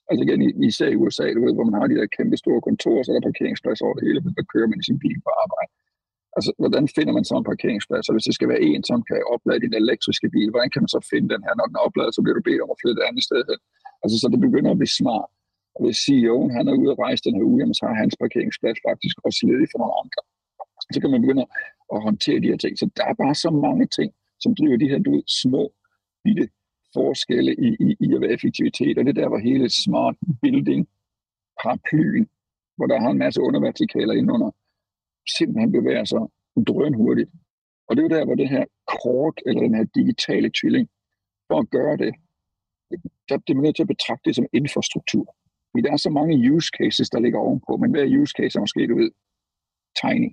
Altså 0.10 0.22
igen, 0.26 0.63
især 0.70 0.88
i 0.92 1.00
USA, 1.02 1.26
du 1.34 1.42
ved, 1.46 1.54
hvor 1.56 1.68
man 1.70 1.78
har 1.80 1.88
de 1.88 2.00
der 2.00 2.15
kæmpe 2.18 2.38
store 2.44 2.62
kontorer, 2.68 3.04
så 3.04 3.10
er 3.12 3.15
der 3.20 3.30
parkeringsplads 3.30 3.82
over 3.86 3.94
det 3.96 4.04
hele, 4.08 4.22
men 4.26 4.34
der 4.38 4.46
kører 4.54 4.68
man 4.68 4.80
i 4.80 4.88
sin 4.89 5.00
bil 5.04 5.20
på 5.26 5.32
arbejde. 5.44 5.72
Altså, 6.39 6.52
hvordan 6.62 6.86
finder 6.97 7.13
man 7.17 7.25
så 7.30 7.36
en 7.38 7.49
parkeringsplads? 7.52 8.06
Og 8.10 8.13
hvis 8.15 8.28
det 8.30 8.36
skal 8.38 8.49
være 8.54 8.65
en, 8.69 8.82
som 8.89 8.99
kan 9.10 9.17
oplade 9.34 9.63
din 9.65 9.75
elektriske 9.84 10.28
bil, 10.36 10.49
hvordan 10.52 10.71
kan 10.73 10.82
man 10.84 10.93
så 10.95 11.02
finde 11.12 11.28
den 11.34 11.41
her? 11.45 11.54
Når 11.56 11.65
den 11.69 11.78
er 11.80 11.86
opladet, 11.88 12.12
så 12.15 12.21
bliver 12.21 12.38
du 12.38 12.43
bedt 12.49 12.63
om 12.63 12.73
at 12.73 12.80
flytte 12.82 12.99
et 13.02 13.08
andet 13.10 13.23
sted 13.30 13.41
hen. 13.49 13.60
Altså, 14.04 14.15
så 14.21 14.25
det 14.34 14.39
begynder 14.45 14.71
at 14.71 14.80
blive 14.82 14.97
smart. 15.02 15.30
Og 15.75 15.80
hvis 15.84 15.97
CEO'en 16.06 16.49
han 16.58 16.65
er 16.71 16.75
ude 16.82 16.91
at 16.93 16.99
rejse 17.06 17.21
den 17.28 17.36
her 17.38 17.45
uge, 17.52 17.73
så 17.80 17.84
har 17.89 17.95
hans 18.04 18.15
parkeringsplads 18.23 18.80
faktisk 18.89 19.15
også 19.28 19.39
ledig 19.49 19.67
for 19.71 19.80
nogle 19.82 19.95
andre. 20.02 20.21
Så 20.93 20.97
kan 21.02 21.12
man 21.13 21.21
begynde 21.23 21.45
at 21.93 21.99
håndtere 22.08 22.39
de 22.43 22.52
her 22.52 22.60
ting. 22.63 22.73
Så 22.82 22.86
der 22.97 23.06
er 23.12 23.15
bare 23.23 23.36
så 23.45 23.49
mange 23.67 23.86
ting, 23.97 24.10
som 24.43 24.52
driver 24.60 24.78
de 24.82 24.89
her 24.91 24.99
du 25.06 25.10
ved, 25.15 25.23
små, 25.41 25.63
bitte 26.23 26.45
forskelle 26.97 27.52
i, 27.67 27.69
i, 27.86 27.89
i 28.06 28.08
at 28.15 28.21
være 28.21 28.36
effektivitet. 28.38 28.95
Og 28.97 29.04
det 29.06 29.15
der, 29.19 29.28
hvor 29.30 29.41
hele 29.49 29.67
smart 29.84 30.15
building 30.41 30.82
paraplyen, 31.60 32.25
hvor 32.78 32.88
der 32.91 32.97
har 33.04 33.10
en 33.12 33.23
masse 33.25 33.39
undervertikaler 33.47 34.13
indenunder, 34.13 34.52
simpelthen 35.38 35.72
bevæger 35.72 36.06
sig 36.06 36.22
drøn 36.68 36.94
hurtigt. 36.94 37.30
Og 37.88 37.96
det 37.96 38.02
er 38.02 38.08
jo 38.10 38.15
der, 38.18 38.26
hvor 38.26 38.36
det 38.36 38.50
her 38.50 38.65
kort, 39.02 39.38
eller 39.46 39.62
den 39.62 39.76
her 39.76 39.84
digitale 39.84 40.52
tvilling, 40.60 40.89
for 41.48 41.58
at 41.60 41.70
gøre 41.70 41.98
det, 41.98 42.13
der 43.30 43.38
bliver 43.38 43.56
man 43.56 43.63
nødt 43.63 43.76
til 43.76 43.88
at 43.88 43.94
betragte 43.96 44.26
det 44.28 44.36
som 44.36 44.46
infrastruktur. 44.54 45.26
Fordi 45.70 45.82
der 45.86 45.92
er 45.92 45.98
så 45.98 46.10
mange 46.10 46.52
use 46.54 46.70
cases, 46.80 47.10
der 47.10 47.20
ligger 47.20 47.39
ovenpå, 47.39 47.78
men 47.78 47.92
hver 47.92 48.20
use 48.22 48.34
case 48.38 48.58
er 48.58 48.62
måske, 48.65 48.88
du 48.88 48.96
ved, 48.96 49.12
tiny, 50.02 50.30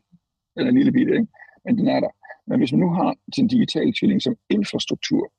eller 0.56 0.70
en 0.70 0.78
lille 0.78 0.92
bitte, 0.92 1.12
ikke? 1.12 1.32
men 1.64 1.78
den 1.78 1.88
er 1.88 2.00
der. 2.00 2.12
Men 2.48 2.58
hvis 2.58 2.72
man 2.72 2.80
nu 2.80 2.90
har 3.00 3.10
sin 3.36 3.48
digitale 3.48 3.92
tvilling 3.98 4.22
som 4.22 4.36
infrastruktur, 4.50 5.32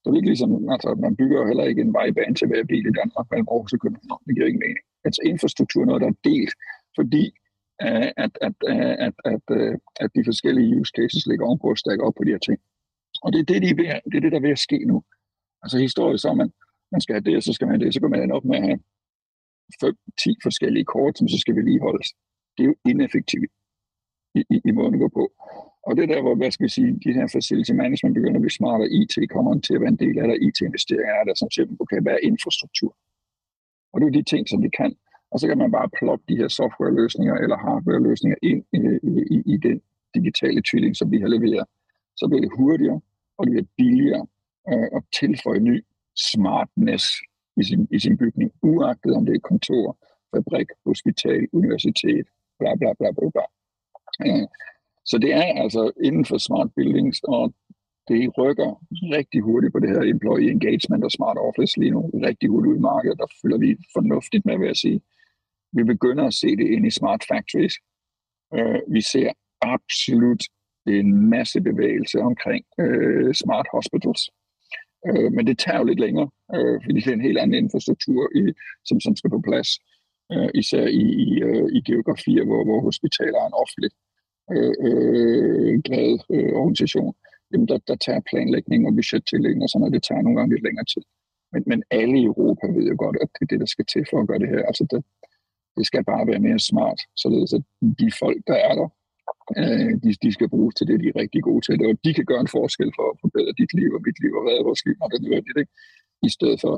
så 0.00 0.04
er 0.06 0.10
det 0.10 0.18
ikke 0.18 0.32
ligesom, 0.34 0.70
altså 0.74 0.88
man 1.04 1.16
bygger 1.16 1.38
jo 1.40 1.46
heller 1.46 1.64
ikke 1.64 1.82
en 1.82 1.92
vejbane 1.92 2.34
til 2.34 2.46
hver 2.48 2.64
bil 2.64 2.86
i 2.86 2.98
Danmark 3.00 3.26
mellem 3.30 3.48
Aarhus 3.50 3.72
og 3.72 3.80
København. 3.80 4.22
Det 4.26 4.34
giver 4.34 4.46
ikke 4.46 4.64
mening. 4.66 4.84
Altså 5.06 5.20
infrastruktur 5.32 5.80
er 5.82 5.86
noget, 5.86 6.02
der 6.04 6.10
er 6.12 6.20
delt, 6.30 6.52
fordi 6.98 7.24
at, 7.80 8.32
at, 8.46 8.54
at, 9.06 9.14
at, 9.24 9.46
øh, 9.50 9.74
at 10.00 10.10
de 10.16 10.24
forskellige 10.24 10.80
use 10.80 10.92
cases 10.96 11.26
ligger 11.26 11.46
ovenpå 11.46 11.68
og 11.70 11.78
stakker 11.78 12.04
op 12.06 12.14
på 12.16 12.24
de 12.24 12.30
her 12.30 12.38
ting. 12.38 12.58
Og 13.22 13.32
det 13.32 13.38
er 13.40 13.48
det, 13.50 13.62
de 13.62 13.70
er 13.74 13.78
ved, 13.80 13.86
det, 14.10 14.16
er 14.16 14.20
det 14.20 14.32
der 14.32 14.38
er 14.38 14.46
ved 14.48 14.58
at 14.58 14.66
ske 14.68 14.78
nu. 14.84 14.96
Altså 15.62 15.78
historisk 15.78 16.22
så 16.22 16.28
er 16.28 16.34
man, 16.42 16.52
man 16.92 17.00
skal 17.00 17.14
have 17.14 17.26
det, 17.28 17.36
og 17.36 17.42
så 17.42 17.52
skal 17.52 17.66
man 17.66 17.74
have 17.74 17.84
det, 17.84 17.94
så 17.94 18.00
kan 18.00 18.10
man 18.10 18.22
ende 18.22 18.34
op 18.34 18.44
med 18.44 18.56
at 18.56 18.62
have 18.68 18.80
5-10 19.84 20.46
forskellige 20.46 20.84
kort, 20.84 21.18
som 21.18 21.28
så 21.28 21.38
skal 21.38 21.56
vedligeholdes. 21.56 22.08
Det 22.54 22.62
er 22.62 22.68
jo 22.72 22.74
ineffektivt 22.90 23.50
i, 24.38 24.40
i, 24.54 24.56
i 24.68 24.70
måden 24.70 24.94
at 24.94 25.00
gå 25.00 25.08
på. 25.08 25.24
Og 25.86 25.96
det 25.96 26.02
er 26.02 26.10
der, 26.14 26.22
hvor, 26.22 26.34
hvad 26.34 26.50
skal 26.50 26.64
vi 26.64 26.70
sige, 26.78 27.00
de 27.04 27.12
her 27.12 27.26
facility 27.36 27.72
management 27.72 28.14
begynder 28.14 28.38
at 28.38 28.44
blive 28.44 28.58
smartere. 28.60 28.90
IT 28.98 29.14
kommer 29.30 29.60
til 29.60 29.74
at 29.74 29.80
være 29.80 29.94
en 29.96 30.02
del 30.04 30.18
af 30.18 30.28
det. 30.28 30.42
IT-investeringer 30.46 31.14
er 31.20 31.24
der, 31.24 31.34
som 31.34 31.50
siger, 31.50 31.66
okay, 31.82 32.00
hvad 32.02 32.12
er 32.12 32.26
infrastruktur? 32.30 32.92
Og 33.92 34.00
det 34.00 34.06
er 34.06 34.18
de 34.18 34.22
ting, 34.32 34.48
som 34.48 34.62
vi 34.62 34.70
kan. 34.80 34.92
Og 35.32 35.40
så 35.40 35.48
kan 35.48 35.58
man 35.58 35.70
bare 35.70 35.94
ploppe 35.98 36.24
de 36.28 36.36
her 36.36 36.48
softwareløsninger 36.48 37.34
eller 37.34 37.56
hardwareløsninger 37.56 38.38
ind 38.42 38.64
øh, 38.74 38.98
i, 39.02 39.14
i, 39.34 39.42
i 39.54 39.56
den 39.56 39.80
digitale 40.14 40.62
tvilling, 40.70 40.96
som 40.96 41.10
vi 41.10 41.18
har 41.20 41.28
leveret. 41.28 41.66
Så 42.16 42.28
bliver 42.28 42.40
det 42.40 42.52
hurtigere, 42.58 43.00
og 43.38 43.46
det 43.46 43.52
bliver 43.52 43.68
billigere 43.76 44.26
øh, 44.70 44.88
at 44.96 45.02
tilføje 45.20 45.60
ny 45.60 45.84
smartness 46.30 47.04
i 47.60 47.62
sin, 47.64 47.88
i 47.90 47.98
sin 47.98 48.16
bygning, 48.16 48.50
uagtet 48.62 49.12
om 49.14 49.26
det 49.26 49.34
er 49.34 49.48
kontor, 49.52 49.98
fabrik, 50.30 50.68
hospital, 50.86 51.48
universitet, 51.52 52.26
bla 52.58 52.74
bla 52.80 52.92
bla 52.98 53.08
bla 53.16 53.28
bla. 53.34 53.44
Øh, 54.26 54.46
så 55.04 55.18
det 55.18 55.32
er 55.34 55.42
altså 55.64 55.90
inden 56.04 56.24
for 56.24 56.38
smart 56.38 56.68
buildings, 56.76 57.20
og 57.22 57.54
det 58.08 58.38
rykker 58.38 58.70
rigtig 59.16 59.40
hurtigt 59.40 59.72
på 59.72 59.78
det 59.78 59.90
her 59.90 60.02
employee 60.14 60.50
engagement 60.50 61.04
og 61.04 61.10
smart 61.10 61.38
office 61.48 61.80
lige 61.80 61.90
nu. 61.90 62.00
Rigtig 62.28 62.48
hurtigt 62.48 62.70
ud 62.72 62.76
i 62.76 62.86
markedet, 62.90 63.18
der 63.18 63.26
følger 63.42 63.58
vi 63.58 63.76
fornuftigt 63.96 64.46
med, 64.46 64.58
vil 64.58 64.66
jeg 64.66 64.76
sige. 64.76 65.00
Vi 65.72 65.84
begynder 65.84 66.24
at 66.26 66.34
se 66.34 66.56
det 66.56 66.66
ind 66.74 66.86
i 66.86 66.90
smart 66.90 67.24
factories. 67.28 67.74
Øh, 68.54 68.80
vi 68.88 69.00
ser 69.00 69.30
absolut 69.62 70.42
en 70.86 71.30
masse 71.30 71.60
bevægelse 71.60 72.18
omkring 72.18 72.64
øh, 72.80 73.34
smart 73.34 73.66
hospitals. 73.72 74.22
Øh, 75.08 75.32
men 75.32 75.46
det 75.46 75.58
tager 75.58 75.78
jo 75.78 75.84
lidt 75.84 76.00
længere, 76.00 76.28
øh, 76.54 76.76
fordi 76.84 77.00
det 77.00 77.10
er 77.10 77.18
en 77.18 77.28
helt 77.28 77.38
anden 77.38 77.64
infrastruktur, 77.64 78.22
i, 78.40 78.52
som, 78.84 79.00
som 79.00 79.16
skal 79.16 79.30
på 79.30 79.40
plads. 79.48 79.70
Øh, 80.32 80.50
især 80.54 80.86
i, 80.86 81.04
i, 81.26 81.42
øh, 81.42 81.68
i 81.76 81.80
geografier, 81.90 82.44
hvor, 82.44 82.64
hvor 82.64 82.80
hospitaler 82.80 83.38
er 83.40 83.46
en 83.46 83.60
offentlig 83.62 83.90
øh, 84.54 84.74
øh, 84.86 85.82
glad 85.86 86.12
øh, 86.34 86.52
organisation 86.62 87.14
jamen 87.52 87.68
der, 87.68 87.78
der 87.88 87.96
tager 88.06 88.20
planlægning 88.30 88.86
og 88.86 88.94
budgettillægning 88.94 89.62
og 89.62 89.68
sådan 89.68 89.80
noget, 89.80 89.94
det 89.96 90.02
tager 90.02 90.22
nogle 90.22 90.38
gange 90.38 90.52
lidt 90.54 90.66
længere 90.68 90.88
tid. 90.92 91.02
Men, 91.52 91.62
men 91.70 91.82
alle 91.90 92.16
i 92.20 92.24
Europa 92.24 92.66
ved 92.66 92.84
jo 92.92 92.96
godt, 93.04 93.16
at 93.22 93.28
det 93.34 93.42
er 93.42 93.50
det, 93.52 93.60
der 93.60 93.70
skal 93.74 93.86
til 93.92 94.04
for 94.10 94.18
at 94.20 94.28
gøre 94.28 94.42
det 94.42 94.48
her. 94.54 94.62
Altså 94.70 94.84
det, 94.90 95.00
det 95.80 95.86
skal 95.90 96.04
bare 96.12 96.28
være 96.30 96.46
mere 96.48 96.60
smart, 96.70 97.00
således 97.22 97.50
at 97.58 97.62
de 98.00 98.08
folk, 98.22 98.40
der 98.50 98.58
er 98.68 98.74
der, 98.80 98.88
øh, 99.60 99.92
de, 100.02 100.10
de 100.24 100.30
skal 100.36 100.48
bruges 100.54 100.74
til 100.74 100.86
det, 100.88 100.96
de 101.02 101.08
er 101.08 101.20
rigtig 101.22 101.42
gode 101.48 101.62
til. 101.66 101.76
Og 101.86 101.92
de 102.04 102.10
kan 102.18 102.26
gøre 102.30 102.42
en 102.46 102.54
forskel 102.58 102.90
for 102.98 103.06
at 103.12 103.16
forbedre 103.24 103.52
dit 103.60 103.72
liv 103.80 103.90
og 103.96 104.02
mit 104.06 104.18
liv 104.22 104.32
og 104.38 104.42
redde 104.48 104.68
vores 104.68 104.82
liv, 104.86 104.94
når 104.98 105.08
det 105.08 105.16
er 105.18 105.26
nødvendigt. 105.26 105.58
Ikke? 105.62 105.72
I 106.28 106.30
stedet 106.36 106.58
for 106.64 106.74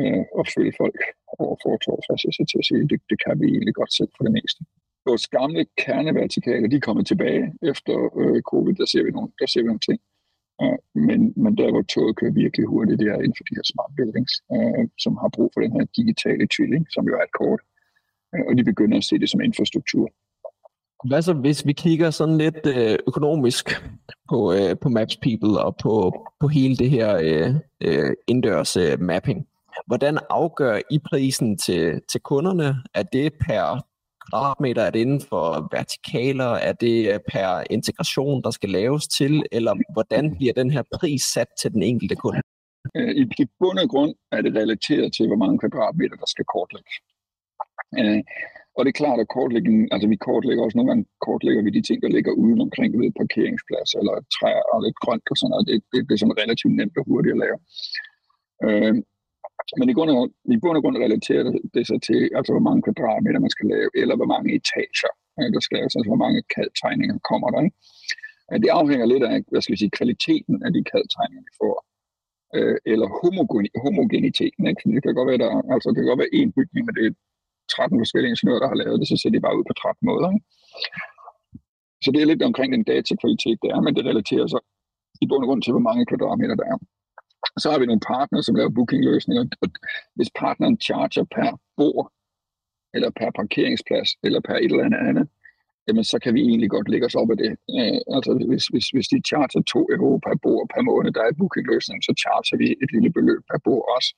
øh, 0.00 0.24
at 0.40 0.44
følge 0.54 0.74
folk 0.82 0.98
over 1.42 1.56
fortår, 1.64 1.96
så 2.06 2.42
til 2.50 2.62
at 2.62 2.68
sige, 2.68 2.88
det, 2.92 2.98
det 3.10 3.18
kan 3.24 3.34
vi 3.40 3.46
egentlig 3.54 3.74
godt 3.80 3.92
selv 3.98 4.10
for 4.16 4.24
det 4.26 4.34
meste 4.38 4.60
vores 5.06 5.28
gamle 5.28 5.66
kernevertikale, 5.84 6.70
de 6.70 6.76
er 6.76 6.80
kommet 6.88 7.06
tilbage 7.06 7.44
efter 7.62 7.94
øh, 8.20 8.42
covid, 8.50 8.74
der 8.74 8.86
ser 8.92 9.02
vi 9.04 9.10
nogle, 9.10 9.30
der 9.40 9.46
ser 9.46 9.60
vi 9.62 9.66
nogle 9.72 9.86
ting. 9.88 10.00
Øh, 10.62 10.78
men, 11.08 11.20
men 11.42 11.52
der, 11.58 11.70
hvor 11.72 11.82
toget 11.82 12.16
kører 12.16 12.40
virkelig 12.44 12.66
hurtigt, 12.66 13.00
det 13.00 13.08
er 13.08 13.18
inden 13.24 13.38
for 13.38 13.44
de 13.44 13.56
her 13.58 13.66
smart 13.72 13.92
buildings, 13.96 14.34
øh, 14.54 14.84
som 15.04 15.12
har 15.22 15.30
brug 15.36 15.50
for 15.52 15.60
den 15.60 15.72
her 15.76 15.84
digitale 15.98 16.46
tvilling, 16.54 16.84
som 16.94 17.04
jo 17.08 17.14
er 17.20 17.24
et 17.28 17.36
kort. 17.40 17.60
øh, 17.60 17.79
og 18.48 18.56
de 18.56 18.64
begynder 18.64 18.96
at 18.96 19.04
se 19.04 19.18
det 19.18 19.30
som 19.30 19.40
infrastruktur. 19.40 20.08
Hvad 21.08 21.22
så, 21.22 21.32
hvis 21.32 21.66
vi 21.66 21.72
kigger 21.72 22.10
sådan 22.10 22.38
lidt 22.38 22.66
øh, 22.66 22.98
økonomisk 23.06 23.70
på, 24.30 24.52
øh, 24.52 24.76
på 24.82 24.88
Maps 24.88 25.16
People 25.16 25.60
og 25.60 25.76
på, 25.76 26.12
på 26.40 26.48
hele 26.48 26.76
det 26.76 26.90
her 26.90 27.16
øh, 27.16 27.54
øh, 27.80 28.12
indendørs 28.26 28.76
øh, 28.76 29.00
mapping? 29.00 29.46
Hvordan 29.86 30.18
afgør 30.30 30.80
I 30.90 30.98
prisen 30.98 31.58
til, 31.58 32.00
til 32.12 32.20
kunderne? 32.20 32.76
Er 32.94 33.02
det 33.02 33.32
per 33.32 33.86
kvadratmeter? 34.30 34.82
Er 34.82 34.90
det 34.90 35.00
inden 35.00 35.20
for 35.20 35.68
vertikaler? 35.72 36.52
Er 36.68 36.72
det 36.72 37.22
per 37.32 37.64
integration, 37.70 38.42
der 38.42 38.50
skal 38.50 38.70
laves 38.70 39.08
til? 39.08 39.44
Eller 39.52 39.92
hvordan 39.92 40.36
bliver 40.36 40.52
den 40.52 40.70
her 40.70 40.82
pris 40.94 41.22
sat 41.22 41.48
til 41.62 41.72
den 41.72 41.82
enkelte 41.82 42.16
kunde? 42.16 42.40
I, 42.94 43.22
i 43.38 43.46
bund 43.58 43.78
og 43.78 43.88
grund 43.88 44.14
er 44.32 44.40
det 44.42 44.54
relateret 44.54 45.12
til, 45.12 45.26
hvor 45.26 45.36
mange 45.36 45.58
kvadratmeter, 45.58 46.16
der 46.16 46.26
skal 46.26 46.44
kortlægges. 46.44 46.94
Øh, 47.98 48.22
og 48.76 48.80
det 48.84 48.90
er 48.90 49.02
klart, 49.02 49.20
at 49.20 49.32
kortlægningen, 49.36 49.88
altså 49.94 50.06
vi 50.08 50.24
kortlægger 50.26 50.64
også 50.64 50.78
nogle 50.78 50.90
gange, 50.90 51.04
kortlægger 51.26 51.62
vi 51.62 51.70
de 51.70 51.82
ting, 51.88 51.98
der 52.02 52.14
ligger 52.16 52.32
uden 52.42 52.60
omkring 52.66 52.90
ved 53.00 53.18
parkeringsplads 53.22 53.90
eller 54.00 54.14
træer 54.36 54.64
og 54.72 54.78
lidt 54.84 54.98
grønt 55.04 55.26
og 55.32 55.36
sådan 55.36 55.50
noget. 55.52 55.66
Det, 55.68 55.76
det, 55.92 55.98
det 56.06 56.14
er 56.14 56.22
sådan 56.22 56.40
relativt 56.42 56.74
nemt 56.76 56.96
og 57.00 57.04
hurtigt 57.08 57.34
at 57.34 57.42
lave. 57.44 57.58
Øh, 58.66 58.94
men 59.78 59.86
i 59.92 59.94
bund, 59.98 60.10
og, 60.10 60.24
i 60.54 60.56
bund 60.62 60.76
og 60.78 60.82
grund 60.82 60.96
relaterer 61.06 61.44
det 61.74 61.84
sig 61.90 62.00
til, 62.08 62.20
altså 62.38 62.50
hvor 62.52 62.66
mange 62.68 62.82
kvadratmeter 62.86 63.40
man 63.44 63.54
skal 63.56 63.66
lave, 63.74 63.90
eller 64.02 64.14
hvor 64.18 64.30
mange 64.34 64.48
etager 64.58 65.12
øh, 65.38 65.48
der 65.54 65.60
skal 65.64 65.76
laves, 65.78 65.96
altså 65.96 66.10
hvor 66.12 66.22
mange 66.24 66.40
kaldtegninger 66.54 67.18
kommer 67.30 67.48
der. 67.54 67.60
Ikke? 67.66 67.76
Det 68.64 68.70
afhænger 68.80 69.06
lidt 69.12 69.24
af, 69.32 69.36
hvad 69.50 69.62
skal 69.62 69.74
vi 69.74 69.82
sige, 69.82 69.96
kvaliteten 69.98 70.56
af 70.66 70.70
de 70.76 70.82
kaldtegninger, 70.92 71.44
vi 71.48 71.52
får, 71.62 71.74
øh, 72.56 72.76
eller 72.92 73.08
homogeniteten. 73.84 74.62
Ikke? 74.70 74.82
Det 74.94 75.02
kan 75.02 75.18
godt 75.18 75.30
være, 75.30 75.42
der, 75.44 75.50
altså 75.74 75.86
det 75.90 75.98
kan 76.00 76.10
godt 76.10 76.22
være 76.24 76.36
en 76.40 76.52
bygning, 76.58 76.82
men 76.86 76.94
det 76.96 77.04
er 77.06 77.14
13 77.76 78.00
forskellige 78.02 78.32
ingeniører, 78.32 78.62
der 78.62 78.72
har 78.72 78.80
lavet 78.82 79.00
det, 79.00 79.08
så 79.08 79.16
ser 79.16 79.30
det 79.32 79.46
bare 79.46 79.58
ud 79.58 79.64
på 79.68 79.74
13 79.74 80.08
måder. 80.10 80.28
Ikke? 80.34 80.46
Så 82.04 82.08
det 82.12 82.20
er 82.20 82.30
lidt 82.30 82.48
omkring 82.50 82.70
den 82.72 82.84
datakvalitet, 82.92 83.58
der 83.62 83.70
er, 83.76 83.80
men 83.86 83.94
det 83.96 84.04
relaterer 84.10 84.46
sig 84.52 84.62
i 85.22 85.26
bund 85.28 85.42
og 85.44 85.48
grund 85.48 85.62
til, 85.62 85.72
hvor 85.74 85.86
mange 85.88 86.06
kvadratmeter 86.10 86.56
der 86.60 86.66
er. 86.72 86.78
Så 87.62 87.66
har 87.70 87.78
vi 87.78 87.86
nogle 87.86 88.06
partnere, 88.12 88.42
som 88.42 88.56
laver 88.58 88.76
bookingløsninger, 88.76 89.44
og 89.62 89.68
hvis 90.16 90.30
partneren 90.42 90.76
charger 90.86 91.24
per 91.36 91.50
bord, 91.78 92.06
eller 92.94 93.10
per 93.18 93.30
parkeringsplads, 93.40 94.10
eller 94.26 94.40
per 94.46 94.56
et 94.56 94.70
eller 94.72 94.84
andet 94.88 95.02
andet, 95.08 95.26
jamen 95.86 96.04
så 96.12 96.16
kan 96.24 96.34
vi 96.34 96.40
egentlig 96.40 96.70
godt 96.70 96.88
lægge 96.88 97.06
os 97.06 97.18
op 97.20 97.30
af 97.34 97.38
det. 97.44 97.52
Øh, 97.76 98.00
altså 98.16 98.30
hvis, 98.50 98.64
hvis, 98.72 98.86
hvis 98.94 99.08
de 99.12 99.18
charger 99.28 99.62
2 99.62 99.88
euro 99.94 100.10
per 100.26 100.36
bord 100.44 100.64
per 100.74 100.82
måned, 100.90 101.10
der 101.16 101.22
er 101.24 101.38
bookingløsning, 101.38 101.98
så 102.06 102.12
charger 102.22 102.56
vi 102.62 102.66
et 102.82 102.90
lille 102.94 103.10
beløb 103.16 103.42
per 103.50 103.60
bord 103.66 103.84
også, 103.96 104.10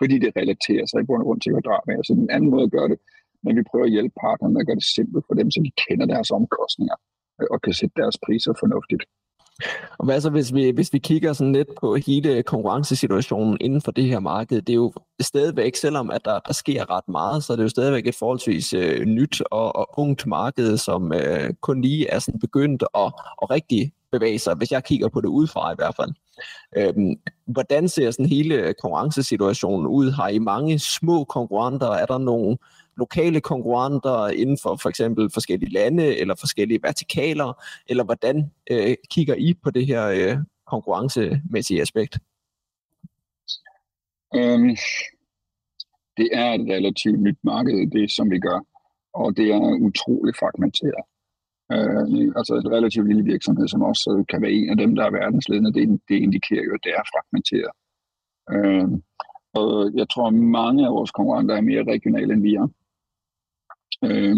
fordi 0.00 0.16
det 0.24 0.30
relaterer 0.40 0.86
sig 0.86 0.98
i 1.00 1.06
bund 1.08 1.22
og 1.22 1.26
grund 1.26 1.40
til 1.40 1.52
kvadratmeter. 1.52 2.02
Så 2.04 2.12
den 2.22 2.30
anden 2.34 2.50
måde 2.50 2.64
at 2.68 2.74
gøre 2.76 2.88
det, 2.92 2.98
men 3.44 3.52
vi 3.58 3.62
prøver 3.70 3.86
at 3.86 3.94
hjælpe 3.96 4.14
partnerne 4.24 4.52
med 4.52 4.60
at 4.60 4.66
gøre 4.68 4.80
det 4.80 4.88
simpelt 4.96 5.24
for 5.28 5.34
dem, 5.40 5.48
så 5.50 5.58
de 5.66 5.72
kender 5.84 6.06
deres 6.14 6.30
omkostninger 6.38 6.96
øh, 7.40 7.46
og 7.52 7.58
kan 7.64 7.74
sætte 7.80 7.94
deres 8.02 8.16
priser 8.24 8.52
fornuftigt. 8.62 9.04
Og 9.98 10.04
hvad 10.04 10.20
så, 10.20 10.30
hvis 10.30 10.54
vi, 10.54 10.70
hvis 10.70 10.92
vi 10.92 10.98
kigger 10.98 11.32
sådan 11.32 11.52
lidt 11.52 11.68
på 11.80 11.96
hele 12.06 12.42
konkurrencesituationen 12.42 13.56
inden 13.60 13.80
for 13.80 13.90
det 13.90 14.04
her 14.04 14.20
marked, 14.20 14.62
det 14.62 14.72
er 14.72 14.76
jo 14.76 14.92
stadigvæk, 15.20 15.74
selvom 15.76 16.10
at 16.10 16.24
der, 16.24 16.38
der 16.38 16.52
sker 16.52 16.90
ret 16.90 17.08
meget, 17.08 17.44
så 17.44 17.52
er 17.52 17.56
det 17.56 17.64
jo 17.64 17.68
stadigvæk 17.68 18.06
et 18.06 18.14
forholdsvis 18.14 18.72
øh, 18.72 19.04
nyt 19.04 19.42
og, 19.50 19.76
og 19.76 19.98
ungt 19.98 20.26
marked, 20.26 20.76
som 20.76 21.12
øh, 21.12 21.54
kun 21.60 21.80
lige 21.80 22.08
er 22.08 22.18
sådan 22.18 22.40
begyndt 22.40 22.82
at, 22.94 23.12
at 23.42 23.50
rigtig 23.50 23.92
bevæge 24.12 24.38
sig, 24.38 24.54
hvis 24.54 24.70
jeg 24.70 24.84
kigger 24.84 25.08
på 25.08 25.20
det 25.20 25.28
udefra 25.28 25.72
i 25.72 25.74
hvert 25.78 25.96
fald. 25.96 26.12
Øhm, 26.76 27.20
hvordan 27.46 27.88
ser 27.88 28.10
sådan 28.10 28.26
hele 28.26 28.74
konkurrencesituationen 28.82 29.86
ud? 29.86 30.10
Har 30.10 30.28
I 30.28 30.38
mange 30.38 30.78
små 30.78 31.24
konkurrenter? 31.24 31.86
Er 31.86 32.06
der 32.06 32.18
nogle 32.18 32.58
lokale 32.96 33.40
konkurrenter 33.40 34.28
inden 34.28 34.58
for 34.62 34.76
for 34.82 34.88
eksempel 34.88 35.30
forskellige 35.34 35.72
lande 35.72 36.16
eller 36.16 36.34
forskellige 36.34 36.82
vertikaler, 36.82 37.64
eller 37.86 38.04
hvordan 38.04 38.50
øh, 38.70 38.96
kigger 39.10 39.34
I 39.34 39.54
på 39.62 39.70
det 39.70 39.86
her 39.86 40.06
øh, 40.06 40.36
konkurrencemæssige 40.66 41.82
aspekt? 41.82 42.18
Um, 44.34 44.76
det 46.16 46.28
er 46.32 46.50
et 46.52 46.60
relativt 46.60 47.20
nyt 47.20 47.38
marked, 47.42 47.90
det 47.90 48.10
som 48.10 48.30
vi 48.30 48.38
gør, 48.38 48.60
og 49.14 49.36
det 49.36 49.46
er 49.50 49.60
utrolig 49.60 50.34
fragmenteret. 50.40 51.04
Øh, 51.72 52.32
altså 52.38 52.54
et 52.54 52.72
relativt 52.76 53.08
lille 53.08 53.24
virksomhed 53.24 53.68
som 53.68 53.82
også 53.82 54.24
kan 54.28 54.42
være 54.42 54.52
en 54.52 54.70
af 54.70 54.76
dem, 54.76 54.94
der 54.96 55.04
er 55.04 55.10
verdensledende, 55.10 55.72
det, 55.72 56.00
det 56.08 56.14
indikerer 56.14 56.64
jo, 56.64 56.72
at 56.74 56.84
det 56.84 56.92
er 56.98 57.04
fragmenteret. 57.12 57.72
Øh, 58.54 58.88
og 59.54 59.90
jeg 59.94 60.06
tror, 60.08 60.26
at 60.26 60.34
mange 60.34 60.86
af 60.86 60.92
vores 60.92 61.10
konkurrenter 61.10 61.54
er 61.56 61.60
mere 61.60 61.84
regionale, 61.92 62.32
end 62.32 62.42
vi 62.42 62.54
er. 62.54 62.68
Øh, 64.04 64.36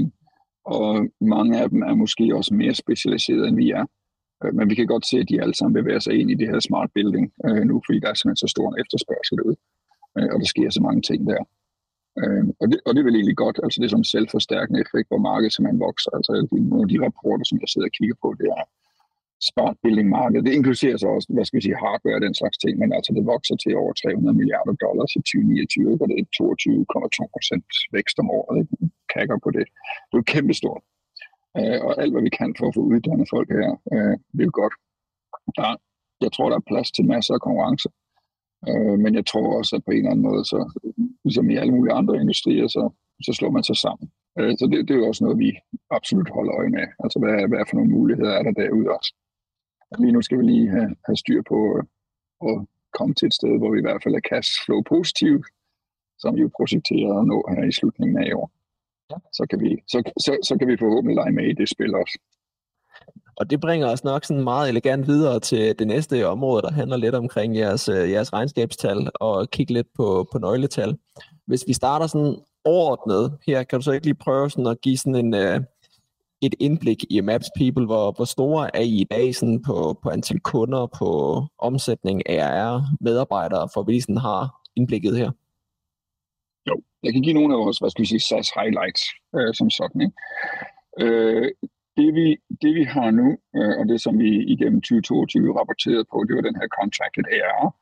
og 0.64 1.08
mange 1.20 1.60
af 1.60 1.70
dem 1.70 1.82
er 1.82 1.94
måske 1.94 2.36
også 2.36 2.54
mere 2.54 2.74
specialiserede, 2.74 3.48
end 3.48 3.56
vi 3.56 3.70
er. 3.70 3.84
Øh, 4.44 4.54
men 4.54 4.70
vi 4.70 4.74
kan 4.74 4.86
godt 4.86 5.06
se, 5.06 5.16
at 5.18 5.28
de 5.28 5.42
alle 5.42 5.54
sammen 5.54 5.74
bevæger 5.82 5.98
sig 5.98 6.14
ind 6.20 6.30
i 6.30 6.34
det 6.34 6.48
her 6.48 6.60
smart 6.60 6.90
building 6.94 7.32
øh, 7.46 7.62
nu, 7.70 7.82
fordi 7.86 7.98
der 8.00 8.08
er 8.08 8.14
simpelthen 8.14 8.44
så 8.46 8.50
stor 8.54 8.66
en 8.68 8.80
efterspørgsel 8.82 9.36
derude. 9.38 9.56
Øh, 10.18 10.28
og 10.32 10.36
der 10.40 10.48
sker 10.54 10.70
så 10.70 10.82
mange 10.82 11.02
ting 11.02 11.26
der. 11.26 11.42
Øh, 12.20 12.44
og, 12.60 12.66
det, 12.70 12.78
og 12.86 12.90
det 12.92 13.00
er 13.00 13.08
vel 13.08 13.18
egentlig 13.18 13.38
godt, 13.44 13.56
altså 13.62 13.76
det 13.78 13.86
er 13.86 13.94
som 13.94 14.04
en 14.04 14.14
selvforstærkende 14.14 14.80
effekt, 14.84 15.08
hvor 15.08 15.26
markedet 15.30 15.52
simpelthen 15.52 15.84
vokser. 15.88 16.10
Altså 16.18 16.32
nogle 16.70 16.84
af 16.86 16.90
de 16.92 17.02
rapporter, 17.06 17.44
som 17.46 17.58
jeg 17.62 17.68
sidder 17.68 17.88
og 17.90 17.96
kigger 17.98 18.16
på, 18.22 18.28
det 18.40 18.48
er, 18.56 18.64
smart 19.50 19.76
building 19.82 20.08
market. 20.18 20.44
Det 20.46 20.52
inkluderer 20.58 20.96
så 20.96 21.08
også, 21.16 21.28
hvad 21.34 21.44
skal 21.44 21.56
vi 21.58 21.66
sige, 21.66 21.82
hardware 21.84 22.16
og 22.18 22.24
den 22.26 22.34
slags 22.40 22.58
ting, 22.58 22.74
men 22.78 22.90
altså 22.96 23.10
det 23.16 23.30
vokser 23.34 23.56
til 23.56 23.72
over 23.82 23.92
300 23.92 24.36
milliarder 24.40 24.74
dollars 24.86 25.12
i 25.18 25.20
2029, 25.22 25.92
og 26.02 26.06
det 26.08 26.16
er 26.18 26.26
22,2 27.18 27.34
procent 27.34 27.68
vækst 27.96 28.16
om 28.22 28.30
året. 28.38 28.56
Ikke? 28.60 28.74
Kakker 29.14 29.38
på 29.44 29.50
det. 29.56 29.66
Det 30.08 30.14
er 30.16 30.22
jo 30.22 30.30
kæmpestort. 30.34 30.82
Øh, 31.58 31.78
og 31.86 31.92
alt, 32.02 32.12
hvad 32.12 32.22
vi 32.28 32.32
kan 32.40 32.50
for 32.58 32.66
at 32.68 32.74
få 32.76 32.82
uddannet 32.92 33.28
folk 33.34 33.48
her, 33.58 33.70
øh, 33.94 34.14
det 34.34 34.42
er 34.42 34.50
jo 34.50 34.56
godt. 34.62 34.74
Der, 35.58 35.68
jeg 36.24 36.32
tror, 36.32 36.48
der 36.48 36.56
er 36.58 36.70
plads 36.70 36.90
til 36.96 37.04
masser 37.14 37.34
af 37.34 37.40
konkurrence. 37.46 37.88
Øh, 38.68 38.96
men 39.04 39.12
jeg 39.18 39.26
tror 39.30 39.46
også, 39.58 39.72
at 39.76 39.84
på 39.84 39.90
en 39.90 39.98
eller 39.98 40.10
anden 40.10 40.28
måde, 40.30 40.44
så, 40.52 40.58
ligesom 41.24 41.50
i 41.50 41.56
alle 41.56 41.72
mulige 41.72 41.94
andre 41.94 42.16
industrier, 42.16 42.68
så, 42.68 42.90
så 43.26 43.32
slår 43.32 43.50
man 43.50 43.64
sig 43.64 43.76
sammen. 43.76 44.06
Uh, 44.40 44.52
så 44.58 44.64
det, 44.70 44.88
det 44.88 44.94
er 44.94 44.98
jo 44.98 45.08
også 45.08 45.24
noget, 45.24 45.38
vi 45.38 45.50
absolut 45.90 46.30
holder 46.36 46.54
øje 46.60 46.68
med. 46.68 46.86
Altså, 47.04 47.18
hvad, 47.18 47.48
hvad 47.48 47.64
for 47.68 47.76
nogle 47.76 47.90
muligheder 47.90 48.32
er 48.38 48.42
der 48.42 48.52
derude 48.62 48.88
også 48.98 49.12
lige 49.98 50.12
nu 50.12 50.22
skal 50.22 50.38
vi 50.38 50.42
lige 50.42 50.68
have, 50.70 50.96
have 51.06 51.16
styr 51.16 51.42
på 51.42 51.58
at 52.48 52.66
komme 52.98 53.14
til 53.14 53.26
et 53.26 53.34
sted, 53.34 53.58
hvor 53.58 53.70
vi 53.70 53.78
i 53.78 53.86
hvert 53.86 54.02
fald 54.02 54.14
er 54.14 54.28
cash 54.30 54.50
flow 54.64 54.80
positivt, 54.82 55.46
som 56.18 56.36
vi 56.36 56.40
jo 56.40 56.50
projekterer 56.56 57.20
at 57.20 57.26
nå 57.26 57.38
her 57.50 57.64
i 57.64 57.72
slutningen 57.72 58.18
af 58.18 58.26
i 58.28 58.32
år. 58.32 58.50
Ja. 59.10 59.16
Så, 59.32 59.46
kan 59.50 59.60
vi, 59.60 59.70
så, 59.92 59.98
så, 60.24 60.32
så 60.48 60.58
kan 60.58 60.68
vi 60.68 60.76
forhåbentlig 60.76 61.16
lege 61.16 61.32
med 61.32 61.46
i 61.48 61.58
det 61.60 61.68
spil 61.68 61.94
også. 61.94 62.18
Og 63.36 63.50
det 63.50 63.60
bringer 63.60 63.88
os 63.88 64.04
nok 64.04 64.24
sådan 64.24 64.44
meget 64.44 64.68
elegant 64.68 65.06
videre 65.06 65.40
til 65.40 65.78
det 65.78 65.86
næste 65.86 66.28
område, 66.28 66.62
der 66.62 66.72
handler 66.72 66.96
lidt 66.96 67.14
omkring 67.14 67.56
jeres, 67.56 67.88
øh, 67.88 68.10
jeres 68.10 68.32
regnskabstal 68.32 69.10
og 69.14 69.50
kigge 69.50 69.72
lidt 69.72 69.86
på, 69.96 70.28
på 70.32 70.38
nøgletal. 70.38 70.96
Hvis 71.46 71.64
vi 71.66 71.72
starter 71.72 72.06
sådan 72.06 72.36
overordnet 72.64 73.38
her, 73.46 73.62
kan 73.62 73.78
du 73.78 73.82
så 73.84 73.92
ikke 73.92 74.06
lige 74.06 74.14
prøve 74.14 74.50
sådan 74.50 74.66
at 74.66 74.80
give 74.80 74.96
sådan 74.96 75.14
en, 75.14 75.34
øh, 75.34 75.60
et 76.42 76.54
indblik 76.60 77.04
i 77.10 77.20
Maps 77.20 77.50
People, 77.56 77.86
hvor, 77.86 78.12
hvor 78.12 78.24
store 78.24 78.76
er 78.76 78.80
I 78.80 79.00
i 79.00 79.04
dag 79.10 79.34
sådan 79.34 79.62
på, 79.62 79.98
på 80.02 80.10
antal 80.10 80.40
kunder, 80.40 80.86
på 80.98 81.42
omsætning, 81.58 82.30
ARR, 82.30 82.82
medarbejdere, 83.00 83.68
for 83.74 83.82
vi 83.82 84.00
sådan 84.00 84.16
har 84.16 84.60
indblikket 84.76 85.16
her? 85.16 85.30
Jo, 86.68 86.82
jeg 87.02 87.12
kan 87.12 87.22
give 87.22 87.34
nogle 87.34 87.54
af 87.54 87.58
vores, 87.58 87.78
hvad 87.78 87.90
skal 87.90 88.02
vi 88.02 88.06
sige, 88.06 88.20
SaaS 88.20 88.50
highlights 88.56 89.02
øh, 89.36 89.54
som 89.54 89.70
sådan. 89.70 90.00
Ikke? 90.00 90.14
Øh, 91.00 91.50
det, 91.96 92.14
vi, 92.14 92.26
det 92.62 92.74
vi 92.74 92.84
har 92.84 93.10
nu, 93.10 93.28
øh, 93.56 93.74
og 93.80 93.84
det 93.88 94.00
som 94.00 94.18
vi 94.18 94.30
igennem 94.54 94.80
2022 94.80 95.58
rapporterede 95.60 96.04
på, 96.12 96.24
det 96.26 96.36
var 96.36 96.42
den 96.48 96.56
her 96.60 96.68
contracted 96.80 97.24
ARR. 97.24 97.76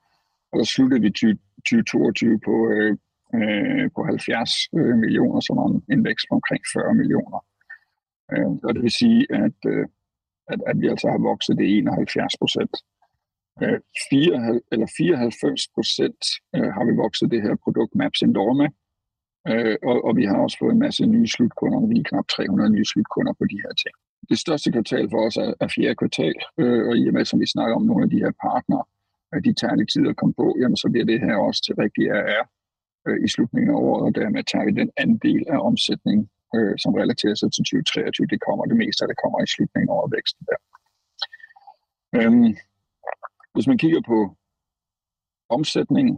Og 0.53 0.59
der 0.59 0.65
sluttede 0.65 1.03
vi 1.03 1.11
2022 1.11 2.41
på, 2.49 2.55
øh, 2.71 2.97
øh, 3.39 3.91
på 3.97 4.01
70 4.05 4.51
øh, 4.79 4.97
millioner, 5.03 5.41
som 5.41 5.57
var 5.57 5.81
en 5.95 6.05
vækst 6.05 6.27
på 6.29 6.35
omkring 6.35 6.63
40 6.73 6.95
millioner. 6.95 7.41
Øh, 8.33 8.51
og 8.67 8.75
det 8.75 8.83
vil 8.83 8.99
sige, 9.03 9.21
at, 9.45 9.59
øh, 9.73 9.87
at, 10.53 10.61
at 10.71 10.77
vi 10.81 10.87
altså 10.89 11.09
har 11.15 11.21
vokset 11.31 11.59
det 11.59 11.79
71 11.79 12.33
procent. 12.41 12.75
Øh, 13.63 13.81
4, 14.11 14.61
eller 14.73 14.89
94 14.97 15.69
procent 15.75 16.23
øh, 16.57 16.69
har 16.77 16.85
vi 16.89 16.93
vokset 17.05 17.31
det 17.31 17.43
her 17.43 17.55
produkt 17.65 17.95
Maps 17.95 18.23
Indoor 18.23 18.53
med. 18.53 18.69
Øh, 19.49 19.77
og, 19.83 20.05
og 20.05 20.17
vi 20.17 20.25
har 20.25 20.37
også 20.37 20.57
fået 20.61 20.73
en 20.73 20.79
masse 20.79 21.07
nye 21.07 21.29
slutkunder. 21.29 21.87
Vi 21.87 21.99
er 21.99 22.09
knap 22.11 22.27
300 22.29 22.71
nye 22.71 22.85
slutkunder 22.85 23.33
på 23.33 23.45
de 23.51 23.63
her 23.65 23.73
ting. 23.83 23.95
Det 24.31 24.39
største 24.39 24.73
kvartal 24.73 25.11
for 25.11 25.27
os 25.27 25.37
er, 25.37 25.53
er 25.61 25.69
fjerde 25.77 25.95
kvartal, 25.95 26.35
øh, 26.61 26.89
og 26.89 26.95
i 26.97 27.09
og 27.09 27.15
med, 27.15 27.25
som 27.25 27.41
vi 27.41 27.47
snakker 27.47 27.75
om 27.77 27.83
nogle 27.83 28.05
af 28.05 28.11
de 28.11 28.23
her 28.25 28.33
partnere, 28.47 28.85
at 29.33 29.45
de 29.45 29.53
tager 29.61 29.75
lidt 29.77 29.91
tid 29.93 30.09
at 30.09 30.17
komme 30.17 30.35
på, 30.35 30.47
jamen 30.61 30.77
så 30.77 30.89
bliver 30.93 31.07
det 31.07 31.21
her 31.21 31.37
også 31.37 31.61
til 31.67 31.75
rigtig 31.85 32.05
RR 32.11 32.45
øh, 33.09 33.19
i 33.25 33.29
slutningen 33.29 33.71
af 33.75 33.79
året, 33.89 34.03
og 34.07 34.15
dermed 34.15 34.43
tager 34.45 34.65
vi 34.65 34.73
den 34.83 34.91
anden 34.97 35.19
del 35.29 35.43
af 35.55 35.59
omsætningen, 35.69 36.25
øh, 36.57 36.75
som 36.83 36.95
relaterer 37.01 37.35
sig 37.35 37.49
til 37.53 37.65
2023. 37.65 38.27
Det 38.27 38.41
kommer 38.47 38.65
det 38.65 38.77
meste 38.83 39.01
af 39.05 39.09
det 39.09 39.19
kommer 39.23 39.39
i 39.43 39.53
slutningen 39.55 39.89
af 39.91 39.95
året 39.99 40.13
væksten 40.17 40.43
der. 40.51 40.59
Øhm, 42.17 42.53
hvis 43.55 43.67
man 43.71 43.79
kigger 43.79 44.03
på 44.13 44.19
omsætningen, 45.57 46.15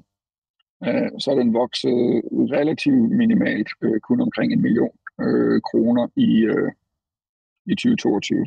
øh, 0.86 1.10
så 1.18 1.30
er 1.30 1.34
den 1.34 1.54
vokset 1.54 2.22
relativt 2.56 3.10
minimalt, 3.10 3.68
øh, 3.82 4.00
kun 4.00 4.20
omkring 4.20 4.52
en 4.52 4.62
million 4.62 4.96
øh, 5.20 5.60
kroner 5.60 6.08
i, 6.16 6.30
øh, 6.44 6.72
i 7.66 7.74
2022. 7.74 8.46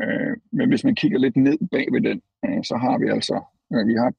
Øh, 0.00 0.36
men 0.52 0.68
hvis 0.68 0.84
man 0.84 0.94
kigger 0.94 1.18
lidt 1.18 1.36
ned 1.36 1.58
bag 1.70 1.86
ved 1.92 2.00
den, 2.00 2.22
øh, 2.44 2.64
så 2.64 2.76
har 2.76 2.98
vi 2.98 3.06
altså 3.08 3.36
øh, 3.72 3.86
vi 3.88 3.94
har, 3.94 4.12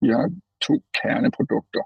vi 0.00 0.08
har 0.08 0.30
to 0.60 0.74
kerneprodukter. 1.02 1.84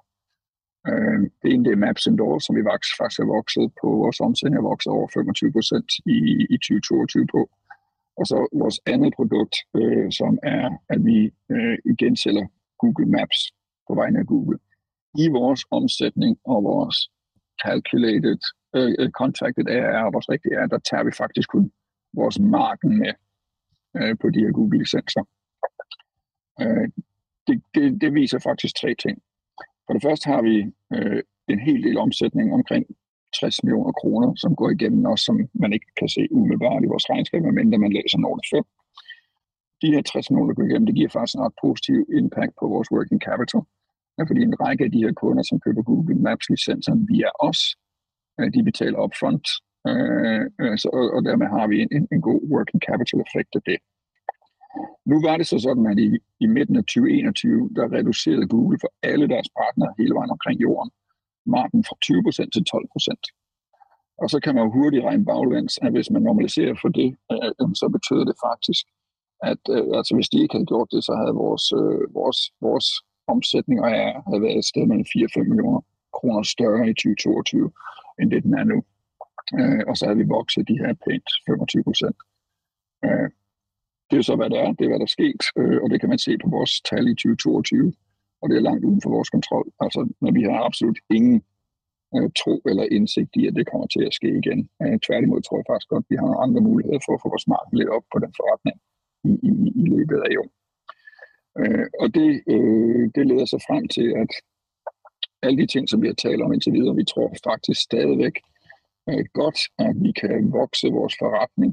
Øh, 0.89 1.21
det 1.43 1.49
ene 1.53 1.65
det 1.65 1.73
er 1.73 1.85
Maps 1.85 2.07
Indoor, 2.07 2.39
som 2.39 2.57
vi 2.57 2.63
faktisk 2.71 3.19
har 3.21 3.35
vokset 3.37 3.73
på. 3.81 3.87
Vores 4.05 4.21
omsætning 4.21 4.59
er 4.59 4.69
vokset 4.73 4.91
over 4.93 5.09
25 5.15 5.53
procent 5.53 5.91
i, 6.07 6.19
i 6.55 6.57
2022 6.57 7.27
på. 7.35 7.51
Og 8.19 8.27
så 8.31 8.39
vores 8.63 8.81
andet 8.87 9.13
produkt, 9.19 9.57
øh, 9.81 10.13
som 10.13 10.39
er, 10.43 10.65
at 10.89 11.01
vi 11.05 11.19
øh, 11.55 11.79
igen 11.93 12.17
sælger 12.17 12.47
Google 12.79 13.07
Maps 13.07 13.39
på 13.89 13.95
vegne 13.95 14.19
af 14.19 14.27
Google. 14.27 14.59
I 15.23 15.29
vores 15.29 15.63
omsætning 15.71 16.39
og 16.45 16.65
vores 16.65 16.99
calculated 17.65 18.41
uh, 18.79 19.11
contracted 19.21 19.67
ARR, 19.77 20.11
vores 20.17 20.29
rigtige 20.29 20.59
ARR, 20.59 20.67
der 20.67 20.79
tager 20.79 21.05
vi 21.05 21.13
faktisk 21.23 21.49
kun 21.49 21.73
vores 22.13 22.39
marken 22.39 22.99
med 23.03 23.13
uh, 23.99 24.15
på 24.21 24.27
de 24.35 24.41
her 24.45 24.53
Google-licenser. 24.59 25.23
Uh, 26.63 26.87
det, 27.47 27.57
det, 27.75 28.01
det 28.01 28.15
viser 28.15 28.39
faktisk 28.39 28.75
tre 28.77 28.95
ting. 29.05 29.17
For 29.87 29.93
det 29.95 30.03
første 30.03 30.27
har 30.33 30.43
vi 30.49 30.57
uh, 30.97 31.21
en 31.53 31.61
hel 31.67 31.83
del 31.87 31.99
omsætning 31.99 32.47
omkring 32.59 32.85
60 33.41 33.63
millioner 33.65 33.93
kroner, 33.93 34.35
som 34.43 34.57
går 34.57 34.71
igennem 34.71 35.07
os, 35.07 35.21
som 35.21 35.37
man 35.53 35.73
ikke 35.73 35.87
kan 35.99 36.09
se 36.09 36.23
umiddelbart 36.31 36.85
i 36.85 36.93
vores 36.93 37.11
regnskab, 37.11 37.43
medmindre 37.43 37.79
man 37.79 37.93
læser 37.93 38.19
note 38.19 38.49
5. 38.51 38.65
De 39.83 39.93
her 39.95 40.03
60 40.03 40.31
millioner, 40.31 40.51
der 40.51 40.59
går 40.59 40.67
igennem, 40.69 40.87
det 40.87 40.95
giver 40.95 41.09
faktisk 41.09 41.35
en 41.37 41.45
ret 41.47 41.57
positiv 41.65 41.97
impact 42.21 42.53
på 42.61 42.65
vores 42.75 42.89
working 42.95 43.21
capital. 43.29 43.61
Fordi 44.27 44.41
en 44.43 44.61
række 44.65 44.85
af 44.85 44.93
de 44.93 45.05
her 45.05 45.13
kunder, 45.13 45.43
som 45.43 45.61
køber 45.61 45.83
Google 45.83 46.15
Maps-licenser 46.27 46.95
via 47.11 47.31
os, 47.49 47.61
øh, 48.39 48.49
de 48.55 48.63
betaler 48.69 48.99
upfront, 49.05 49.47
øh, 49.91 50.45
øh 50.61 50.75
så, 50.83 50.89
og 51.17 51.21
dermed 51.29 51.47
har 51.57 51.67
vi 51.73 51.77
en, 51.83 52.09
en 52.15 52.21
god 52.29 52.41
working 52.55 52.81
capital 52.89 53.19
effekt 53.27 53.53
af 53.59 53.63
det. 53.71 53.79
Nu 55.11 55.17
var 55.27 55.37
det 55.37 55.47
så 55.47 55.59
sådan, 55.67 55.87
at 55.93 55.99
i, 56.07 56.09
i 56.45 56.47
midten 56.57 56.77
af 56.77 56.85
2021, 56.85 57.71
der 57.77 57.93
reducerede 57.97 58.49
Google 58.55 58.79
for 58.83 58.91
alle 59.03 59.27
deres 59.29 59.49
partnere 59.61 59.95
hele 59.99 60.15
vejen 60.19 60.31
omkring 60.37 60.57
jorden, 60.67 60.91
marken 61.57 61.81
fra 61.89 61.97
20% 62.05 62.51
til 62.55 62.65
12%. 62.73 63.39
Og 64.23 64.31
så 64.33 64.39
kan 64.45 64.55
man 64.55 64.65
jo 64.65 64.71
hurtigt 64.79 65.05
regne 65.05 65.25
baglæns, 65.25 65.79
at 65.83 65.91
hvis 65.93 66.11
man 66.11 66.23
normaliserer 66.23 66.75
for 66.83 66.91
det, 66.99 67.11
øh, 67.33 67.51
øh 67.61 67.71
så 67.81 67.87
betyder 67.97 68.25
det 68.31 68.37
faktisk, 68.49 68.85
at 69.51 69.63
øh, 69.77 69.87
altså 69.99 70.13
hvis 70.15 70.29
de 70.33 70.41
ikke 70.43 70.55
havde 70.55 70.71
gjort 70.73 70.89
det, 70.95 71.01
så 71.09 71.13
havde 71.21 71.35
vores, 71.45 71.65
øh, 71.81 72.03
vores, 72.19 72.41
vores 72.67 72.89
omsætning 73.29 73.81
og 73.85 73.91
er, 73.91 74.13
havde 74.29 74.43
været 74.43 74.59
et 74.59 74.71
sted 74.73 74.87
mellem 74.87 75.07
4-5 75.17 75.43
millioner 75.51 75.81
kroner 76.13 76.43
større 76.43 76.91
i 76.91 76.95
2022, 76.95 77.73
end 78.21 78.31
det 78.31 78.43
den 78.43 78.55
er 78.61 78.65
nu. 78.65 78.79
Øh, 79.59 79.83
og 79.89 79.97
så 79.97 80.05
havde 80.07 80.19
vi 80.23 80.35
vokset 80.37 80.69
de 80.69 80.79
her 80.83 80.93
pænt 81.05 81.29
25 81.47 81.85
procent. 81.85 82.17
Øh, 83.05 83.29
det 84.11 84.17
er 84.19 84.23
så, 84.23 84.37
hvad 84.37 84.51
det 84.51 84.59
er. 84.65 84.69
Det 84.77 84.85
er, 84.85 84.91
hvad 84.91 85.01
der 85.03 85.11
er 85.11 85.19
sket, 85.19 85.43
øh, 85.61 85.79
og 85.83 85.91
det 85.91 86.01
kan 86.01 86.09
man 86.09 86.25
se 86.27 86.33
på 86.43 86.49
vores 86.57 86.73
tal 86.89 87.05
i 87.13 87.15
2022, 87.15 87.93
og 88.41 88.49
det 88.49 88.57
er 88.57 88.69
langt 88.69 88.85
uden 88.89 89.03
for 89.03 89.11
vores 89.17 89.31
kontrol. 89.37 89.67
Altså, 89.85 90.01
når 90.25 90.33
vi 90.39 90.43
har 90.43 90.59
absolut 90.69 90.99
ingen 91.17 91.39
øh, 92.17 92.31
tro 92.41 92.55
eller 92.71 92.85
indsigt 92.97 93.33
i, 93.41 93.43
at 93.47 93.55
det 93.59 93.71
kommer 93.71 93.87
til 93.87 94.03
at 94.09 94.15
ske 94.19 94.31
igen. 94.43 94.61
Øh, 94.83 94.99
tværtimod 95.07 95.41
tror 95.43 95.59
jeg 95.59 95.69
faktisk 95.71 95.89
godt, 95.93 96.05
at 96.05 96.11
vi 96.13 96.17
har 96.23 96.43
andre 96.45 96.61
muligheder 96.69 97.01
for 97.07 97.13
at 97.15 97.23
få 97.23 97.29
vores 97.35 97.49
marked 97.55 97.75
lidt 97.79 97.91
op 97.97 98.05
på 98.13 98.19
den 98.25 98.33
forretning 98.39 98.77
i, 99.31 99.33
i, 99.49 99.53
i 99.83 99.85
løbet 99.95 100.17
af 100.25 100.31
i 100.35 100.41
år. 100.43 100.51
Øh, 101.61 101.87
og 102.01 102.15
det, 102.15 102.31
øh, 102.55 103.05
det 103.15 103.25
leder 103.27 103.47
sig 103.53 103.61
frem 103.69 103.89
til, 103.89 104.09
at 104.23 104.31
alle 105.43 105.59
de 105.63 105.67
ting, 105.67 105.89
som 105.89 106.03
vi 106.03 106.07
har 106.07 106.15
talt 106.15 106.43
om 106.43 106.53
indtil 106.53 106.73
videre, 106.73 106.97
vi 106.97 107.05
tror 107.13 107.29
faktisk 107.49 107.81
stadigvæk 107.81 108.37
øh, 109.09 109.25
godt, 109.41 109.59
at 109.79 109.95
vi 110.07 110.13
kan 110.21 110.53
vokse 110.61 110.87
vores 110.99 111.15
forretning 111.23 111.73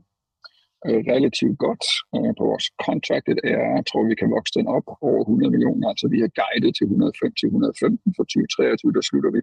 øh, 0.88 1.02
relativt 1.14 1.58
godt 1.66 1.86
øh, 2.16 2.32
på 2.38 2.44
vores 2.52 2.68
contracted 2.86 3.38
er, 3.44 3.66
jeg 3.78 3.86
tror, 3.90 4.04
vi 4.12 4.16
kan 4.22 4.30
vokse 4.38 4.54
den 4.60 4.68
op 4.78 4.88
over 5.10 5.22
100 5.22 5.52
millioner. 5.56 5.88
Altså 5.94 6.06
vi 6.14 6.20
har 6.24 6.32
guidet 6.42 6.74
til 6.76 6.86
105 6.86 7.34
til 7.40 7.48
115 7.48 8.14
for 8.16 8.24
2023, 8.24 8.94
der 8.98 9.04
slutter 9.10 9.32
vi. 9.38 9.42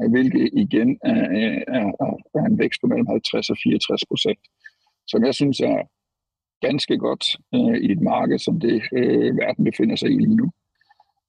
Øh, 0.00 0.08
hvilket 0.14 0.44
igen 0.64 0.90
er, 1.12 1.22
er, 1.44 1.54
er, 1.78 1.86
er 2.38 2.44
en 2.50 2.58
vækst 2.62 2.80
på 2.80 2.86
mellem 2.90 3.06
50 3.06 3.50
og 3.50 3.56
64 3.62 4.04
procent. 4.10 4.42
Som 5.10 5.20
jeg 5.26 5.34
synes 5.40 5.58
er 5.60 5.78
ganske 6.60 6.98
godt 6.98 7.24
øh, 7.54 7.76
i 7.86 7.92
et 7.92 8.00
marked, 8.00 8.38
som 8.38 8.60
det 8.60 8.82
øh, 8.92 9.36
verden 9.36 9.64
befinder 9.64 9.96
sig 9.96 10.10
i 10.10 10.18
lige 10.18 10.36
nu. 10.36 10.50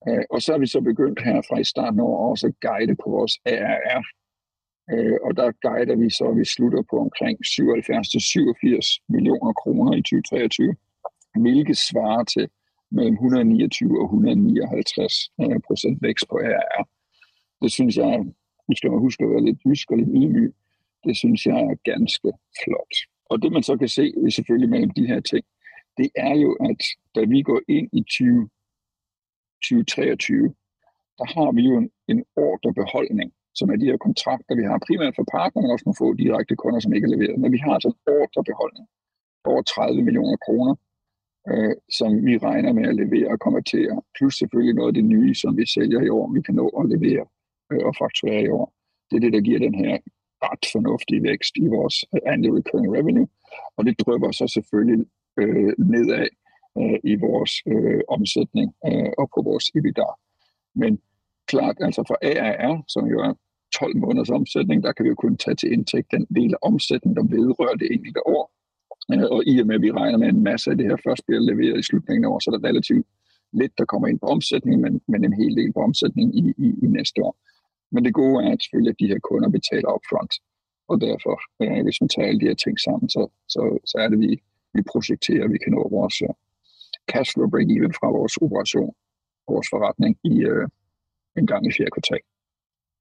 Øh, 0.08 0.24
og 0.30 0.42
så 0.42 0.54
er 0.54 0.58
vi 0.58 0.68
så 0.68 0.82
begyndt 0.82 1.24
her 1.24 1.42
fra 1.48 1.60
i 1.60 1.64
starten 1.64 2.00
over 2.00 2.30
også 2.30 2.48
at 2.48 2.60
guide 2.62 2.96
på 2.96 3.10
vores 3.10 3.34
ARR. 3.46 4.04
Øh, 4.92 5.18
og 5.26 5.38
der 5.38 5.52
guider 5.66 5.96
vi 5.96 6.10
så, 6.10 6.26
at 6.32 6.38
vi 6.38 6.46
slutter 6.46 6.82
på 6.90 6.96
omkring 7.06 7.38
77-87 7.40 9.06
millioner 9.10 9.54
kroner 9.62 9.94
i 9.98 10.02
2023, 10.02 10.76
hvilket 11.44 11.78
svarer 11.78 12.24
til 12.24 12.50
mellem 12.92 13.14
129 13.14 14.00
og 14.02 14.06
159 14.06 15.32
øh, 15.42 15.60
procent 15.68 15.98
vækst 16.02 16.26
på 16.30 16.36
ARR. 16.38 16.84
Det 17.62 17.72
synes 17.72 17.96
jeg, 17.98 18.26
nu 18.68 18.74
skal 18.76 18.92
man 18.92 19.00
huske 19.00 19.24
at 19.24 19.30
være 19.30 19.46
lidt 19.46 19.60
jysk 19.66 19.92
og 19.92 19.98
lidt 19.98 20.10
ydmyg, 20.10 20.54
det 21.06 21.18
synes 21.18 21.46
jeg 21.46 21.60
er 21.70 21.76
ganske 21.92 22.30
flot. 22.64 22.96
Og 23.30 23.42
det 23.42 23.52
man 23.52 23.64
så 23.64 23.78
kan 23.78 23.88
se, 23.88 24.14
øh, 24.18 24.32
selvfølgelig 24.32 24.70
mellem 24.70 24.92
de 24.92 25.08
her 25.08 25.20
ting, 25.20 25.46
det 25.98 26.10
er 26.16 26.36
jo, 26.36 26.50
at 26.70 26.82
da 27.16 27.22
vi 27.34 27.42
går 27.42 27.62
ind 27.68 27.90
i 27.94 28.04
20, 28.04 28.50
2023, 29.64 30.56
der 31.20 31.26
har 31.36 31.52
vi 31.58 31.62
jo 31.70 31.78
en, 31.78 31.90
en 32.08 32.26
ordrebeholdning, 32.36 33.30
som 33.56 33.70
er 33.70 33.76
de 33.76 33.86
her 33.86 33.98
kontrakter, 33.98 34.56
vi 34.56 34.64
har 34.64 34.86
primært 34.88 35.16
for 35.16 35.26
partner, 35.38 35.62
men 35.62 35.72
også 35.72 35.86
nogle 35.86 36.02
få 36.04 36.14
direkte 36.24 36.56
kunder, 36.56 36.80
som 36.80 36.94
ikke 36.94 37.06
er 37.06 37.14
leveret. 37.16 37.40
Men 37.40 37.52
vi 37.52 37.58
har 37.58 37.74
altså 37.78 37.90
en 37.90 38.00
ordrebeholdning 38.22 38.86
på 39.44 39.52
over 39.52 39.62
30 39.62 40.02
millioner 40.08 40.38
kroner, 40.46 40.76
øh, 41.50 41.76
som 41.98 42.10
vi 42.28 42.34
regner 42.38 42.72
med 42.74 42.86
at 42.92 42.96
levere 42.96 43.30
og 43.34 43.40
konvertere, 43.40 44.02
plus 44.18 44.34
selvfølgelig 44.42 44.76
noget 44.76 44.92
af 44.92 44.98
det 45.00 45.06
nye, 45.06 45.36
som 45.36 45.58
vi 45.58 45.66
sælger 45.76 46.02
i 46.02 46.10
år, 46.10 46.26
vi 46.36 46.42
kan 46.42 46.56
nå 46.56 46.68
at 46.80 46.90
levere 46.94 47.26
øh, 47.72 47.84
og 47.88 47.94
fakturere 48.02 48.44
i 48.44 48.50
år. 48.60 48.68
Det 49.10 49.16
er 49.16 49.24
det, 49.26 49.34
der 49.34 49.48
giver 49.48 49.60
den 49.60 49.76
her 49.76 49.98
ret 50.44 50.64
fornuftig 50.72 51.24
vækst 51.24 51.54
i 51.56 51.68
vores 51.68 51.96
øh, 52.14 52.22
annual 52.34 52.54
recurring 52.60 52.98
revenue, 52.98 53.28
og 53.78 53.86
det 53.86 54.00
drøber 54.00 54.32
så 54.32 54.48
selvfølgelig 54.48 55.06
øh, 55.40 55.74
nedad 55.94 56.28
øh, 56.80 57.00
i 57.04 57.16
vores 57.16 57.54
øh, 57.68 58.02
omsætning 58.08 58.68
øh, 58.88 59.12
og 59.18 59.30
på 59.36 59.40
vores 59.50 59.66
EBITDA. 59.76 60.10
Men 60.76 61.00
klart, 61.48 61.78
altså 61.80 62.04
for 62.08 62.18
ARR, 62.30 62.84
som 62.88 63.06
jo 63.14 63.20
er 63.20 63.34
12 63.80 63.98
måneders 63.98 64.30
omsætning, 64.30 64.84
der 64.84 64.92
kan 64.92 65.04
vi 65.04 65.10
jo 65.10 65.16
kun 65.16 65.38
tage 65.38 65.56
til 65.56 65.72
indtægt 65.72 66.12
den 66.12 66.26
del 66.36 66.54
af 66.54 66.60
omsætningen, 66.62 67.18
der 67.20 67.36
vedrører 67.36 67.76
det 67.82 67.88
enkelte 67.92 68.28
år. 68.28 68.44
Øh, 69.14 69.28
og 69.36 69.42
i 69.52 69.60
og 69.62 69.68
med, 69.68 69.76
at 69.76 69.82
vi 69.82 69.92
regner 69.92 70.18
med, 70.18 70.28
at 70.28 70.34
en 70.34 70.44
masse 70.44 70.72
af 70.72 70.78
det 70.78 70.86
her 70.86 70.98
først 71.08 71.24
bliver 71.28 71.42
leveret 71.50 71.80
i 71.80 71.88
slutningen 71.90 72.26
af 72.26 72.30
år, 72.30 72.40
så 72.40 72.52
er 72.52 72.58
der 72.58 72.68
relativt 72.70 73.08
lidt, 73.54 73.74
der 73.78 73.86
kommer 73.86 74.08
ind 74.08 74.20
på 74.20 74.26
omsætningen, 74.26 74.82
men, 74.82 75.02
men 75.08 75.26
en 75.26 75.34
hel 75.34 75.56
del 75.56 75.74
på 75.74 75.80
omsætning 75.80 76.36
i, 76.36 76.54
i, 76.58 76.68
i 76.84 76.88
næste 76.98 77.24
år. 77.24 77.36
Men 77.92 78.06
det 78.06 78.14
gode 78.14 78.46
er 78.46 78.52
at 78.52 78.62
selvfølgelig, 78.64 78.92
at 78.94 79.00
de 79.00 79.08
her 79.08 79.20
kunder 79.20 79.50
betaler 79.50 79.96
upfront. 79.98 80.34
Og 80.92 80.96
derfor, 81.02 81.36
øh, 81.62 81.84
hvis 81.84 82.02
man 82.02 82.10
tager 82.10 82.28
alle 82.28 82.40
de 82.42 82.50
her 82.50 82.60
ting 82.64 82.80
sammen, 82.80 83.10
så, 83.10 83.22
så, 83.48 83.62
så 83.86 83.98
er 84.04 84.08
det, 84.10 84.20
vi, 84.20 84.32
vi 84.74 84.82
projekterer, 84.92 85.44
at 85.44 85.52
vi 85.52 85.58
kan 85.64 85.72
nå 85.72 85.82
vores 85.98 86.22
øh, 86.22 86.36
cash 87.12 87.30
flow 87.34 87.48
break-even 87.54 87.94
fra 88.00 88.08
vores 88.18 88.38
operation, 88.46 88.94
vores 89.48 89.68
forretning 89.74 90.14
i 90.24 90.34
øh, 90.52 90.68
en 91.40 91.48
gang 91.48 91.62
i 91.68 91.72
fjerde 91.78 91.92
kvartal. 91.96 92.24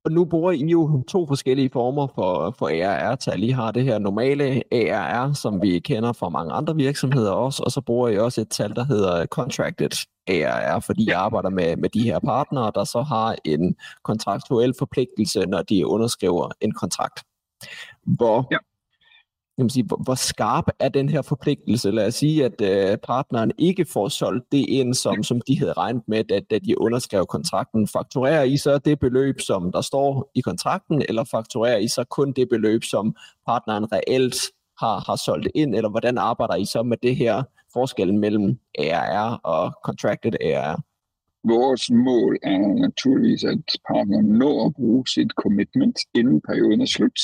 Og 0.07 0.13
nu 0.13 0.25
bruger 0.25 0.53
I 0.53 0.65
jo 0.65 1.03
to 1.09 1.27
forskellige 1.27 1.71
former 1.73 2.07
for, 2.15 2.55
for 2.59 2.67
ARR-tal. 2.67 3.43
I 3.43 3.51
har 3.51 3.71
det 3.71 3.85
her 3.85 3.99
normale 3.99 4.63
ARR, 4.73 5.33
som 5.33 5.63
vi 5.63 5.79
kender 5.79 6.13
fra 6.13 6.29
mange 6.29 6.53
andre 6.53 6.77
virksomheder 6.77 7.31
også, 7.31 7.63
og 7.63 7.71
så 7.73 7.81
bruger 7.81 8.09
I 8.09 8.19
også 8.19 8.41
et 8.41 8.49
tal, 8.49 8.75
der 8.75 8.85
hedder 8.85 9.27
Contracted 9.27 10.07
ARR, 10.29 10.81
fordi 10.81 11.05
I 11.05 11.11
arbejder 11.11 11.51
med, 11.51 11.77
med 11.77 11.89
de 11.89 12.03
her 12.03 12.19
partnere, 12.19 12.73
der 12.75 12.85
så 12.85 13.03
har 13.03 13.37
en 13.45 13.77
kontraktuel 14.05 14.75
forpligtelse, 14.79 15.41
når 15.41 15.63
de 15.63 15.87
underskriver 15.87 16.49
en 16.61 16.73
kontrakt. 16.73 17.25
Hvor 18.05 18.49
ja 18.51 18.57
kan 19.57 19.65
man 19.65 19.71
sige, 19.71 19.85
hvor, 19.85 20.01
hvor 20.05 20.15
skarp 20.15 20.65
er 20.79 20.89
den 20.89 21.09
her 21.09 21.23
forpligtelse? 21.23 21.91
Lad 21.91 22.07
os 22.07 22.15
sige, 22.15 22.45
at 22.45 22.61
øh, 22.61 22.99
partneren 22.99 23.53
ikke 23.59 23.85
får 23.85 24.09
solgt 24.09 24.53
det 24.53 24.59
ind, 24.69 24.95
som, 24.95 25.23
som 25.23 25.41
de 25.41 25.59
havde 25.59 25.73
regnet 25.73 26.03
med, 26.09 26.25
da, 26.25 26.41
da 26.51 26.59
de 26.59 26.81
underskrev 26.81 27.27
kontrakten. 27.27 27.89
Fakturerer 27.89 28.43
I 28.43 28.57
så 28.57 28.79
det 28.79 28.99
beløb, 28.99 29.41
som 29.41 29.73
der 29.73 29.81
står 29.81 30.31
i 30.35 30.41
kontrakten, 30.41 31.03
eller 31.09 31.25
fakturerer 31.25 31.79
I 31.79 31.89
så 31.89 32.05
kun 32.05 32.33
det 32.33 32.49
beløb, 32.49 32.85
som 32.85 33.17
partneren 33.47 33.93
reelt 33.93 34.37
har, 34.81 35.05
har 35.07 35.17
solgt 35.17 35.49
ind, 35.55 35.75
eller 35.75 35.91
hvordan 35.91 36.19
arbejder 36.19 36.55
I 36.55 36.65
så 36.65 36.83
med 36.83 36.97
det 37.03 37.17
her 37.17 37.43
forskellen 37.73 38.19
mellem 38.19 38.59
ARR 38.79 39.41
og 39.45 39.73
contracted 39.85 40.33
ARR? 40.45 40.81
Vores 41.49 41.91
mål 41.91 42.39
er 42.43 42.81
naturligvis, 42.87 43.45
at 43.45 43.65
partneren 43.89 44.27
når 44.27 44.67
at 44.67 44.75
bruge 44.75 45.09
sit 45.09 45.31
commitment 45.31 45.99
inden 46.15 46.41
perioden 46.41 46.81
er 46.81 46.87
slut 46.87 47.21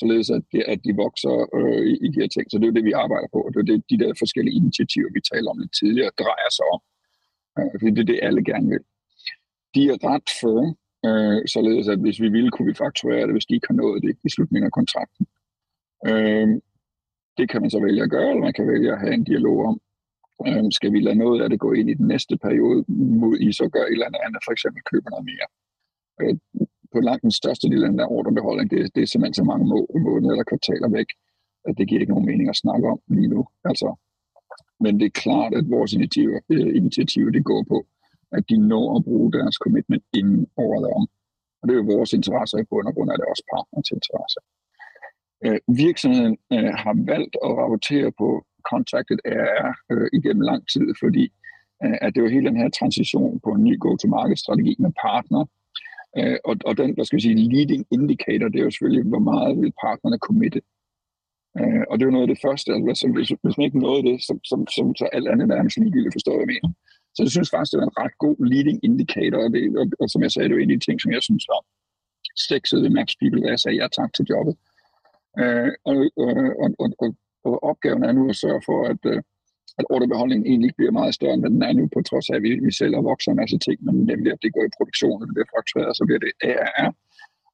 således 0.00 0.28
at, 0.36 0.42
det, 0.52 0.62
at 0.72 0.80
de 0.86 0.92
vokser 1.04 1.34
øh, 1.58 1.82
i, 1.90 1.92
i 2.04 2.08
de 2.12 2.20
her 2.20 2.30
ting. 2.34 2.46
Så 2.48 2.56
det 2.58 2.68
er 2.68 2.76
det, 2.76 2.84
vi 2.90 3.00
arbejder 3.04 3.28
på, 3.34 3.40
og 3.46 3.50
det 3.52 3.60
er 3.60 3.68
det, 3.72 3.90
de 3.92 4.00
der 4.02 4.12
forskellige 4.22 4.58
initiativer, 4.62 5.10
vi 5.16 5.20
taler 5.32 5.50
om 5.50 5.58
lidt 5.62 5.74
tidligere, 5.80 6.18
drejer 6.24 6.50
sig 6.56 6.66
om. 6.74 6.80
Øh, 7.58 7.74
fordi 7.80 7.90
det 7.96 8.02
er 8.02 8.10
det, 8.12 8.26
alle 8.26 8.42
gerne 8.50 8.68
vil. 8.72 8.84
De 9.74 9.82
er 9.92 9.98
ret 10.10 10.28
firm, 10.42 10.70
øh, 11.06 11.40
således 11.54 11.86
at 11.92 11.98
hvis 12.04 12.18
vi 12.24 12.28
ville, 12.36 12.50
kunne 12.50 12.70
vi 12.72 12.82
fakturere 12.84 13.26
det, 13.26 13.34
hvis 13.34 13.46
de 13.48 13.54
ikke 13.54 13.70
har 13.70 13.80
nået 13.82 14.02
det 14.02 14.12
i 14.26 14.30
slutningen 14.34 14.66
af 14.68 14.76
kontrakten. 14.78 15.24
Øh, 16.10 16.48
det 17.38 17.46
kan 17.50 17.60
man 17.62 17.70
så 17.70 17.80
vælge 17.86 18.02
at 18.02 18.10
gøre, 18.10 18.28
eller 18.30 18.46
man 18.48 18.58
kan 18.58 18.68
vælge 18.72 18.92
at 18.92 19.00
have 19.00 19.14
en 19.14 19.24
dialog 19.24 19.58
om, 19.70 19.76
øh, 20.48 20.64
skal 20.78 20.92
vi 20.92 21.00
lade 21.00 21.22
noget 21.24 21.42
af 21.42 21.48
det 21.50 21.64
gå 21.64 21.72
ind 21.72 21.90
i 21.90 21.94
den 21.94 22.06
næste 22.06 22.36
periode, 22.46 22.84
mod 23.22 23.36
I 23.46 23.52
så 23.52 23.68
gør 23.74 23.84
et 23.84 23.92
eller 23.92 24.24
andet, 24.26 24.40
for 24.44 24.52
eksempel 24.52 24.82
køber 24.90 25.10
noget 25.10 25.26
mere. 25.32 25.46
Øh, 26.22 26.36
på 26.94 27.00
langt 27.08 27.22
den 27.22 27.38
største 27.40 27.66
del 27.72 27.84
af 27.84 27.90
den 27.90 27.98
der 27.98 28.12
ordrebeholdning, 28.16 28.70
det, 28.70 28.80
det 28.94 29.02
er 29.02 29.06
simpelthen 29.06 29.40
så 29.40 29.44
mange 29.50 29.64
må, 29.72 29.78
måneder 30.08 30.32
eller 30.32 30.50
kvartaler 30.52 30.88
væk, 30.98 31.08
at 31.68 31.74
det 31.78 31.88
giver 31.88 32.00
ikke 32.00 32.12
nogen 32.14 32.28
mening 32.30 32.48
at 32.48 32.60
snakke 32.64 32.86
om 32.94 32.98
lige 33.16 33.32
nu. 33.34 33.40
Altså, 33.70 33.88
men 34.82 34.92
det 35.00 35.06
er 35.06 35.20
klart, 35.24 35.52
at 35.58 35.70
vores 35.76 35.92
initiativer, 35.92 36.38
øh, 36.54 36.70
initiativer 36.80 37.30
det 37.30 37.44
går 37.50 37.62
på, 37.72 37.78
at 38.36 38.42
de 38.50 38.56
når 38.72 38.86
at 38.96 39.04
bruge 39.04 39.32
deres 39.32 39.54
commitment 39.64 40.04
inden 40.20 40.46
året 40.56 40.86
om. 40.98 41.04
Og 41.58 41.62
det 41.64 41.72
er 41.72 41.80
jo 41.82 41.92
vores 41.96 42.12
interesser 42.18 42.58
i 42.58 42.68
bund 42.70 42.86
og 42.88 42.94
grund, 42.94 43.10
er 43.10 43.16
det 43.16 43.32
også 43.32 43.44
partners 43.54 43.90
interesse. 43.96 44.38
Øh, 45.44 45.58
virksomheden 45.84 46.36
øh, 46.54 46.72
har 46.84 46.94
valgt 47.12 47.34
at 47.46 47.52
rapportere 47.60 48.10
på 48.20 48.28
Contracted 48.70 49.20
ARR 49.32 49.70
øh, 49.92 50.08
igennem 50.18 50.42
lang 50.50 50.62
tid, 50.74 50.86
fordi 51.02 51.24
øh, 51.84 51.96
at 52.04 52.10
det 52.14 52.22
var 52.22 52.34
hele 52.34 52.48
den 52.50 52.60
her 52.62 52.70
transition 52.80 53.40
på 53.44 53.50
en 53.56 53.64
ny 53.68 53.74
go-to-market-strategi 53.84 54.72
med 54.78 54.92
partner, 55.06 55.42
Øh, 56.18 56.38
og, 56.44 56.56
og 56.68 56.76
den, 56.76 56.94
hvad 56.94 57.04
skal 57.04 57.16
vi 57.16 57.22
sige, 57.22 57.52
leading 57.54 57.86
indicator, 57.96 58.48
det 58.48 58.58
er 58.58 58.64
jo 58.64 58.70
selvfølgelig, 58.70 59.04
hvor 59.12 59.24
meget 59.32 59.60
vil 59.60 59.72
partnerne 59.84 60.18
committe. 60.18 60.60
Øh, 61.58 61.82
og 61.88 61.92
det 61.94 62.02
er 62.02 62.10
jo 62.10 62.16
noget 62.16 62.28
af 62.28 62.32
det 62.34 62.44
første, 62.46 62.68
altså, 62.72 63.06
hvis, 63.14 63.28
hvis 63.42 63.56
man 63.56 63.66
ikke 63.66 63.84
nåede 63.86 64.02
det, 64.08 64.16
så, 64.26 64.32
som, 64.50 64.60
som, 64.76 64.86
så 65.00 65.04
alt 65.16 65.28
andet 65.28 65.48
nærmest 65.48 65.78
ligegyldigt 65.78 66.14
forstår, 66.14 66.38
jeg 66.42 66.52
mener. 66.54 66.68
Så 67.14 67.18
jeg 67.22 67.30
synes 67.30 67.50
faktisk, 67.50 67.72
det 67.72 67.80
var 67.80 67.88
en 67.90 68.00
ret 68.02 68.16
god 68.24 68.36
leading 68.52 68.78
indicator, 68.88 69.38
og, 69.44 69.50
det, 69.54 69.62
og, 69.80 69.86
og 70.00 70.06
som 70.10 70.22
jeg 70.22 70.32
sagde, 70.32 70.48
det 70.48 70.54
er 70.54 70.62
en 70.62 70.70
af 70.70 70.78
de 70.78 70.86
ting, 70.86 71.00
som 71.00 71.12
jeg 71.16 71.22
synes 71.22 71.44
var 71.52 71.60
sexet 72.48 72.82
ved 72.82 72.90
Max 72.90 73.08
People, 73.20 73.42
da 73.42 73.48
jeg 73.54 73.60
sagde 73.60 73.78
ja 73.80 73.86
tak 73.98 74.10
til 74.14 74.24
jobbet. 74.32 74.54
Øh, 75.40 75.72
og, 75.90 75.96
og, 76.24 76.70
og, 76.82 76.88
og, 77.02 77.10
og 77.44 77.54
opgaven 77.70 78.02
er 78.04 78.12
nu 78.12 78.22
at 78.28 78.36
sørge 78.36 78.62
for, 78.68 78.78
at, 78.92 79.02
øh, 79.12 79.22
at 79.78 79.84
ordrebeholdningen 79.90 80.46
egentlig 80.46 80.68
ikke 80.68 80.80
bliver 80.80 80.98
meget 81.00 81.14
større, 81.14 81.34
end 81.34 81.42
den 81.42 81.62
er 81.62 81.72
nu, 81.72 81.88
på 81.94 82.00
trods 82.08 82.30
af, 82.30 82.36
at 82.36 82.42
vi, 82.42 82.50
vi 82.66 82.72
sælger 82.72 82.98
og 82.98 83.04
vokser 83.04 83.30
en 83.30 83.40
masse 83.42 83.58
ting, 83.58 83.78
men 83.86 83.94
nemlig 84.10 84.32
at 84.32 84.42
det 84.42 84.52
går 84.54 84.64
i 84.66 84.76
produktion, 84.78 85.22
og 85.22 85.26
det 85.26 85.34
bliver 85.34 85.50
faktureret, 85.56 85.96
så 85.96 86.04
bliver 86.06 86.22
det 86.24 86.32
ARR. 86.50 86.90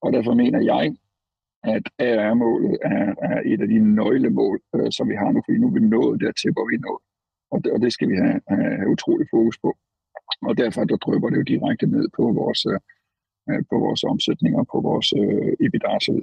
Og 0.05 0.13
derfor 0.13 0.35
mener 0.35 0.61
jeg, 0.73 0.87
at 1.75 1.85
ARR-målet 1.99 2.79
er, 2.83 3.07
er 3.31 3.39
et 3.53 3.61
af 3.65 3.69
de 3.69 3.79
nøglemål, 3.79 4.61
øh, 4.75 4.91
som 4.97 5.09
vi 5.09 5.17
har 5.23 5.31
nu, 5.33 5.41
fordi 5.45 5.59
nu 5.59 5.67
er 5.67 5.77
vi 5.79 5.81
nået 5.81 6.21
dertil, 6.21 6.51
hvor 6.53 6.67
vi 6.71 6.75
er 6.75 6.87
nået. 6.89 7.05
Og 7.53 7.59
det, 7.65 7.73
og 7.75 7.81
det 7.85 7.93
skal 7.93 8.09
vi 8.13 8.17
have, 8.25 8.41
have 8.49 8.89
utrolig 8.95 9.27
fokus 9.31 9.59
på. 9.65 9.71
Og 10.49 10.59
derfor 10.59 10.85
der 10.85 10.97
drøber 10.97 11.29
det 11.31 11.37
jo 11.37 11.51
direkte 11.53 11.87
ned 11.87 12.07
på 12.17 12.23
vores, 12.41 12.61
øh, 12.73 12.81
øh 13.51 13.63
på 13.71 13.77
vores 13.85 14.03
omsætning 14.13 14.53
og 14.61 14.67
på 14.73 14.79
vores 14.89 15.09
øh, 15.21 15.65
EBITDA 15.65 15.91
osv. 15.99 16.19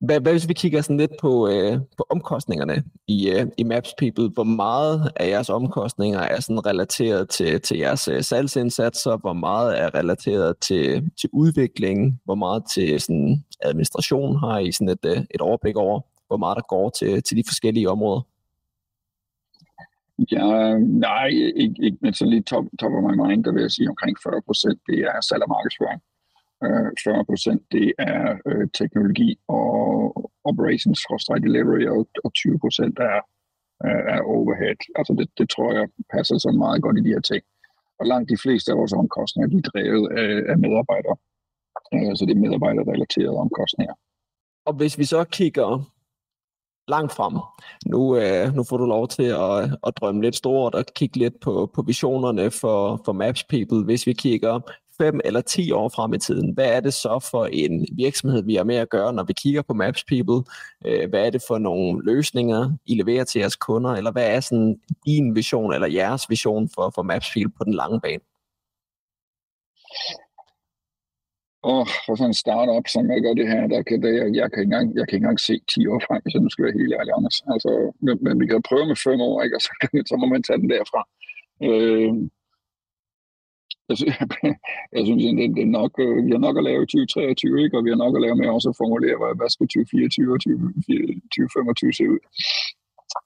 Hvad, 0.00 0.20
hvad 0.20 0.32
hvis 0.32 0.48
vi 0.48 0.54
kigger 0.54 0.80
sådan 0.80 0.96
lidt 0.96 1.12
på, 1.20 1.48
øh, 1.48 1.78
på 1.96 2.06
omkostningerne 2.10 2.84
i, 3.06 3.30
øh, 3.30 3.46
i 3.56 3.62
Maps 3.64 3.94
People? 3.98 4.28
Hvor 4.34 4.44
meget 4.44 5.12
af 5.16 5.28
jeres 5.28 5.50
omkostninger 5.50 6.18
er 6.18 6.40
sådan 6.40 6.66
relateret 6.66 7.28
til, 7.28 7.60
til 7.60 7.78
jeres 7.78 8.08
øh, 8.08 8.22
salgsindsatser? 8.22 9.16
Hvor 9.16 9.32
meget 9.32 9.80
er 9.80 9.94
relateret 9.94 10.58
til, 10.58 11.10
til 11.20 11.30
udvikling? 11.32 12.20
Hvor 12.24 12.34
meget 12.34 12.62
til 12.74 13.00
sådan 13.00 13.44
administration 13.62 14.36
har 14.36 14.58
I 14.58 14.72
sådan 14.72 14.88
et, 14.88 15.04
øh, 15.06 15.24
et 15.34 15.40
overblik 15.40 15.76
over? 15.76 16.00
Hvor 16.26 16.36
meget 16.36 16.56
der 16.56 16.62
går 16.68 16.90
til, 16.90 17.22
til 17.22 17.36
de 17.36 17.42
forskellige 17.46 17.90
områder? 17.90 18.20
Ja, 20.32 20.78
nej, 20.78 21.28
ikke, 21.56 21.74
ikke 21.82 21.98
men 22.00 22.14
så 22.14 22.24
lige 22.24 22.42
top, 22.42 22.64
top 22.80 22.92
of 22.92 23.02
my 23.02 23.14
mind, 23.26 23.44
der 23.44 23.52
vil 23.52 23.60
jeg 23.60 23.70
sige 23.70 23.88
omkring 23.88 24.16
40 24.22 24.42
procent, 24.46 24.80
det 24.86 24.98
er 24.98 25.20
salg 25.20 25.42
og 25.42 25.48
markedsføring. 25.48 26.00
Øh, 26.64 26.90
40 27.04 27.24
procent 27.24 27.62
det 27.72 27.92
er 27.98 28.38
øh, 28.46 28.68
teknologi 28.74 29.38
og 29.48 29.68
operations 30.44 31.00
delivery, 31.44 31.84
og, 31.94 32.08
og 32.24 32.34
20 32.34 32.58
procent 32.58 32.98
er, 32.98 33.20
øh, 33.86 34.02
er 34.14 34.20
overhead. 34.20 34.80
Altså 34.98 35.12
det, 35.18 35.28
det 35.38 35.48
tror 35.50 35.72
jeg 35.78 35.86
passer 36.14 36.38
så 36.38 36.50
meget 36.50 36.82
godt 36.82 36.98
i 36.98 37.02
de 37.06 37.14
her 37.14 37.20
ting. 37.20 37.42
Og 38.00 38.06
langt 38.06 38.30
de 38.30 38.38
fleste 38.42 38.72
af 38.72 38.78
vores 38.78 38.92
omkostninger, 38.92 39.48
de 39.48 39.56
er 39.56 39.70
drevet 39.70 40.06
af, 40.22 40.50
af 40.52 40.58
medarbejdere. 40.58 41.16
Altså 41.92 42.18
så 42.18 42.26
det 42.26 42.34
er 42.36 42.44
medarbejderrelaterede 42.44 43.36
omkostninger. 43.44 43.94
Og 44.66 44.74
hvis 44.74 44.98
vi 44.98 45.04
så 45.04 45.24
kigger 45.24 45.68
langt 46.88 47.12
frem. 47.12 47.34
Nu, 47.86 48.16
øh, 48.16 48.54
nu 48.54 48.64
får 48.64 48.76
du 48.76 48.86
lov 48.86 49.08
til 49.08 49.22
at, 49.22 49.58
at 49.86 49.96
drømme 49.96 50.22
lidt 50.22 50.36
stort 50.36 50.74
og 50.74 50.84
kigge 50.94 51.18
lidt 51.18 51.40
på, 51.40 51.70
på 51.74 51.82
visionerne 51.82 52.50
for, 52.50 53.02
for 53.04 53.12
Maps 53.12 53.44
People. 53.44 53.84
Hvis 53.84 54.06
vi 54.06 54.12
kigger 54.12 54.60
5 54.98 55.20
eller 55.24 55.40
10 55.40 55.72
år 55.72 55.88
frem 55.88 56.14
i 56.14 56.18
tiden, 56.18 56.54
hvad 56.54 56.76
er 56.76 56.80
det 56.80 56.94
så 56.94 57.28
for 57.30 57.46
en 57.46 57.86
virksomhed, 57.92 58.42
vi 58.42 58.54
har 58.54 58.64
med 58.64 58.76
at 58.76 58.88
gøre, 58.88 59.12
når 59.12 59.24
vi 59.24 59.32
kigger 59.32 59.62
på 59.62 59.74
Maps 59.74 60.04
People? 60.04 60.44
Øh, 60.86 61.08
hvad 61.08 61.26
er 61.26 61.30
det 61.30 61.42
for 61.48 61.58
nogle 61.58 62.04
løsninger, 62.04 62.72
I 62.86 62.94
leverer 62.94 63.24
til 63.24 63.38
jeres 63.38 63.56
kunder? 63.56 63.90
Eller 63.90 64.12
hvad 64.12 64.34
er 64.34 64.40
sådan 64.40 64.80
din 65.06 65.34
vision 65.34 65.72
eller 65.72 65.88
jeres 65.88 66.30
vision 66.30 66.68
for, 66.74 66.92
for 66.94 67.02
Maps 67.02 67.30
People 67.34 67.52
på 67.58 67.64
den 67.64 67.74
lange 67.74 68.00
bane? 68.00 68.24
Og 71.62 71.86
for 72.06 72.14
sådan 72.14 72.30
en 72.30 72.42
startup, 72.44 72.86
som 72.94 73.10
jeg 73.12 73.20
gør 73.22 73.34
det 73.40 73.48
her, 73.52 73.62
der 73.66 73.82
kan 73.82 74.02
der, 74.02 74.12
jeg, 74.18 74.28
jeg, 74.40 74.46
kan 74.50 74.60
ikke 74.62 74.70
engang, 74.72 74.86
jeg 74.96 75.04
kan 75.06 75.16
ikke 75.16 75.24
engang 75.24 75.40
se 75.40 75.54
10 75.74 75.86
år 75.92 76.00
frem, 76.06 76.22
så 76.30 76.38
nu 76.38 76.48
skal 76.50 76.64
være 76.64 76.78
helt 76.80 76.94
ærlig, 76.98 77.12
Anders. 77.16 77.38
Altså, 77.52 77.70
men, 78.04 78.16
men 78.24 78.34
vi 78.40 78.46
kan 78.46 78.68
prøve 78.70 78.86
med 78.86 78.96
5 78.96 79.20
år, 79.20 79.42
ikke? 79.42 79.56
og 79.56 79.62
så, 79.66 79.70
så 80.10 80.14
må 80.20 80.26
man 80.26 80.42
tage 80.42 80.60
den 80.62 80.70
derfra. 80.74 81.00
Øh, 81.68 82.12
jeg, 83.88 83.96
synes, 83.98 84.14
jeg 84.96 85.02
synes, 85.06 85.22
det, 85.24 85.56
det 85.56 85.62
er 85.68 85.76
nok, 85.80 85.92
øh, 86.04 86.26
vi 86.26 86.30
har 86.36 86.42
nok 86.46 86.56
at 86.58 86.64
lave 86.64 86.82
2023, 86.86 87.64
ikke? 87.64 87.76
og 87.78 87.84
vi 87.84 87.90
har 87.90 88.00
nok 88.04 88.14
at 88.16 88.22
lave 88.22 88.36
med 88.36 88.48
også 88.56 88.68
at 88.68 88.78
formulere, 88.82 89.16
hvad, 89.20 89.32
hvad 89.38 89.50
skal 89.54 89.66
2024 89.68 90.34
og 90.34 90.40
2025 90.40 91.92
se 91.92 92.04
ud. 92.14 92.20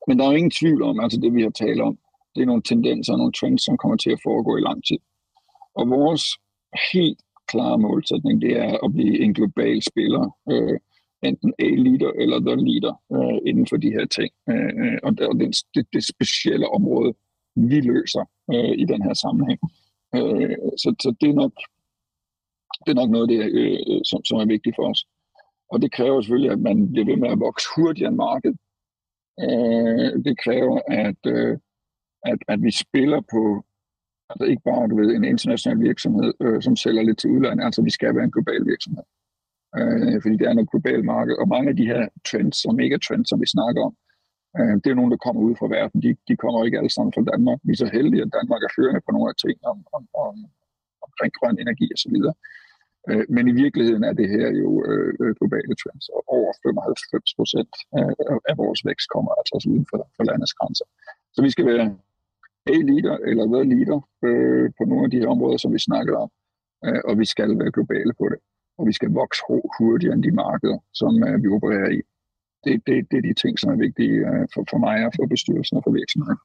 Men 0.07 0.15
der 0.19 0.25
er 0.25 0.31
jo 0.31 0.41
ingen 0.41 0.59
tvivl 0.61 0.83
om, 0.91 1.01
altså 1.05 1.19
det 1.23 1.35
vi 1.35 1.43
har 1.43 1.55
talt 1.65 1.81
om, 1.89 1.95
det 2.35 2.43
er 2.43 2.51
nogle 2.51 2.69
tendenser 2.71 3.13
og 3.13 3.19
nogle 3.19 3.33
trends, 3.39 3.63
som 3.65 3.77
kommer 3.77 3.97
til 3.97 4.11
at 4.11 4.25
foregå 4.27 4.57
i 4.57 4.67
lang 4.69 4.81
tid. 4.89 5.01
Og 5.79 5.85
vores 5.91 6.25
helt 6.93 7.21
klare 7.51 7.79
målsætning, 7.79 8.43
det 8.43 8.53
er 8.67 8.73
at 8.85 8.93
blive 8.93 9.19
en 9.25 9.35
global 9.35 9.83
spiller, 9.91 10.25
øh, 10.53 10.79
enten 11.23 11.53
A-leader 11.59 12.13
eller 12.23 12.39
the 12.49 12.57
leader 12.69 12.95
øh, 13.15 13.39
inden 13.47 13.67
for 13.71 13.77
de 13.77 13.91
her 13.97 14.07
ting. 14.17 14.31
Øh, 14.51 14.73
øh 14.83 14.99
og 15.03 15.11
det, 15.19 15.57
det, 15.75 15.87
det 15.93 16.05
specielle 16.15 16.69
område, 16.69 17.15
vi 17.57 17.81
løser 17.81 18.25
øh, 18.55 18.75
i 18.83 18.85
den 18.85 19.03
her 19.03 19.15
sammenhæng. 19.15 19.61
Øh, 19.65 19.82
Øh, 20.17 20.57
så, 20.83 20.95
så 21.03 21.15
det 21.21 21.29
er 21.31 21.35
nok 21.43 21.53
Det 22.85 22.91
er 22.93 23.01
nok 23.03 23.11
noget, 23.11 23.29
det, 23.29 23.39
øh, 23.61 24.01
som, 24.11 24.25
som 24.25 24.39
er 24.39 24.47
vigtigt 24.55 24.77
for 24.77 24.91
os. 24.91 25.05
Og 25.73 25.83
det 25.83 25.93
kræver 25.93 26.21
selvfølgelig, 26.21 26.53
at 26.53 26.61
man 26.69 26.93
bliver 26.93 27.07
ved 27.07 27.17
med 27.17 27.31
at 27.31 27.41
vokse 27.41 27.67
hurtigere 27.77 28.09
end 28.09 28.17
markedet. 28.17 28.59
Øh, 29.47 30.25
det 30.27 30.35
kræver, 30.45 30.81
at, 31.07 31.21
øh, 31.27 31.59
at, 32.31 32.39
at 32.49 32.63
vi 32.63 32.71
spiller 32.85 33.21
på, 33.35 33.43
altså 34.31 34.45
ikke 34.51 34.63
bare 34.71 34.89
du 34.89 34.97
ved, 34.97 35.09
en 35.15 35.25
international 35.25 35.81
virksomhed, 35.89 36.33
øh, 36.45 36.63
som 36.63 36.77
sælger 36.77 37.03
lidt 37.03 37.19
til 37.19 37.31
udlandet, 37.31 37.65
altså 37.65 37.83
vi 37.83 37.91
skal 37.91 38.15
være 38.15 38.25
en 38.25 38.37
global 38.37 38.67
virksomhed. 38.73 39.05
Øh, 39.79 40.23
fordi 40.23 40.37
det 40.37 40.47
er 40.47 40.55
noget 40.55 40.71
globalt 40.71 41.05
marked, 41.05 41.35
og 41.41 41.49
mange 41.49 41.69
af 41.71 41.77
de 41.77 41.87
her 41.93 42.03
trends 42.29 42.65
og 42.65 42.75
megatrends, 42.75 43.29
som 43.29 43.41
vi 43.41 43.47
snakker 43.47 43.83
om, 43.89 43.95
Øhm, 44.59 44.79
det 44.83 44.91
er 44.91 44.99
nogen, 44.99 45.15
der 45.15 45.25
kommer 45.25 45.41
ud 45.49 45.55
fra 45.61 45.73
verden. 45.77 45.99
De, 46.05 46.11
de 46.29 46.35
kommer 46.43 46.65
ikke 46.65 46.79
alle 46.81 46.95
sammen 46.97 47.13
fra 47.17 47.29
Danmark. 47.31 47.59
Vi 47.67 47.73
er 47.73 47.83
så 47.85 47.91
heldige, 47.97 48.23
at 48.25 48.35
Danmark 48.39 48.63
er 48.63 48.73
førende 48.79 49.03
på 49.07 49.11
nogle 49.13 49.29
af 49.33 49.37
ting 49.45 49.57
om, 49.71 49.79
om, 49.97 50.03
om, 50.27 50.35
omkring 51.07 51.33
grøn 51.39 51.57
energi 51.65 51.87
osv. 51.97 52.17
Øh, 53.11 53.25
men 53.35 53.45
i 53.53 53.55
virkeligheden 53.65 54.05
er 54.09 54.15
det 54.21 54.29
her 54.35 54.49
jo 54.63 54.71
øh, 54.89 55.11
øh 55.23 55.33
globale 55.39 55.75
trends, 55.81 56.07
og 56.17 56.21
over 56.37 56.51
95 56.63 57.35
procent 57.39 57.75
af, 58.51 58.55
vores 58.63 58.81
vækst 58.89 59.09
kommer 59.15 59.31
altså 59.39 59.55
uden 59.71 59.87
for, 59.91 59.99
for 60.17 60.25
landets 60.31 60.55
grænser. 60.59 60.87
Så 61.35 61.41
vi 61.47 61.51
skal 61.55 61.67
være 61.73 61.85
A-leader 62.75 63.17
eller 63.29 63.45
være 63.55 63.67
leader 63.75 64.01
øh, 64.27 64.67
på 64.79 64.83
nogle 64.91 65.05
af 65.07 65.11
de 65.11 65.21
her 65.21 65.29
områder, 65.35 65.59
som 65.63 65.73
vi 65.77 65.81
snakkede 65.89 66.17
om, 66.25 66.31
øh, 66.87 67.01
og 67.09 67.19
vi 67.21 67.27
skal 67.35 67.51
være 67.61 67.73
globale 67.77 68.13
på 68.21 68.27
det. 68.33 68.39
Og 68.79 68.87
vi 68.89 68.93
skal 68.99 69.11
vokse 69.21 69.43
hurtigere 69.79 70.15
end 70.15 70.23
de 70.23 70.33
markeder, 70.45 70.79
som 71.01 71.13
øh, 71.29 71.43
vi 71.43 71.49
opererer 71.57 71.91
i. 71.99 72.01
Det, 72.65 72.83
det, 72.87 72.95
det 73.11 73.17
er 73.19 73.23
de 73.23 73.35
ting, 73.35 73.59
som 73.59 73.71
er 73.71 73.77
vigtige 73.77 74.17
øh, 74.31 74.45
for, 74.55 74.65
for 74.71 74.79
mig 74.79 75.07
og 75.07 75.13
for 75.17 75.27
bestyrelsen 75.27 75.77
og 75.77 75.83
for 75.87 75.91
virksomheden. 75.91 76.39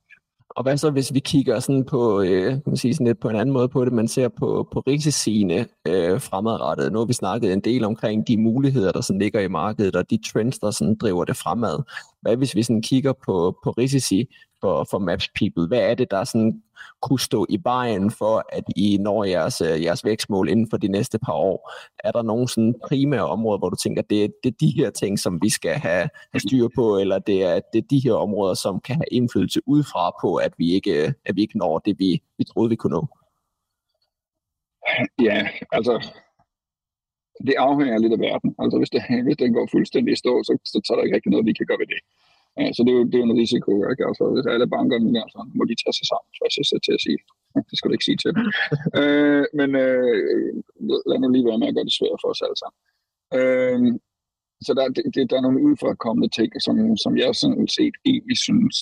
Og 0.50 0.64
hvad 0.64 0.78
så, 0.78 0.92
hvis 0.92 1.14
vi 1.14 1.20
kigger 1.20 1.60
sådan 1.60 1.86
på, 1.86 2.22
øh, 2.22 2.52
kan 2.52 2.62
man 2.66 2.78
sige 2.78 2.94
sådan 2.94 3.08
lidt 3.08 3.20
på 3.20 3.30
en 3.30 3.36
anden 3.36 3.54
måde 3.54 3.70
på 3.70 3.86
det, 3.86 3.94
man 3.94 4.08
ser 4.08 4.28
på, 4.28 4.68
på 4.74 4.80
risiciene 4.80 5.68
øh, 5.88 6.22
fremadrettet. 6.22 6.92
Nu 6.92 7.00
har 7.00 7.06
vi 7.06 7.14
snakket 7.14 7.54
en 7.54 7.60
del 7.60 7.84
omkring 7.84 8.28
de 8.28 8.38
muligheder, 8.38 8.92
der 8.92 9.02
sådan 9.02 9.20
ligger 9.20 9.40
i 9.40 9.48
markedet, 9.48 9.96
og 9.96 10.10
de 10.10 10.20
trends, 10.32 10.60
der 10.60 10.72
sådan 10.72 10.96
driver 10.96 11.26
det 11.26 11.38
fremad. 11.38 11.84
Hvad 12.22 12.38
hvis 12.38 12.56
vi 12.56 12.64
sådan 12.64 12.82
kigger 12.82 13.14
på, 13.26 13.58
på 13.64 13.70
risici 13.72 14.36
for, 14.62 14.88
for 14.92 15.00
Maps 15.00 15.30
People? 15.36 15.68
Hvad 15.68 15.80
er 15.80 15.96
det, 15.96 16.12
der 16.12 16.24
sådan 16.24 16.64
kunne 17.02 17.20
stå 17.20 17.46
i 17.50 17.60
vejen 17.64 18.12
for, 18.12 18.46
at 18.50 18.64
I 18.76 18.98
når 18.98 19.24
jeres, 19.24 19.62
øh, 19.62 19.84
jeres 19.84 20.06
vækstmål 20.06 20.50
inden 20.50 20.70
for 20.70 20.78
de 20.78 20.88
næste 20.88 21.20
par 21.20 21.34
år? 21.34 21.72
Er 22.04 22.12
der 22.12 22.22
nogle 22.22 22.48
sådan 22.48 22.76
primære 22.88 23.28
områder, 23.28 23.58
hvor 23.58 23.70
du 23.70 23.76
tænker, 23.76 24.02
at 24.02 24.10
det, 24.10 24.34
det 24.44 24.50
er 24.50 24.58
de 24.60 24.74
her 24.76 24.90
ting, 24.90 25.20
som 25.20 25.42
vi 25.42 25.50
skal 25.50 25.76
have, 25.76 26.10
have 26.32 26.40
styr 26.40 26.68
på, 26.76 26.98
eller 26.98 27.20
det 27.20 27.44
er, 27.44 27.60
det 27.74 27.80
er 27.80 27.88
de 27.90 28.00
her 28.00 28.14
områder, 28.14 28.54
som 28.54 28.80
kan 28.80 28.96
have 28.96 29.12
indflydelse 29.12 29.62
udefra 29.66 30.12
på, 30.22 30.36
at 30.36 30.54
vi 30.58 30.72
ikke, 30.72 31.08
øh, 31.08 31.14
at 31.26 31.36
vi 31.36 31.42
ikke 31.42 31.58
når 31.58 31.80
det, 31.80 32.00
vi, 32.00 32.22
vi 32.38 32.44
troede, 32.44 32.70
vi 32.70 32.76
kunne 32.76 32.94
nå? 32.94 33.08
Ja, 35.22 35.48
altså 35.72 35.94
det 37.48 37.56
afhænger 37.58 37.98
lidt 37.98 38.14
af 38.14 38.20
verden. 38.20 38.56
Altså 38.60 38.78
hvis, 38.78 38.90
det, 38.90 39.02
hvis 39.26 39.38
den 39.38 39.54
går 39.54 39.68
fuldstændig 39.72 40.12
i 40.14 40.22
stå, 40.24 40.44
så, 40.44 40.58
så, 40.66 40.82
så 40.86 40.94
er 40.94 40.98
der 40.98 41.04
ikke 41.04 41.16
rigtig 41.16 41.32
noget, 41.32 41.46
vi 41.46 41.54
kan 41.54 41.66
gøre 41.66 41.80
ved 41.80 41.88
det. 41.94 42.02
Ja, 42.60 42.66
så 42.76 42.82
det 42.86 42.92
er, 42.94 42.98
jo, 43.00 43.04
det 43.10 43.16
er 43.16 43.24
jo 43.24 43.30
en 43.30 43.42
risiko, 43.44 43.72
ikke? 43.92 44.04
Altså, 44.10 44.24
hvis 44.34 44.52
alle 44.54 44.68
bankerne 44.76 45.14
der, 45.16 45.26
så 45.34 45.40
må 45.58 45.64
de 45.70 45.76
tage 45.82 45.96
sig 45.98 46.08
sammen, 46.12 46.30
jeg 46.46 46.82
til 46.86 46.98
at 46.98 47.04
sige. 47.06 47.20
Det 47.70 47.76
skal 47.78 47.88
du 47.90 47.96
ikke 47.96 48.10
sige 48.10 48.22
til 48.24 48.32
dem. 48.36 48.46
øh, 49.02 49.46
men 49.60 49.70
øh, 49.86 50.50
lad 51.10 51.18
nu 51.20 51.28
lige 51.30 51.50
være 51.50 51.62
med 51.62 51.70
at 51.70 51.76
gøre 51.76 51.88
det 51.90 51.98
svært 52.00 52.22
for 52.22 52.30
os 52.34 52.44
alle 52.46 52.60
sammen. 52.64 52.80
Øh, 53.38 53.80
så 54.66 54.72
der, 54.78 54.86
det, 55.16 55.30
der 55.30 55.38
er 55.38 55.46
nogle 55.46 55.64
udfrakommende 55.68 56.30
ting, 56.38 56.52
som, 56.66 56.76
som 57.04 57.14
jeg 57.24 57.36
sådan 57.36 57.68
set 57.78 57.96
egentlig 58.10 58.38
synes 58.48 58.76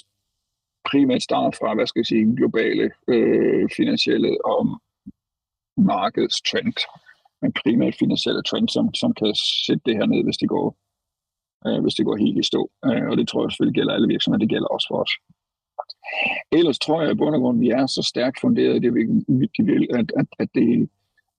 primært 0.89 1.23
starter 1.23 1.57
fra, 1.59 1.76
hvad 1.76 1.88
skal 1.88 1.99
jeg 1.99 2.11
sige, 2.11 2.36
globale 2.39 2.86
øh, 3.13 3.65
finansielle 3.78 4.32
og 4.45 4.59
markedstrend. 5.78 6.80
Men 7.41 7.53
primært 7.63 7.95
finansielle 8.03 8.43
trend, 8.43 8.69
som, 8.69 8.93
som 8.93 9.13
kan 9.13 9.36
sætte 9.65 9.84
det 9.86 9.95
her 9.97 10.05
ned, 10.05 10.23
hvis 10.23 10.38
det 10.38 10.49
går 10.49 10.67
øh, 11.68 11.82
hvis 11.84 11.95
det 11.97 12.05
går 12.05 12.16
helt 12.16 12.38
i 12.38 12.43
stå. 12.51 12.61
Øh, 12.86 13.05
og 13.09 13.18
det 13.18 13.28
tror 13.28 13.43
jeg 13.43 13.51
selvfølgelig 13.51 13.78
gælder 13.80 13.93
alle 13.93 14.07
virksomheder, 14.07 14.43
det 14.45 14.53
gælder 14.53 14.68
også 14.68 14.88
for 14.91 14.99
os. 15.03 15.13
Ellers 16.51 16.80
tror 16.80 17.01
jeg 17.01 17.11
i 17.11 17.16
bund 17.16 17.36
og 17.36 17.41
grund, 17.41 17.59
vi 17.59 17.70
er 17.70 17.86
så 17.86 18.01
stærkt 18.11 18.38
funderet 18.41 18.76
i 18.76 18.80
det, 18.80 18.93
vi, 18.93 19.03
vi 19.57 19.63
vil, 19.72 19.88
at, 19.99 20.07
at, 20.20 20.28
at 20.39 20.49
det, 20.55 20.89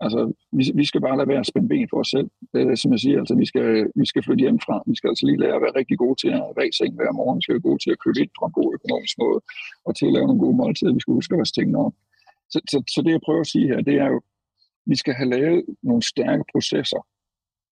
altså, 0.01 0.21
vi, 0.59 0.65
vi 0.75 0.85
skal 0.85 1.01
bare 1.01 1.17
lade 1.17 1.29
være 1.29 1.45
at 1.45 1.47
spænde 1.47 1.69
ben 1.69 1.89
for 1.91 1.99
os 2.01 2.09
selv. 2.09 2.29
Det, 2.55 2.79
som 2.79 2.93
jeg 2.93 3.01
siger, 3.01 3.19
altså, 3.19 3.35
vi 3.43 3.47
skal, 3.47 3.67
vi 4.01 4.07
skal 4.07 4.23
flytte 4.23 4.43
hjemmefra. 4.43 4.83
Vi 4.87 4.97
skal 4.97 5.09
altså 5.09 5.27
lige 5.27 5.41
lære 5.41 5.57
at 5.57 5.63
være 5.63 5.79
rigtig 5.81 5.99
gode 5.99 6.17
til 6.23 6.29
at 6.29 6.53
ræse 6.59 6.85
ind 6.87 6.95
hver 6.95 7.13
morgen. 7.13 7.37
Vi 7.39 7.43
skal 7.43 7.55
være 7.55 7.69
gode 7.69 7.81
til 7.85 7.91
at 7.95 8.03
købe 8.05 8.19
ind 8.23 8.33
på 8.39 8.45
en 8.47 8.53
god 8.59 8.69
økonomisk 8.77 9.15
måde, 9.25 9.41
og 9.87 9.97
til 9.97 10.07
at 10.07 10.13
lave 10.13 10.27
nogle 10.27 10.45
gode 10.45 10.57
måltider. 10.57 10.95
Vi 10.95 11.01
skal 11.01 11.19
huske 11.19 11.35
at 11.35 11.39
være 11.43 11.55
tingene 11.59 11.79
om. 11.87 11.93
Så, 12.53 12.59
så, 12.71 12.79
så 12.95 12.99
det, 13.05 13.13
jeg 13.17 13.27
prøver 13.27 13.41
at 13.47 13.53
sige 13.55 13.67
her, 13.71 13.81
det 13.89 13.97
er 14.05 14.09
jo, 14.15 14.21
vi 14.87 14.97
skal 15.03 15.15
have 15.15 15.31
lavet 15.35 15.65
nogle 15.83 16.03
stærke 16.03 16.45
processer, 16.53 17.01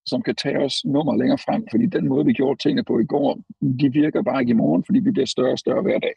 som 0.07 0.23
kan 0.23 0.35
tage 0.35 0.59
os 0.59 0.85
nummer 0.85 1.17
længere 1.17 1.39
frem, 1.39 1.67
fordi 1.71 1.87
den 1.87 2.09
måde, 2.09 2.27
vi 2.27 2.33
gjorde 2.33 2.63
tingene 2.63 2.85
på 2.85 2.99
i 2.99 3.07
går, 3.07 3.39
de 3.81 3.93
virker 3.93 4.23
bare 4.23 4.41
ikke 4.41 4.51
i 4.51 4.63
morgen, 4.63 4.85
fordi 4.87 4.99
vi 4.99 5.11
bliver 5.11 5.27
større 5.27 5.53
og 5.53 5.59
større 5.59 5.83
hver 5.83 5.99
dag. 5.99 6.15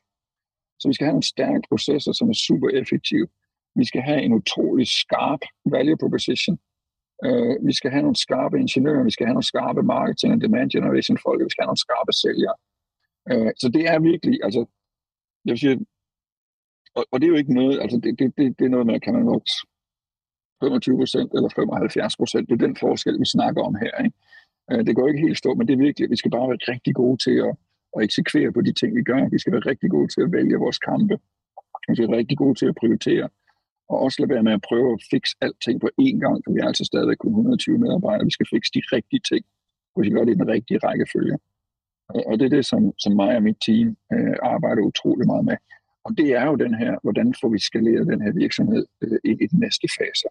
Så 0.80 0.88
vi 0.88 0.94
skal 0.94 1.06
have 1.06 1.14
nogle 1.18 1.34
stærke 1.36 1.68
processer, 1.70 2.12
som 2.12 2.30
er 2.30 2.34
super 2.48 2.70
effektive. 2.70 3.28
Vi 3.76 3.86
skal 3.86 4.02
have 4.02 4.22
en 4.22 4.34
utrolig 4.34 4.88
skarp 4.88 5.42
value 5.66 5.98
proposition. 5.98 6.60
Øh, 7.26 7.56
vi 7.68 7.74
skal 7.74 7.92
have 7.92 8.02
nogle 8.02 8.16
skarpe 8.26 8.60
ingeniører, 8.60 9.04
vi 9.04 9.12
skal 9.12 9.26
have 9.26 9.34
nogle 9.34 9.52
skarpe 9.54 9.84
marketing 9.84 10.34
og 10.34 10.42
demand 10.42 10.70
generation 10.72 11.18
folk, 11.26 11.40
vi 11.46 11.50
skal 11.50 11.62
have 11.64 11.72
nogle 11.72 11.86
skarpe 11.88 12.14
sælgere. 12.24 12.56
Øh, 13.32 13.52
så 13.62 13.68
det 13.76 13.84
er 13.94 14.00
virkelig, 14.00 14.40
altså, 14.44 14.62
jeg 15.46 15.52
vil 15.52 15.60
sige, 15.60 15.86
og, 16.96 17.06
og 17.12 17.16
det 17.20 17.26
er 17.26 17.34
jo 17.34 17.42
ikke 17.42 17.54
noget, 17.54 17.82
altså 17.84 17.98
det, 18.04 18.20
det, 18.20 18.38
det, 18.38 18.60
det 18.60 18.66
er 18.66 18.74
noget, 18.76 18.88
man 18.88 19.00
kan 19.00 19.14
man 19.14 19.26
vokse 19.26 19.58
25 20.64 20.98
procent 20.98 21.32
eller 21.34 21.50
75 21.50 22.18
procent. 22.18 22.50
Det 22.50 22.62
er 22.62 22.66
den 22.68 22.76
forskel, 22.76 23.20
vi 23.20 23.26
snakker 23.26 23.62
om 23.64 23.76
her. 23.76 24.04
Ikke? 24.04 24.16
Øh, 24.72 24.86
det 24.88 24.96
går 24.96 25.08
ikke 25.08 25.26
helt 25.28 25.38
stå, 25.38 25.54
men 25.54 25.68
det 25.68 25.74
er 25.74 25.78
virkelig, 25.88 26.10
vi 26.10 26.16
skal 26.16 26.32
bare 26.32 26.50
være 26.50 26.74
rigtig 26.74 26.96
gode 26.96 27.18
til 27.26 27.36
at, 27.48 27.54
at 27.96 28.04
eksekvere 28.04 28.52
på 28.52 28.62
de 28.62 28.74
ting, 28.80 28.96
vi 28.96 29.04
gør. 29.04 29.30
Vi 29.30 29.40
skal 29.40 29.54
være 29.54 29.70
rigtig 29.72 29.90
gode 29.90 30.08
til 30.14 30.22
at 30.22 30.32
vælge 30.32 30.64
vores 30.66 30.80
kampe. 30.90 31.16
Vi 31.90 31.96
skal 31.96 32.08
være 32.08 32.18
rigtig 32.18 32.38
gode 32.38 32.56
til 32.60 32.66
at 32.72 32.76
prioritere. 32.76 33.30
Og 33.90 33.98
også 34.00 34.18
lade 34.20 34.34
være 34.34 34.44
med 34.44 34.54
at 34.54 34.66
prøve 34.70 34.94
at 34.94 35.00
fikse 35.12 35.36
alting 35.42 35.82
på 35.82 35.90
én 36.02 36.18
gang, 36.26 36.38
for 36.44 36.52
vi 36.54 36.60
er 36.60 36.68
altså 36.68 36.86
stadig 36.86 37.18
kun 37.18 37.32
120 37.32 37.78
medarbejdere. 37.78 38.26
Vi 38.26 38.32
skal 38.38 38.48
fikse 38.54 38.72
de 38.74 38.82
rigtige 38.96 39.24
ting, 39.32 39.46
og 39.94 40.02
vi 40.02 40.06
skal 40.06 40.16
gøre 40.18 40.26
det 40.26 40.36
i 40.36 40.42
den 40.42 40.48
rigtige 40.56 40.80
rækkefølge. 40.84 41.38
Og 42.10 42.40
det 42.40 42.46
er 42.46 42.54
det, 42.58 42.66
som, 42.66 42.82
som 43.04 43.14
mig 43.16 43.36
og 43.36 43.44
mit 43.44 43.58
team 43.66 43.98
øh, 44.14 44.36
arbejder 44.54 44.82
utrolig 44.82 45.28
meget 45.28 45.46
med. 45.46 45.58
Og 46.06 46.18
det 46.18 46.30
er 46.40 46.46
jo 46.46 46.56
den 46.56 46.74
her, 46.76 46.94
hvordan 47.04 47.34
får 47.42 47.50
vi 47.50 47.60
skaleret 47.60 48.08
den 48.08 48.22
her 48.22 48.32
virksomhed 48.32 48.86
øh, 49.02 49.20
ind 49.24 49.42
i 49.42 49.48
den 49.48 49.60
næste 49.60 49.88
fase. 50.00 50.28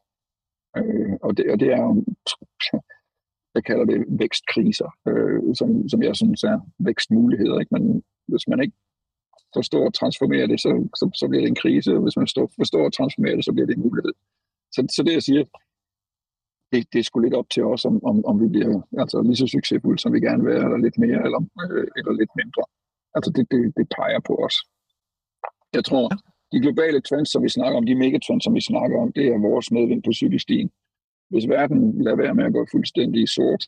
Øh, 0.77 1.13
og, 1.23 1.37
det, 1.37 1.45
og 1.53 1.61
det 1.61 1.69
er 1.73 1.83
jo, 1.83 2.05
jeg 3.55 3.65
kalder 3.65 3.85
det 3.85 4.05
vækstkriser, 4.09 4.91
øh, 5.09 5.55
som, 5.55 5.89
som 5.89 6.03
jeg 6.03 6.17
synes 6.17 6.45
er 6.45 6.59
vækstmuligheder. 6.79 7.59
Ikke? 7.61 7.75
Men 7.77 8.03
hvis 8.29 8.49
man 8.49 8.61
ikke 8.61 8.77
forstår 9.55 9.87
at 9.87 9.95
transformere 9.95 10.47
det, 10.47 10.61
så, 10.61 10.71
så, 10.99 11.05
så 11.15 11.29
bliver 11.29 11.43
det 11.43 11.49
en 11.49 11.63
krise, 11.63 11.91
og 11.97 12.03
hvis 12.03 12.17
man 12.17 12.27
står, 12.27 12.51
forstår 12.61 12.87
at 12.87 12.93
transformere 12.93 13.37
det, 13.37 13.45
så 13.45 13.53
bliver 13.53 13.67
det 13.67 13.77
en 13.77 13.87
mulighed. 13.89 14.13
Så, 14.75 14.81
så 14.97 15.03
det 15.03 15.13
jeg 15.13 15.23
siger, 15.23 15.45
det, 16.73 16.93
det 16.93 16.99
er 16.99 17.07
sgu 17.07 17.19
lidt 17.21 17.35
op 17.41 17.51
til 17.51 17.65
os, 17.65 17.85
om, 17.85 18.05
om, 18.05 18.25
om 18.25 18.41
vi 18.43 18.49
bliver 18.49 18.81
altså, 19.03 19.23
lige 19.23 19.37
så 19.43 19.47
succesfulde, 19.47 19.99
som 19.99 20.13
vi 20.13 20.21
gerne 20.21 20.43
vil 20.43 20.53
være, 20.53 20.65
eller 20.65 20.81
lidt 20.87 20.99
mere, 20.99 21.21
eller, 21.27 21.41
øh, 21.63 21.87
eller 21.99 22.13
lidt 22.21 22.33
mindre. 22.41 22.63
Altså 23.17 23.31
det, 23.37 23.45
det, 23.53 23.63
det 23.77 23.87
peger 23.97 24.21
på 24.29 24.35
os. 24.47 24.57
Jeg 25.77 25.85
tror, 25.85 26.05
de 26.53 26.61
globale 26.61 27.01
trends, 27.01 27.29
som 27.33 27.43
vi 27.43 27.49
snakker 27.49 27.77
om, 27.77 27.87
de 27.87 27.95
megatrends, 27.95 28.45
som 28.45 28.55
vi 28.55 28.61
snakker 28.61 28.99
om, 28.99 29.13
det 29.13 29.27
er 29.27 29.39
vores 29.39 29.71
medvind 29.71 30.03
på 30.03 30.13
cykelstien. 30.13 30.71
Hvis 31.31 31.49
verden 31.49 32.03
lader 32.03 32.17
være 32.17 32.35
med 32.35 32.45
at 32.45 32.53
gå 32.53 32.67
fuldstændig 32.73 33.29
sort, 33.29 33.63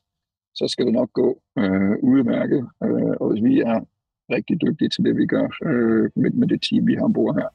så 0.55 0.68
skal 0.68 0.87
det 0.87 0.93
nok 0.93 1.12
gå 1.12 1.29
øh, 1.59 1.95
udmærket. 2.03 2.68
Øh, 2.85 3.14
og 3.20 3.31
hvis 3.31 3.45
vi 3.45 3.61
er 3.61 3.81
rigtig 4.31 4.61
dygtige 4.61 4.89
til 4.89 5.05
det, 5.05 5.16
vi 5.16 5.26
gør 5.26 5.47
øh, 5.68 6.11
med, 6.16 6.31
med 6.31 6.49
det 6.49 6.62
team, 6.62 6.87
vi 6.87 6.95
har 6.95 7.05
ombord 7.05 7.35
her, 7.35 7.49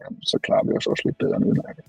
jamen, 0.00 0.22
så 0.22 0.38
klarer 0.42 0.64
vi 0.64 0.72
os 0.76 0.86
også 0.86 1.02
lidt 1.06 1.18
bedre 1.18 1.36
end 1.36 1.44
udmærket. 1.44 1.84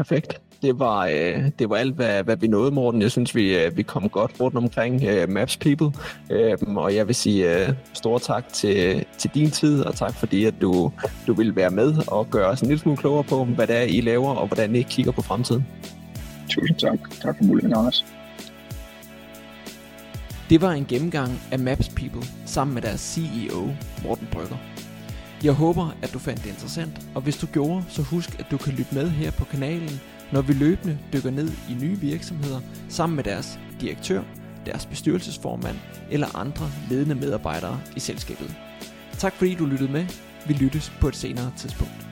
Perfekt. 0.00 0.40
Det 0.62 0.78
var, 0.78 1.06
øh, 1.06 1.50
det 1.58 1.70
var 1.70 1.76
alt, 1.76 1.94
hvad, 1.94 2.22
hvad 2.22 2.36
vi 2.36 2.46
nåede, 2.46 2.70
Morten. 2.70 3.02
Jeg 3.02 3.10
synes, 3.10 3.34
vi, 3.34 3.56
øh, 3.56 3.76
vi 3.76 3.82
kom 3.82 4.08
godt 4.08 4.32
rundt 4.40 4.56
omkring 4.56 5.04
øh, 5.04 5.28
Maps 5.28 5.56
People. 5.56 5.92
Øh, 6.30 6.58
og 6.76 6.94
jeg 6.94 7.06
vil 7.06 7.14
sige 7.14 7.68
øh, 7.68 7.72
stor 7.92 8.18
tak 8.18 8.52
til, 8.52 9.04
til 9.18 9.30
din 9.34 9.50
tid, 9.50 9.82
og 9.82 9.94
tak 9.94 10.14
fordi, 10.14 10.44
at 10.44 10.54
du, 10.60 10.92
du 11.26 11.32
vil 11.32 11.56
være 11.56 11.70
med 11.70 11.94
og 12.06 12.30
gøre 12.30 12.46
os 12.46 12.60
en 12.60 12.68
lille 12.68 12.80
smule 12.80 12.96
klogere 12.96 13.24
på, 13.24 13.44
hvad 13.44 13.66
det 13.66 13.76
er, 13.76 13.82
I 13.82 14.00
laver, 14.00 14.34
og 14.34 14.46
hvordan 14.46 14.76
I 14.76 14.82
kigger 14.82 15.12
på 15.12 15.22
fremtiden. 15.22 15.66
Tusind 16.48 16.78
tak. 16.78 16.98
Tak 17.20 17.36
for 17.36 17.44
muligheden, 17.44 17.76
Anders. 17.76 18.04
Det 20.50 20.60
var 20.60 20.72
en 20.72 20.84
gennemgang 20.84 21.40
af 21.52 21.58
Maps 21.58 21.88
People 21.88 22.22
sammen 22.46 22.74
med 22.74 22.82
deres 22.82 23.00
CEO, 23.00 23.68
Morten 24.02 24.28
Brygger. 24.32 24.56
Jeg 25.44 25.52
håber, 25.52 25.96
at 26.02 26.12
du 26.12 26.18
fandt 26.18 26.42
det 26.44 26.50
interessant, 26.50 27.06
og 27.14 27.22
hvis 27.22 27.36
du 27.36 27.46
gjorde, 27.46 27.84
så 27.88 28.02
husk, 28.02 28.38
at 28.38 28.46
du 28.50 28.56
kan 28.56 28.72
lytte 28.72 28.94
med 28.94 29.10
her 29.10 29.30
på 29.30 29.44
kanalen, 29.44 30.00
når 30.32 30.42
vi 30.42 30.52
løbende 30.52 30.98
dykker 31.12 31.30
ned 31.30 31.50
i 31.70 31.74
nye 31.74 32.00
virksomheder 32.00 32.60
sammen 32.88 33.16
med 33.16 33.24
deres 33.24 33.58
direktør, 33.80 34.22
deres 34.66 34.86
bestyrelsesformand 34.86 35.76
eller 36.10 36.36
andre 36.36 36.70
ledende 36.90 37.14
medarbejdere 37.14 37.80
i 37.96 38.00
selskabet. 38.00 38.54
Tak 39.18 39.34
fordi 39.34 39.54
du 39.54 39.66
lyttede 39.66 39.92
med. 39.92 40.06
Vi 40.46 40.52
lyttes 40.52 40.92
på 41.00 41.08
et 41.08 41.16
senere 41.16 41.52
tidspunkt. 41.56 42.09